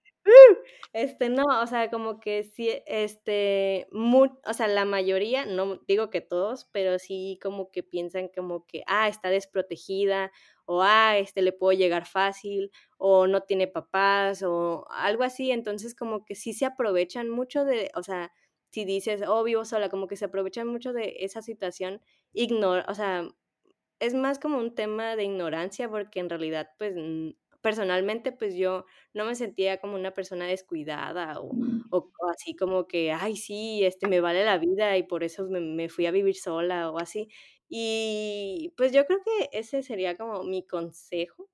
Este, 0.93 1.29
no, 1.29 1.45
o 1.63 1.67
sea, 1.67 1.91
como 1.91 2.19
que 2.19 2.45
sí, 2.45 2.71
este, 2.87 3.87
muy, 3.93 4.31
o 4.47 4.53
sea, 4.55 4.69
la 4.69 4.85
mayoría, 4.85 5.45
no 5.45 5.77
digo 5.87 6.11
que 6.11 6.21
todos, 6.21 6.67
pero 6.73 6.99
sí 6.99 7.39
como 7.43 7.71
que 7.71 7.83
piensan 7.83 8.29
como 8.29 8.67
que, 8.67 8.83
ah, 8.87 9.09
está 9.09 9.29
desprotegida, 9.31 10.33
o 10.65 10.83
ah, 10.83 11.19
este 11.19 11.43
le 11.43 11.53
puedo 11.53 11.77
llegar 11.79 12.07
fácil, 12.07 12.71
o 12.97 13.27
no 13.27 13.43
tiene 13.43 13.69
papás, 13.69 14.43
o 14.43 14.87
algo 14.91 15.25
así, 15.25 15.51
entonces 15.51 15.95
como 15.95 16.25
que 16.25 16.35
sí 16.35 16.53
se 16.55 16.65
aprovechan 16.67 17.29
mucho 17.29 17.65
de, 17.65 17.91
o 17.95 18.03
sea, 18.03 18.33
si 18.71 18.85
dices, 18.85 19.23
oh, 19.27 19.45
vivo 19.45 19.65
sola, 19.65 19.89
como 19.89 20.09
que 20.09 20.17
se 20.17 20.27
aprovechan 20.27 20.67
mucho 20.69 20.93
de 20.93 21.17
esa 21.21 21.43
situación, 21.43 22.01
ignora, 22.33 22.85
o 22.89 22.95
sea, 22.95 23.29
es 24.01 24.15
más 24.15 24.39
como 24.39 24.59
un 24.59 24.75
tema 24.75 25.17
de 25.17 25.25
ignorancia 25.25 25.89
porque 25.89 26.21
en 26.21 26.31
realidad, 26.31 26.69
pues, 26.79 26.95
personalmente, 27.61 28.33
pues 28.33 28.55
yo 28.55 28.85
no 29.15 29.25
me 29.25 29.35
sentía 29.35 29.79
como 29.81 29.95
una 29.97 30.13
persona 30.15 30.47
descuidada 30.47 31.41
o, 31.41 31.51
o, 31.91 32.11
así 32.33 32.55
como 32.57 32.87
que, 32.87 33.13
ay, 33.13 33.37
sí, 33.37 33.85
este, 33.85 34.07
me 34.09 34.21
vale 34.21 34.45
la 34.45 34.59
vida 34.59 34.97
y 34.97 35.03
por 35.03 35.25
eso 35.25 35.47
me, 35.49 35.61
me, 35.61 35.89
fui 35.89 36.07
a 36.07 36.11
vivir 36.13 36.37
sola 36.37 36.91
o 36.91 36.99
así. 36.99 37.29
Y 37.69 38.73
pues 38.77 38.93
yo 38.93 39.05
creo 39.07 39.19
que 39.25 39.51
ese 39.59 39.83
sería 39.83 40.17
como 40.17 40.43
mi 40.45 40.67
consejo. 40.67 41.49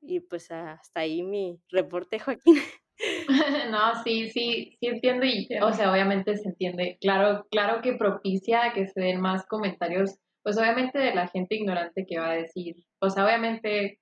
Y 0.00 0.20
pues 0.20 0.50
hasta 0.50 1.00
ahí 1.00 1.22
mi 1.22 1.60
reporte, 1.68 2.18
Joaquín. 2.20 2.56
No, 3.70 4.02
sí, 4.04 4.30
sí, 4.30 4.76
sí 4.80 4.86
entiendo 4.86 5.26
y, 5.26 5.48
o 5.62 5.72
sea, 5.72 5.90
obviamente 5.90 6.36
se 6.36 6.48
entiende. 6.48 6.98
Claro, 7.00 7.46
claro 7.50 7.82
que 7.82 7.94
propicia 7.94 8.72
que 8.74 8.86
se 8.86 9.00
den 9.00 9.20
más 9.20 9.46
comentarios, 9.46 10.16
pues 10.42 10.56
obviamente 10.58 10.98
de 10.98 11.14
la 11.14 11.28
gente 11.28 11.56
ignorante 11.56 12.06
que 12.06 12.18
va 12.18 12.30
a 12.30 12.34
decir, 12.34 12.76
o 13.00 13.10
sea, 13.10 13.24
obviamente 13.24 13.98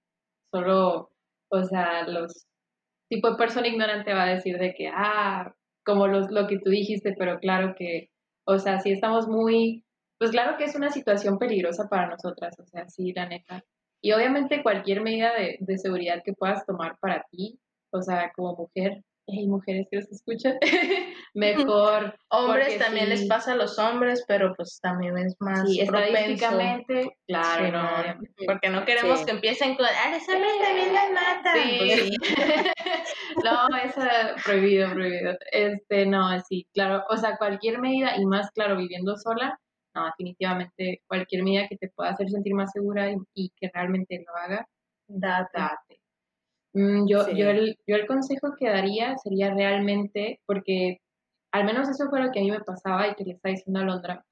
solo, 0.53 1.11
o 1.51 1.65
sea, 1.65 2.07
los 2.09 2.47
tipo 3.11 3.31
de 3.31 3.37
persona 3.39 3.69
ignorante 3.69 4.15
va 4.15 4.25
a 4.25 4.35
decir 4.35 4.59
de 4.59 4.75
que, 4.75 4.89
ah, 4.95 5.55
como 5.85 6.09
los, 6.09 6.31
lo 6.33 6.47
que 6.49 6.59
tú 6.59 6.71
dijiste, 6.71 7.15
pero 7.19 7.39
claro 7.41 7.75
que, 7.79 8.11
o 8.47 8.59
sea, 8.59 8.81
sí 8.81 8.93
estamos 8.93 9.29
muy, 9.29 9.85
pues 10.19 10.33
claro 10.33 10.57
que 10.59 10.65
es 10.65 10.77
una 10.77 10.91
situación 10.91 11.39
peligrosa 11.39 11.89
para 11.91 12.09
nosotras, 12.09 12.59
o 12.61 12.67
sea, 12.67 12.89
sí, 12.89 13.13
la 13.15 13.27
neta. 13.29 13.65
Y 14.03 14.13
obviamente 14.13 14.63
cualquier 14.63 15.03
medida 15.03 15.35
de, 15.35 15.59
de 15.61 15.79
seguridad 15.79 16.23
que 16.25 16.35
puedas 16.35 16.67
tomar 16.67 16.99
para 17.01 17.27
ti, 17.31 17.61
o 17.93 18.03
sea, 18.03 18.33
como 18.35 18.57
mujer, 18.57 19.03
hay 19.29 19.47
mujeres 19.47 19.87
que 19.91 19.99
los 19.99 20.11
escuchan, 20.11 20.59
mejor. 21.35 22.17
Hombres 22.31 22.79
también 22.79 23.09
les 23.09 23.27
pasa 23.27 23.53
a 23.53 23.57
los 23.57 23.79
hombres, 23.79 24.25
pero 24.27 24.55
pues 24.57 24.81
también 24.83 25.17
es 25.19 25.37
más 25.39 25.69
sí, 25.69 25.81
estadísticamente, 25.81 27.17
claro, 27.27 27.71
no, 27.71 28.21
porque 28.47 28.69
no 28.69 28.85
queremos 28.85 29.25
que 29.25 29.31
empiecen 29.33 29.77
con, 29.77 29.87
ah, 29.87 30.11
los 30.11 30.29
hombres 30.29 30.53
también 30.63 30.93
las 30.93 31.11
matan. 31.13 31.57
Sí. 31.63 31.79
Pues 31.79 32.11
no, 33.45 33.69
es 33.79 34.43
prohibido, 34.45 34.91
prohibido. 34.91 35.37
Este, 35.53 36.07
no, 36.07 36.41
sí, 36.41 36.67
claro, 36.75 37.05
o 37.09 37.17
sea, 37.17 37.37
cualquier 37.37 37.79
medida, 37.79 38.17
y 38.17 38.25
más 38.27 38.51
claro, 38.51 38.77
viviendo 38.77 39.17
sola, 39.17 39.59
no, 39.95 40.07
definitivamente 40.07 41.03
cualquier 41.07 41.43
medida 41.45 41.69
que 41.69 41.77
te 41.77 41.91
pueda 41.91 42.11
hacer 42.11 42.29
sentir 42.31 42.55
más 42.55 42.73
segura 42.73 43.11
y, 43.35 43.51
que 43.57 43.71
realmente 43.73 44.25
lo 44.27 44.37
haga, 44.37 44.67
date. 45.07 45.92
Mm, 46.75 47.07
yo, 47.07 47.29
yo, 47.31 47.51
el, 47.51 47.77
yo 47.87 47.97
el 47.97 48.07
consejo 48.07 48.55
que 48.59 48.69
daría 48.69 49.17
sería 49.19 49.55
realmente, 49.55 50.41
porque 50.47 51.01
al 51.53 51.65
menos 51.65 51.89
eso 51.89 52.09
fue 52.09 52.23
lo 52.23 52.31
que 52.31 52.41
a 52.41 52.43
mí 52.43 52.51
me 52.51 52.61
pasaba 52.61 53.09
y 53.09 53.15
que 53.15 53.25
le 53.25 53.33
está 53.33 53.51
diciendo 53.51 53.81
a 53.81 53.85
Londra, 53.85 54.25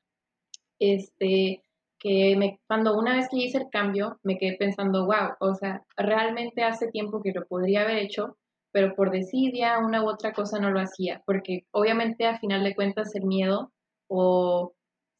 este, 0.78 1.62
que 1.98 2.34
me, 2.36 2.58
cuando 2.66 2.98
una 2.98 3.14
vez 3.14 3.28
que 3.30 3.38
hice 3.38 3.58
el 3.58 3.70
cambio, 3.70 4.18
me 4.22 4.38
quedé 4.38 4.56
pensando, 4.56 5.04
wow, 5.06 5.34
o 5.40 5.54
sea, 5.54 5.84
realmente 5.96 6.64
hace 6.64 6.88
tiempo 6.88 7.22
que 7.22 7.32
lo 7.32 7.46
podría 7.46 7.82
haber 7.82 7.98
hecho, 7.98 8.38
pero 8.72 8.94
por 8.94 9.10
desidia, 9.10 9.78
una 9.78 10.02
u 10.02 10.08
otra 10.08 10.32
cosa 10.32 10.58
no 10.58 10.70
lo 10.70 10.80
hacía, 10.80 11.22
porque 11.26 11.66
obviamente 11.72 12.26
a 12.26 12.38
final 12.38 12.64
de 12.64 12.74
cuentas 12.74 13.14
el 13.14 13.24
miedo 13.24 13.72
o 14.08 14.72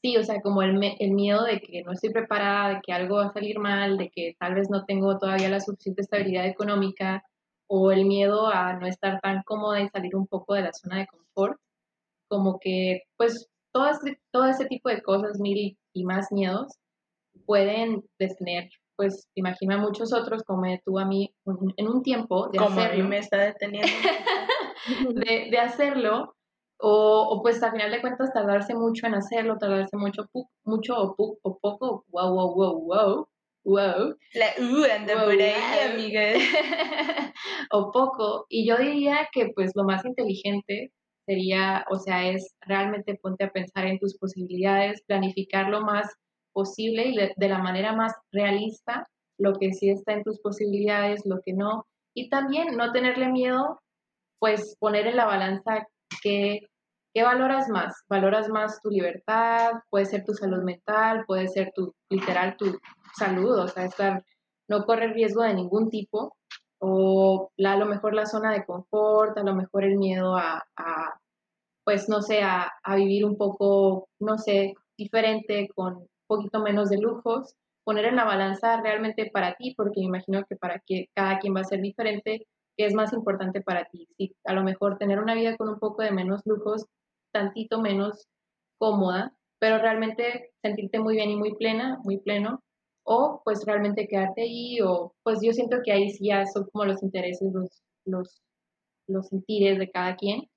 Sí, 0.02 0.16
o 0.16 0.24
sea, 0.24 0.40
como 0.40 0.62
el, 0.62 0.80
el 0.98 1.10
miedo 1.10 1.44
de 1.44 1.60
que 1.60 1.82
no 1.82 1.92
estoy 1.92 2.10
preparada, 2.10 2.74
de 2.74 2.80
que 2.82 2.92
algo 2.92 3.16
va 3.16 3.26
a 3.26 3.32
salir 3.32 3.58
mal, 3.58 3.98
de 3.98 4.10
que 4.10 4.34
tal 4.38 4.54
vez 4.54 4.70
no 4.70 4.84
tengo 4.84 5.18
todavía 5.18 5.50
la 5.50 5.60
suficiente 5.60 6.00
estabilidad 6.00 6.46
económica, 6.46 7.22
o 7.72 7.92
el 7.92 8.04
miedo 8.04 8.48
a 8.48 8.72
no 8.72 8.86
estar 8.86 9.20
tan 9.20 9.42
cómoda 9.44 9.80
y 9.80 9.88
salir 9.88 10.16
un 10.16 10.26
poco 10.26 10.54
de 10.54 10.62
la 10.62 10.72
zona 10.72 10.98
de 10.98 11.06
confort, 11.06 11.60
como 12.28 12.58
que, 12.58 13.02
pues, 13.16 13.48
todo 13.72 13.88
este, 13.88 14.20
todo 14.32 14.46
ese 14.46 14.64
tipo 14.66 14.88
de 14.88 15.02
cosas, 15.02 15.38
mil 15.38 15.78
y 15.92 16.04
más 16.04 16.32
miedos, 16.32 16.78
pueden 17.46 18.02
detener, 18.18 18.70
pues, 18.96 19.28
imagino 19.34 19.74
a 19.74 19.78
muchos 19.78 20.12
otros, 20.12 20.42
como 20.42 20.64
tú 20.84 20.98
a 20.98 21.04
mí, 21.04 21.32
en 21.76 21.88
un 21.88 22.02
tiempo 22.02 22.48
de 22.48 22.58
como 22.58 22.80
hacerlo. 22.80 23.08
me 23.08 23.18
está 23.18 23.36
deteniendo. 23.36 23.88
de, 25.14 25.48
de 25.50 25.58
hacerlo, 25.58 26.34
o, 26.80 27.28
o, 27.30 27.42
pues 27.42 27.62
a 27.62 27.70
final 27.70 27.90
de 27.90 28.00
cuentas 28.00 28.32
tardarse 28.32 28.74
mucho 28.74 29.06
en 29.06 29.14
hacerlo, 29.14 29.58
tardarse 29.58 29.96
mucho, 29.96 30.26
mucho 30.64 30.94
o, 30.96 31.38
o 31.42 31.58
poco, 31.58 32.04
wow, 32.08 32.34
wow, 32.34 32.54
wow, 32.54 32.80
wow, 32.80 33.28
wow. 33.64 34.16
La 34.34 34.46
U 34.58 34.84
anda 34.84 35.24
por 35.24 35.32
ahí, 35.32 35.92
amiga. 35.92 36.32
o 37.70 37.90
poco. 37.92 38.46
Y 38.48 38.66
yo 38.66 38.76
diría 38.78 39.28
que 39.32 39.50
pues 39.54 39.72
lo 39.74 39.84
más 39.84 40.04
inteligente 40.04 40.92
sería, 41.26 41.84
o 41.90 41.98
sea, 41.98 42.28
es 42.28 42.54
realmente 42.62 43.18
ponte 43.22 43.44
a 43.44 43.50
pensar 43.50 43.86
en 43.86 43.98
tus 43.98 44.16
posibilidades, 44.18 45.02
planificar 45.06 45.68
lo 45.68 45.82
más 45.82 46.12
posible 46.52 47.06
y 47.08 47.16
de, 47.16 47.32
de 47.36 47.48
la 47.48 47.58
manera 47.58 47.94
más 47.94 48.14
realista 48.32 49.06
lo 49.38 49.54
que 49.54 49.72
sí 49.72 49.88
está 49.90 50.12
en 50.12 50.22
tus 50.22 50.38
posibilidades, 50.40 51.22
lo 51.24 51.40
que 51.44 51.54
no. 51.54 51.86
Y 52.14 52.28
también 52.28 52.76
no 52.76 52.92
tenerle 52.92 53.28
miedo, 53.28 53.80
pues 54.38 54.76
poner 54.78 55.06
en 55.06 55.16
la 55.16 55.26
balanza 55.26 55.86
qué 56.22 56.60
¿qué 57.14 57.22
valoras 57.22 57.68
más? 57.68 58.04
¿Valoras 58.08 58.48
más 58.48 58.80
tu 58.80 58.90
libertad? 58.90 59.72
Puede 59.90 60.06
ser 60.06 60.24
tu 60.24 60.34
salud 60.34 60.62
mental, 60.62 61.24
puede 61.26 61.48
ser 61.48 61.72
tu, 61.74 61.94
literal, 62.08 62.56
tu 62.56 62.78
salud, 63.16 63.58
o 63.58 63.68
sea, 63.68 63.84
estar, 63.84 64.24
no 64.68 64.84
correr 64.84 65.12
riesgo 65.12 65.42
de 65.42 65.54
ningún 65.54 65.90
tipo, 65.90 66.36
o 66.78 67.50
a 67.58 67.76
lo 67.76 67.86
mejor 67.86 68.14
la 68.14 68.26
zona 68.26 68.52
de 68.52 68.64
confort, 68.64 69.36
a 69.38 69.42
lo 69.42 69.54
mejor 69.54 69.84
el 69.84 69.98
miedo 69.98 70.36
a, 70.36 70.64
pues 71.84 72.08
no 72.08 72.22
sé, 72.22 72.42
a, 72.42 72.72
a, 72.82 72.96
vivir 72.96 73.24
un 73.24 73.36
poco, 73.36 74.08
no 74.20 74.38
sé, 74.38 74.74
diferente, 74.96 75.68
con 75.74 75.96
un 75.96 76.08
poquito 76.26 76.60
menos 76.60 76.88
de 76.90 76.98
lujos, 76.98 77.54
poner 77.84 78.06
en 78.06 78.16
la 78.16 78.24
balanza 78.24 78.80
realmente 78.80 79.30
para 79.32 79.54
ti, 79.54 79.74
porque 79.76 80.00
imagino 80.00 80.44
que 80.48 80.56
para 80.56 80.80
que 80.86 81.06
cada 81.14 81.38
quien 81.38 81.54
va 81.56 81.60
a 81.60 81.64
ser 81.64 81.80
diferente, 81.80 82.46
¿qué 82.76 82.86
es 82.86 82.94
más 82.94 83.12
importante 83.12 83.60
para 83.60 83.84
ti? 83.86 84.08
Si 84.16 84.34
a 84.44 84.52
lo 84.52 84.62
mejor 84.62 84.98
tener 84.98 85.20
una 85.20 85.34
vida 85.34 85.56
con 85.56 85.68
un 85.68 85.78
poco 85.78 86.02
de 86.02 86.12
menos 86.12 86.42
lujos, 86.44 86.86
tantito 87.32 87.80
menos 87.80 88.26
cómoda, 88.78 89.34
pero 89.58 89.78
realmente 89.78 90.50
sentirte 90.62 90.98
muy 90.98 91.14
bien 91.16 91.30
y 91.30 91.36
muy 91.36 91.54
plena, 91.54 91.98
muy 92.02 92.18
pleno, 92.18 92.62
o 93.04 93.42
pues 93.44 93.64
realmente 93.66 94.08
quedarte 94.08 94.42
ahí, 94.42 94.80
o 94.80 95.14
pues 95.22 95.40
yo 95.42 95.52
siento 95.52 95.78
que 95.84 95.92
ahí 95.92 96.10
sí 96.10 96.28
ya 96.28 96.46
son 96.46 96.68
como 96.72 96.86
los 96.86 97.02
intereses, 97.02 97.52
los, 97.52 97.82
los, 98.06 98.42
los 99.08 99.28
sentires 99.28 99.78
de 99.78 99.90
cada 99.90 100.16
quien, 100.16 100.48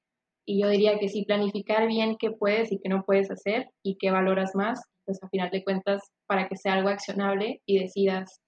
y 0.45 0.61
yo 0.61 0.70
diría 0.70 0.99
que 0.99 1.09
sí, 1.09 1.24
planificar 1.26 1.88
bien 1.88 2.18
qué 2.18 2.32
puedes 2.32 2.72
y 2.72 2.80
qué 2.80 2.89
no 2.89 3.03
puedes 3.03 3.32
hacer 3.32 3.70
y 3.84 3.97
qué 3.97 4.11
valoras 4.11 4.55
más, 4.55 4.82
pues 5.05 5.22
a 5.24 5.30
final 5.30 5.49
de 5.51 5.64
cuentas, 5.64 6.03
para 6.28 6.47
que 6.47 6.57
sea 6.57 6.74
algo 6.74 6.89
accionable 6.89 7.61
y 7.66 7.80
decidas 7.80 8.41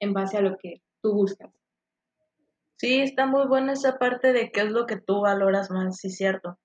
en 0.00 0.12
base 0.12 0.36
a 0.36 0.42
lo 0.42 0.56
que 0.58 0.82
tú 1.02 1.14
buscas. 1.14 1.50
Sí, 2.78 3.00
está 3.00 3.26
muy 3.26 3.46
buena 3.46 3.72
esa 3.72 3.98
parte 3.98 4.32
de 4.32 4.50
qué 4.52 4.60
es 4.60 4.70
lo 4.70 4.86
que 4.86 5.00
tú 5.00 5.22
valoras 5.22 5.70
más, 5.70 5.96
sí, 5.96 6.10
cierto. 6.10 6.58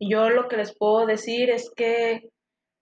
Yo 0.00 0.28
lo 0.28 0.48
que 0.48 0.56
les 0.56 0.76
puedo 0.76 1.06
decir 1.06 1.50
es 1.50 1.70
que 1.74 2.28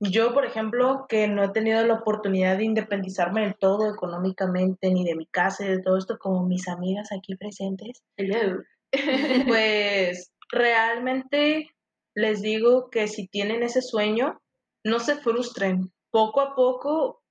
yo, 0.00 0.32
por 0.34 0.44
ejemplo, 0.44 1.06
que 1.08 1.28
no 1.28 1.44
he 1.44 1.50
tenido 1.50 1.84
la 1.86 1.94
oportunidad 1.94 2.56
de 2.56 2.64
independizarme 2.64 3.42
del 3.42 3.56
todo 3.56 3.92
económicamente, 3.92 4.90
ni 4.90 5.04
de 5.04 5.14
mi 5.14 5.26
casa, 5.26 5.64
y 5.64 5.68
de 5.68 5.82
todo 5.82 5.98
esto, 5.98 6.18
como 6.18 6.44
mis 6.44 6.66
amigas 6.66 7.10
aquí 7.12 7.36
presentes, 7.36 8.02
pues 9.46 10.32
realmente 10.50 11.70
les 12.14 12.42
digo 12.42 12.90
que 12.90 13.06
si 13.06 13.28
tienen 13.28 13.62
ese 13.62 13.82
sueño, 13.82 14.40
no 14.84 14.98
se 14.98 15.16
frustren. 15.16 15.92
Poco 16.10 16.40
a 16.40 16.54
poco 16.54 17.22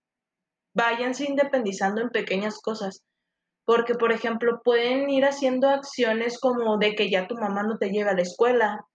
váyanse 0.74 1.26
independizando 1.26 2.02
en 2.02 2.10
pequeñas 2.10 2.62
cosas. 2.62 3.04
Porque, 3.66 3.96
por 3.96 4.12
ejemplo, 4.12 4.62
pueden 4.64 5.10
ir 5.10 5.26
haciendo 5.26 5.70
acciones 5.70 6.40
como 6.40 6.78
de 6.78 6.96
que 6.96 7.10
ya 7.10 7.28
tu 7.28 7.36
mamá 7.36 7.64
no 7.64 7.78
te 7.78 7.90
lleve 7.90 8.10
a 8.10 8.16
la 8.16 8.22
escuela 8.22 8.86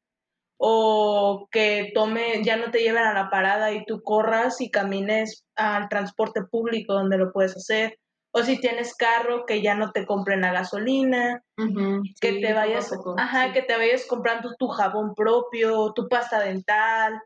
o 0.59 1.49
que 1.51 1.93
tome, 1.95 2.43
ya 2.43 2.57
no 2.57 2.71
te 2.71 2.81
lleven 2.81 3.05
a 3.05 3.15
la 3.15 3.31
parada 3.31 3.73
y 3.73 3.85
tú 3.85 4.03
corras 4.03 4.61
y 4.61 4.71
camines 4.71 5.45
al 5.55 5.89
transporte 5.89 6.43
público 6.43 6.95
donde 6.95 7.19
lo 7.19 7.33
puedes 7.33 7.57
hacer 7.57 7.99
o 8.37 8.43
si 8.43 8.61
tienes 8.61 8.95
carro, 8.95 9.47
que 9.47 9.63
ya 9.63 9.75
no 9.75 9.93
te 9.93 10.05
compren 10.05 10.43
la 10.43 10.53
gasolina, 10.53 11.43
que 12.21 12.33
te 12.33 12.53
vayas, 12.53 12.93
ajá, 13.17 13.55
que 13.55 13.63
te 13.63 13.75
vayas 13.79 14.05
comprando 14.05 14.55
tu 14.59 14.69
jabón 14.69 15.15
propio, 15.15 15.95
tu 15.95 16.07
pasta 16.07 16.41
dental, 16.41 17.19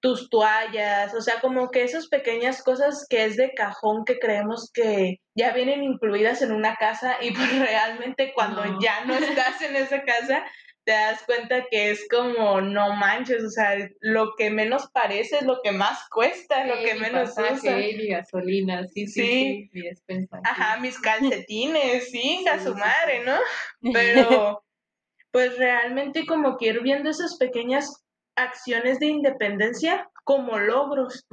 tus 0.00 0.30
toallas, 0.30 1.14
o 1.14 1.20
sea, 1.20 1.40
como 1.40 1.70
que 1.70 1.82
esas 1.82 2.08
pequeñas 2.08 2.62
cosas 2.62 3.06
que 3.08 3.24
es 3.24 3.36
de 3.36 3.52
cajón 3.54 4.04
que 4.04 4.18
creemos 4.18 4.70
que 4.72 5.20
ya 5.34 5.52
vienen 5.52 5.84
incluidas 5.84 6.42
en 6.42 6.52
una 6.52 6.76
casa 6.76 7.16
y 7.20 7.30
pues 7.34 7.58
realmente 7.58 8.32
cuando 8.34 8.62
ya 8.80 9.04
no 9.04 9.14
estás 9.14 9.60
en 9.62 9.76
esa 9.76 10.02
casa 10.02 10.44
te 10.84 10.92
das 10.92 11.22
cuenta 11.24 11.66
que 11.70 11.90
es 11.90 12.08
como, 12.10 12.60
no 12.60 12.94
manches, 12.96 13.44
o 13.44 13.50
sea, 13.50 13.76
lo 14.00 14.32
que 14.36 14.50
menos 14.50 14.88
parece 14.92 15.36
es 15.36 15.42
lo 15.42 15.60
que 15.62 15.72
más 15.72 16.08
cuesta, 16.08 16.64
lo 16.64 16.82
que 16.82 16.94
menos 16.94 17.30
usa. 17.32 17.76
Mi 17.76 18.08
gasolina, 18.08 18.86
sí, 18.88 19.06
sí, 19.06 19.22
sí, 19.22 19.70
mi 19.72 19.82
despensa. 19.82 20.40
Ajá, 20.42 20.80
mis 20.80 20.98
calcetines, 21.00 22.10
sí, 22.10 22.44
a 22.50 22.58
su 22.58 22.74
madre, 22.74 23.22
¿no? 23.24 23.38
Pero, 23.92 24.64
pues 25.30 25.58
realmente 25.58 26.24
como 26.26 26.56
que 26.56 26.68
ir 26.68 26.80
viendo 26.82 27.10
esas 27.10 27.36
pequeñas 27.36 28.02
acciones 28.44 28.98
de 28.98 29.06
independencia 29.06 30.08
como 30.24 30.58
logros, 30.58 31.26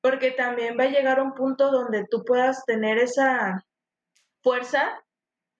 porque 0.00 0.30
también 0.30 0.76
va 0.78 0.84
a 0.84 0.90
llegar 0.90 1.20
un 1.20 1.34
punto 1.34 1.70
donde 1.70 2.06
tú 2.10 2.24
puedas 2.24 2.64
tener 2.64 2.98
esa 2.98 3.64
fuerza 4.42 5.02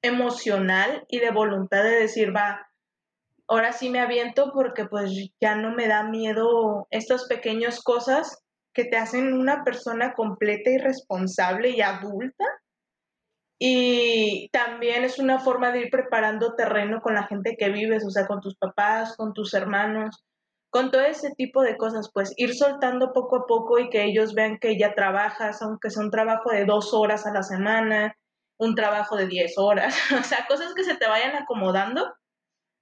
emocional 0.02 1.04
y 1.08 1.18
de 1.18 1.30
voluntad 1.30 1.82
de 1.82 1.90
decir, 1.90 2.34
va, 2.34 2.66
ahora 3.48 3.72
sí 3.72 3.90
me 3.90 4.00
aviento 4.00 4.52
porque 4.54 4.86
pues 4.86 5.10
ya 5.40 5.56
no 5.56 5.74
me 5.74 5.88
da 5.88 6.04
miedo 6.04 6.86
estas 6.90 7.26
pequeñas 7.26 7.82
cosas 7.82 8.42
que 8.72 8.84
te 8.84 8.96
hacen 8.96 9.34
una 9.34 9.64
persona 9.64 10.14
completa 10.14 10.70
y 10.70 10.78
responsable 10.78 11.70
y 11.70 11.80
adulta. 11.80 12.44
Y 13.58 14.48
también 14.52 15.04
es 15.04 15.18
una 15.18 15.38
forma 15.38 15.70
de 15.70 15.80
ir 15.80 15.90
preparando 15.90 16.54
terreno 16.54 17.02
con 17.02 17.14
la 17.14 17.26
gente 17.26 17.56
que 17.58 17.68
vives, 17.68 18.06
o 18.06 18.10
sea, 18.10 18.26
con 18.26 18.40
tus 18.40 18.56
papás, 18.56 19.16
con 19.16 19.34
tus 19.34 19.52
hermanos, 19.52 20.24
con 20.70 20.90
todo 20.90 21.02
ese 21.02 21.32
tipo 21.36 21.62
de 21.62 21.76
cosas, 21.76 22.10
pues 22.12 22.32
ir 22.36 22.54
soltando 22.54 23.12
poco 23.12 23.36
a 23.36 23.46
poco 23.46 23.78
y 23.78 23.90
que 23.90 24.04
ellos 24.04 24.34
vean 24.34 24.58
que 24.58 24.78
ya 24.78 24.94
trabajas, 24.94 25.60
aunque 25.62 25.90
sea 25.90 26.04
un 26.04 26.10
trabajo 26.10 26.50
de 26.50 26.64
dos 26.64 26.94
horas 26.94 27.26
a 27.26 27.32
la 27.32 27.42
semana, 27.42 28.16
un 28.58 28.74
trabajo 28.74 29.16
de 29.16 29.26
diez 29.26 29.58
horas, 29.58 29.94
o 30.18 30.22
sea, 30.22 30.46
cosas 30.48 30.74
que 30.74 30.84
se 30.84 30.96
te 30.96 31.08
vayan 31.08 31.34
acomodando 31.34 32.12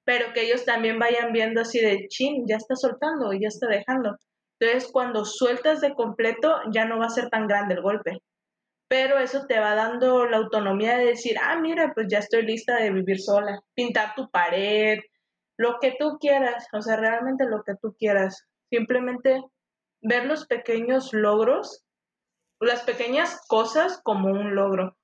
pero 0.09 0.33
que 0.33 0.41
ellos 0.41 0.65
también 0.65 0.99
vayan 0.99 1.35
viendo 1.35 1.61
así 1.61 1.81
de, 1.81 2.07
chin, 2.09 2.47
ya 2.49 2.57
está 2.57 2.75
soltando, 2.77 3.31
ya 3.35 3.49
está 3.49 3.67
dejando. 3.67 4.17
Entonces, 4.59 4.91
cuando 4.91 5.27
sueltas 5.27 5.83
de 5.83 5.93
completo, 5.93 6.63
ya 6.73 6.87
no 6.87 6.99
va 6.99 7.05
a 7.05 7.11
ser 7.11 7.29
tan 7.29 7.47
grande 7.47 7.75
el 7.75 7.83
golpe. 7.83 8.17
Pero 8.89 9.19
eso 9.19 9.45
te 9.47 9.61
va 9.61 9.75
dando 9.75 10.25
la 10.25 10.39
autonomía 10.39 10.97
de 10.97 11.09
decir, 11.09 11.37
ah, 11.39 11.59
mira, 11.61 11.93
pues 11.95 12.07
ya 12.09 12.21
estoy 12.21 12.41
lista 12.47 12.77
de 12.77 12.91
vivir 12.91 13.21
sola, 13.21 13.61
pintar 13.75 14.15
tu 14.15 14.31
pared, 14.31 14.99
lo 15.59 15.79
que 15.81 15.97
tú 15.99 16.19
quieras, 16.19 16.67
o 16.73 16.81
sea, 16.81 16.97
realmente 16.97 17.45
lo 17.45 17.63
que 17.65 17.75
tú 17.83 17.95
quieras. 17.99 18.47
Simplemente 18.71 19.43
ver 20.01 20.25
los 20.27 20.47
pequeños 20.47 21.13
logros, 21.13 21.85
las 22.61 22.83
pequeñas 22.83 23.41
cosas 23.49 24.01
como 24.03 24.29
un 24.29 24.55
logro. 24.55 24.97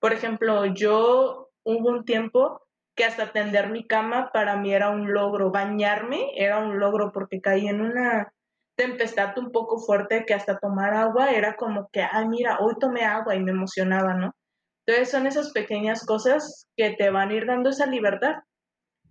Por 0.00 0.12
ejemplo, 0.12 0.64
yo 0.66 1.50
hubo 1.64 1.88
un 1.90 2.04
tiempo 2.04 2.62
que 2.94 3.04
hasta 3.04 3.32
tender 3.32 3.70
mi 3.70 3.86
cama 3.86 4.30
para 4.32 4.56
mí 4.56 4.72
era 4.72 4.90
un 4.90 5.12
logro, 5.12 5.50
bañarme 5.50 6.30
era 6.36 6.58
un 6.58 6.78
logro 6.78 7.12
porque 7.12 7.40
caí 7.40 7.66
en 7.66 7.80
una 7.80 8.32
tempestad 8.76 9.36
un 9.38 9.52
poco 9.52 9.78
fuerte 9.78 10.24
que 10.24 10.34
hasta 10.34 10.58
tomar 10.58 10.94
agua 10.94 11.30
era 11.30 11.56
como 11.56 11.88
que, 11.92 12.02
ay, 12.02 12.28
mira, 12.28 12.58
hoy 12.60 12.74
tomé 12.78 13.04
agua 13.04 13.34
y 13.34 13.40
me 13.40 13.50
emocionaba, 13.50 14.14
¿no? 14.14 14.34
Entonces 14.86 15.10
son 15.10 15.26
esas 15.26 15.50
pequeñas 15.50 16.06
cosas 16.06 16.68
que 16.76 16.90
te 16.90 17.10
van 17.10 17.30
a 17.30 17.34
ir 17.34 17.46
dando 17.46 17.70
esa 17.70 17.86
libertad, 17.86 18.36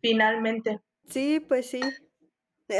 finalmente. 0.01 0.79
Sí, 1.09 1.39
pues 1.39 1.69
sí. 1.69 1.81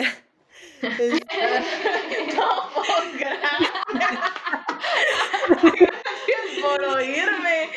por 6.61 6.83
oírme. 6.83 7.69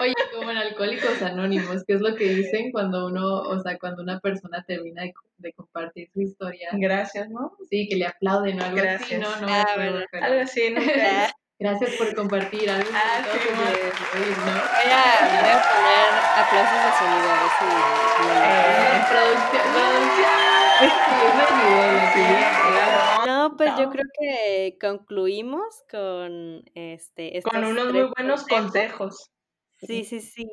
Oye, 0.00 0.14
como 0.34 0.50
en 0.50 0.56
Alcohólicos 0.56 1.22
Anónimos, 1.22 1.84
¿qué 1.86 1.94
es 1.94 2.00
lo 2.00 2.14
que 2.14 2.28
dicen 2.28 2.72
cuando 2.72 3.06
uno, 3.06 3.42
o 3.42 3.60
sea, 3.60 3.78
cuando 3.78 4.02
una 4.02 4.20
persona 4.20 4.64
termina 4.66 5.02
de, 5.38 5.52
compartir 5.52 6.10
su 6.12 6.22
historia? 6.22 6.70
Gracias, 6.72 7.28
¿no? 7.30 7.56
Sí, 7.68 7.88
que 7.88 7.96
le 7.96 8.06
aplauden 8.06 8.60
o 8.60 8.64
algo 8.64 8.76
Gracias. 8.76 9.02
así, 9.02 9.18
¿no? 9.18 9.40
no 9.40 9.52
ah, 9.52 9.66
bueno, 9.76 10.00
algo 10.12 10.40
así, 10.40 10.70
¿no? 10.70 10.80
Gracias 11.58 11.94
por 11.96 12.14
compartir 12.14 12.68
algo. 12.68 12.90
Ah, 12.92 13.24
sí, 13.32 13.38
¿no? 13.48 13.56
Voy 13.56 13.72
a, 14.92 15.04
voy 15.40 15.50
a 15.50 15.62
poner 15.72 16.10
aplausos 16.36 16.80
de 16.84 16.90
sonido, 16.98 17.28
a 17.30 17.36
ver 17.40 17.52
si... 17.58 17.64
Eh, 18.28 19.00
producción, 19.08 19.64
producción. 19.72 20.46
Sí. 22.12 22.24
No, 23.26 23.56
pues 23.56 23.70
yo 23.78 23.88
creo 23.90 24.04
que 24.18 24.76
concluimos 24.78 25.82
con 25.90 26.62
este... 26.74 27.40
Con 27.42 27.64
unos 27.64 27.90
muy 27.90 28.10
buenos 28.14 28.46
consejos. 28.46 29.30
Sí, 29.78 30.04
sí, 30.04 30.20
sí. 30.20 30.46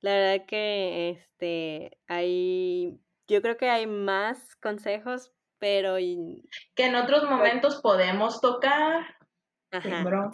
La 0.00 0.12
verdad 0.12 0.46
que 0.46 1.10
este 1.10 1.98
hay... 2.06 2.98
Yo 3.26 3.42
creo 3.42 3.58
que 3.58 3.68
hay 3.68 3.86
más 3.86 4.56
consejos, 4.56 5.30
pero... 5.58 5.96
Que 5.96 6.86
en 6.86 6.96
otros 6.96 7.24
momentos 7.28 7.82
podemos 7.82 8.40
tocar. 8.40 9.17
Ajá. 9.70 10.30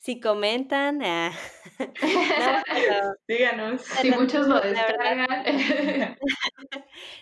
Si 0.00 0.18
comentan, 0.18 1.02
ah, 1.02 1.30
no, 1.78 1.84
díganos. 3.28 3.82
Si 3.82 4.10
muchos 4.10 4.48
lo 4.48 4.58
descargan. 4.58 5.44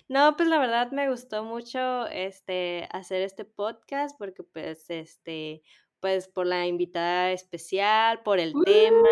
no, 0.09 0.37
pues 0.37 0.49
la 0.49 0.61
verdad 0.61 0.93
me 0.93 1.11
gustó 1.11 1.43
mucho 1.43 2.07
este 2.07 2.87
hacer 2.93 3.23
este 3.23 3.45
podcast 3.45 4.17
porque 4.17 4.45
pues 4.45 4.89
este 4.91 5.65
pues 5.99 6.29
por 6.29 6.47
la 6.47 6.69
invitada 6.69 7.33
especial, 7.33 8.23
por 8.23 8.39
el 8.39 8.55
tema. 8.65 9.09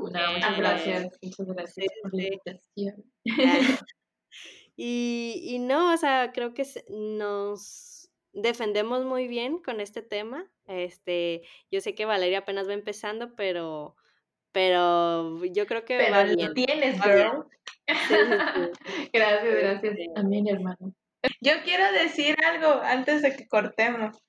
muchas 0.00 0.58
gracias, 0.58 1.16
muchas 1.22 1.46
gracias 1.46 1.86
por 2.02 2.12
la 2.12 2.22
invitación. 2.24 3.04
Y, 4.74 5.42
y 5.44 5.58
no, 5.60 5.94
o 5.94 5.96
sea, 5.96 6.32
creo 6.34 6.52
que 6.54 6.66
nos 6.90 7.95
defendemos 8.36 9.04
muy 9.04 9.26
bien 9.26 9.58
con 9.58 9.80
este 9.80 10.02
tema. 10.02 10.46
Este, 10.66 11.42
yo 11.70 11.80
sé 11.80 11.94
que 11.94 12.04
Valeria 12.04 12.38
apenas 12.38 12.68
va 12.68 12.74
empezando, 12.74 13.34
pero, 13.34 13.96
pero 14.52 15.44
yo 15.46 15.66
creo 15.66 15.84
que 15.84 15.96
pero 15.96 16.12
va 16.12 16.24
lo 16.24 16.52
tienes, 16.52 17.02
girl. 17.02 17.46
gracias, 19.12 19.54
gracias. 19.54 19.96
También, 20.14 20.48
hermano. 20.48 20.94
Yo 21.40 21.52
quiero 21.64 21.90
decir 21.92 22.36
algo 22.44 22.80
antes 22.82 23.22
de 23.22 23.34
que 23.34 23.48
cortemos. 23.48 24.22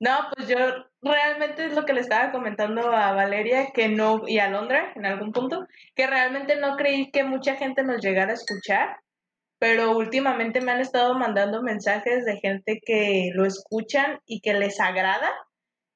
No, 0.00 0.16
pues 0.34 0.48
yo 0.48 0.56
realmente 1.02 1.66
es 1.66 1.74
lo 1.74 1.84
que 1.84 1.92
le 1.92 2.00
estaba 2.00 2.30
comentando 2.30 2.92
a 2.92 3.12
Valeria 3.12 3.70
que 3.74 3.88
no 3.88 4.28
y 4.28 4.38
a 4.38 4.48
Londra 4.48 4.92
en 4.94 5.06
algún 5.06 5.32
punto, 5.32 5.66
que 5.96 6.06
realmente 6.06 6.54
no 6.56 6.76
creí 6.76 7.10
que 7.10 7.24
mucha 7.24 7.56
gente 7.56 7.82
nos 7.82 8.00
llegara 8.00 8.30
a 8.30 8.34
escuchar, 8.34 9.00
pero 9.58 9.96
últimamente 9.96 10.60
me 10.60 10.72
han 10.72 10.80
estado 10.80 11.14
mandando 11.14 11.62
mensajes 11.62 12.24
de 12.24 12.38
gente 12.38 12.80
que 12.84 13.30
lo 13.34 13.44
escuchan 13.44 14.20
y 14.26 14.40
que 14.40 14.54
les 14.54 14.80
agrada. 14.80 15.30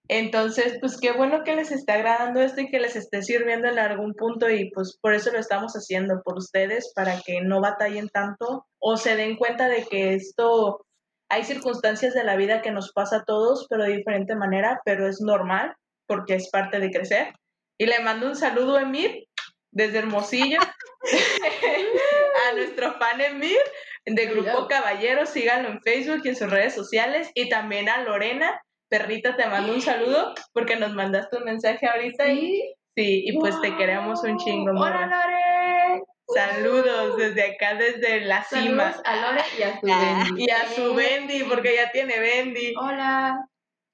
Entonces, 0.09 0.79
pues 0.81 0.99
qué 0.99 1.13
bueno 1.13 1.45
que 1.45 1.55
les 1.55 1.71
esté 1.71 1.93
agradando 1.93 2.41
esto 2.41 2.61
y 2.61 2.69
que 2.69 2.81
les 2.81 2.97
esté 2.97 3.23
sirviendo 3.23 3.69
en 3.69 3.79
algún 3.79 4.15
punto 4.15 4.51
y 4.51 4.71
pues 4.71 4.99
por 5.01 5.15
eso 5.15 5.31
lo 5.31 5.39
estamos 5.39 5.73
haciendo 5.75 6.21
por 6.25 6.39
ustedes 6.39 6.93
para 6.95 7.21
que 7.21 7.41
no 7.41 7.61
batallen 7.61 8.09
tanto 8.09 8.67
o 8.81 8.97
se 8.97 9.17
den 9.17 9.37
cuenta 9.37 9.69
de 9.69 9.85
que 9.85 10.15
esto 10.15 10.85
hay 11.29 11.45
circunstancias 11.45 12.15
de 12.15 12.25
la 12.25 12.37
vida 12.37 12.61
que 12.61 12.73
nos 12.73 12.93
pasa 12.93 13.19
a 13.19 13.25
todos, 13.25 13.67
pero 13.71 13.85
de 13.85 13.97
diferente 13.97 14.35
manera, 14.35 14.83
pero 14.85 15.07
es 15.07 15.21
normal 15.21 15.75
porque 16.07 16.35
es 16.35 16.51
parte 16.51 16.79
de 16.79 16.91
crecer. 16.91 17.33
Y 17.79 17.87
le 17.87 18.01
mando 18.01 18.27
un 18.27 18.37
saludo 18.37 18.77
a 18.77 18.83
Emir 18.83 19.29
desde 19.73 19.99
Hermosillo, 19.99 20.61
a 22.51 22.55
nuestro 22.55 22.93
fan 22.99 23.21
Emir 23.21 23.59
de 24.07 24.27
Grupo 24.27 24.69
Caballeros, 24.69 25.31
síganlo 25.31 25.69
en 25.69 25.81
Facebook 25.81 26.21
y 26.25 26.29
en 26.29 26.37
sus 26.37 26.51
redes 26.51 26.75
sociales, 26.75 27.31
y 27.35 27.49
también 27.49 27.89
a 27.89 28.03
Lorena, 28.03 28.61
perrita, 28.89 29.37
te 29.37 29.47
mando 29.47 29.73
un 29.73 29.81
saludo 29.81 30.35
porque 30.53 30.77
nos 30.77 30.95
mandaste 30.95 31.39
un 31.39 31.45
mensaje 31.45 31.87
ahorita 31.87 32.29
y 32.29 32.75
sí, 32.95 33.25
y 33.27 33.39
pues 33.39 33.61
te 33.61 33.75
queremos 33.77 34.23
un 34.23 34.37
chingo. 34.39 34.71
Hola 34.73 35.07
Lore. 35.07 36.03
Saludos 36.35 37.17
desde 37.17 37.55
acá, 37.55 37.75
desde 37.75 38.21
la 38.21 38.45
cima. 38.45 38.95
a 39.05 39.17
Lore 39.17 39.43
y 39.59 39.63
a 39.63 39.81
su 39.81 39.87
Bendy. 39.87 40.45
Y 40.45 40.51
a 40.51 40.67
su 40.69 40.95
Bendy, 40.95 41.43
porque 41.45 41.75
ya 41.75 41.91
tiene 41.91 42.19
Bendy. 42.19 42.75
Hola. 42.79 43.47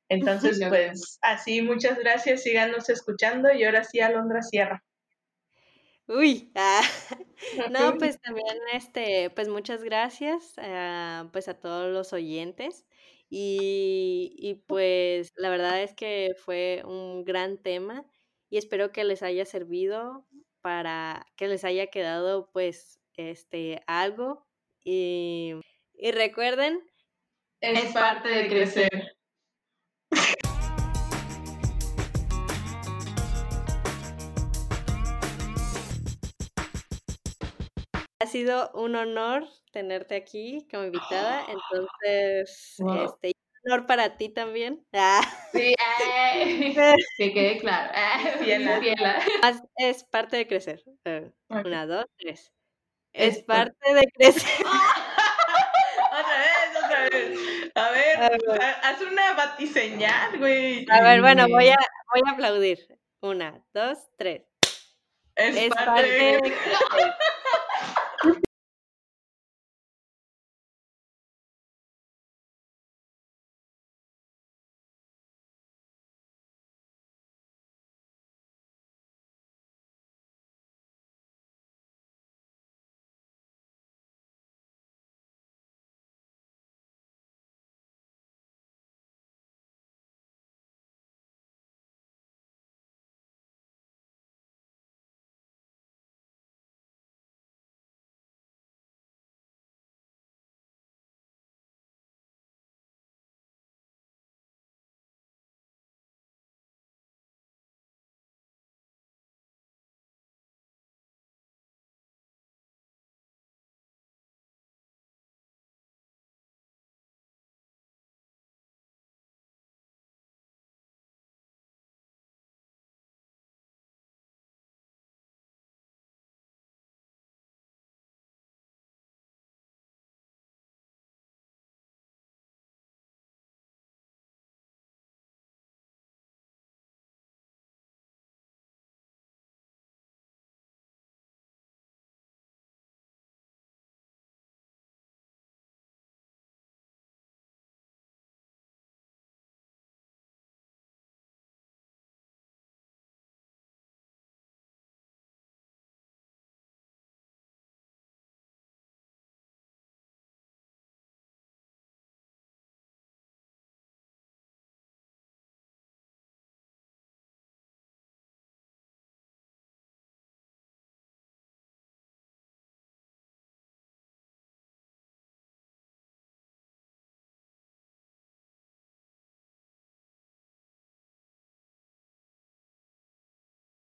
Entonces, 0.08 0.60
pues, 0.68 1.18
así, 1.22 1.62
muchas 1.62 1.98
gracias, 1.98 2.42
síganos 2.42 2.88
escuchando 2.88 3.52
y 3.52 3.64
ahora 3.64 3.84
sí, 3.84 4.00
Alondra 4.00 4.42
Sierra. 4.42 4.82
Uy, 6.10 6.50
ah, 6.54 6.80
no, 7.70 7.98
pues 7.98 8.18
también, 8.20 8.56
este, 8.72 9.28
pues 9.30 9.48
muchas 9.48 9.82
gracias, 9.84 10.54
ah, 10.56 11.28
pues 11.32 11.48
a 11.48 11.60
todos 11.60 11.92
los 11.92 12.14
oyentes 12.14 12.86
y, 13.28 14.34
y 14.38 14.54
pues 14.54 15.28
la 15.36 15.50
verdad 15.50 15.82
es 15.82 15.92
que 15.94 16.30
fue 16.44 16.82
un 16.86 17.24
gran 17.24 17.62
tema 17.62 18.06
y 18.48 18.56
espero 18.56 18.90
que 18.90 19.04
les 19.04 19.22
haya 19.22 19.44
servido 19.44 20.26
para 20.62 21.26
que 21.36 21.46
les 21.48 21.62
haya 21.64 21.88
quedado 21.88 22.50
pues 22.52 23.00
este 23.14 23.82
algo 23.86 24.46
y, 24.82 25.56
y 25.92 26.10
recuerden 26.12 26.80
es 27.60 27.92
parte 27.92 28.28
de 28.30 28.48
crecer. 28.48 29.17
Sido 38.28 38.70
un 38.74 38.94
honor 38.96 39.48
tenerte 39.72 40.16
aquí 40.16 40.66
como 40.70 40.84
invitada, 40.84 41.44
entonces, 41.48 42.76
este, 42.78 43.32
un 43.64 43.72
honor 43.72 43.86
para 43.86 44.16
ti 44.16 44.28
también. 44.28 44.84
Ah. 44.92 45.20
Sí, 45.52 45.74
que 47.18 47.32
quede 47.32 47.58
claro. 47.58 47.92
Es 49.76 50.04
parte 50.04 50.36
de 50.36 50.46
crecer. 50.46 50.82
Eh, 51.04 51.30
una, 51.48 51.86
dos, 51.86 52.04
tres. 52.18 52.52
Es 53.12 53.42
parte 53.42 53.94
de 53.94 54.04
crecer. 54.14 54.66
otra 56.12 56.38
vez, 56.38 56.84
otra 56.84 57.08
vez. 57.08 57.38
A 57.74 57.90
ver, 57.90 58.20
haz 58.82 59.00
una 59.00 59.32
batiseñal, 59.34 60.38
güey. 60.38 60.86
A 60.90 61.02
ver, 61.02 61.20
bueno, 61.20 61.48
voy 61.48 61.68
a, 61.68 61.76
voy 62.12 62.22
a 62.26 62.32
aplaudir. 62.32 62.78
Una, 63.20 63.64
dos, 63.72 63.98
tres. 64.16 64.42
Es, 65.34 65.70
parte, 65.70 66.08
de... 66.08 66.54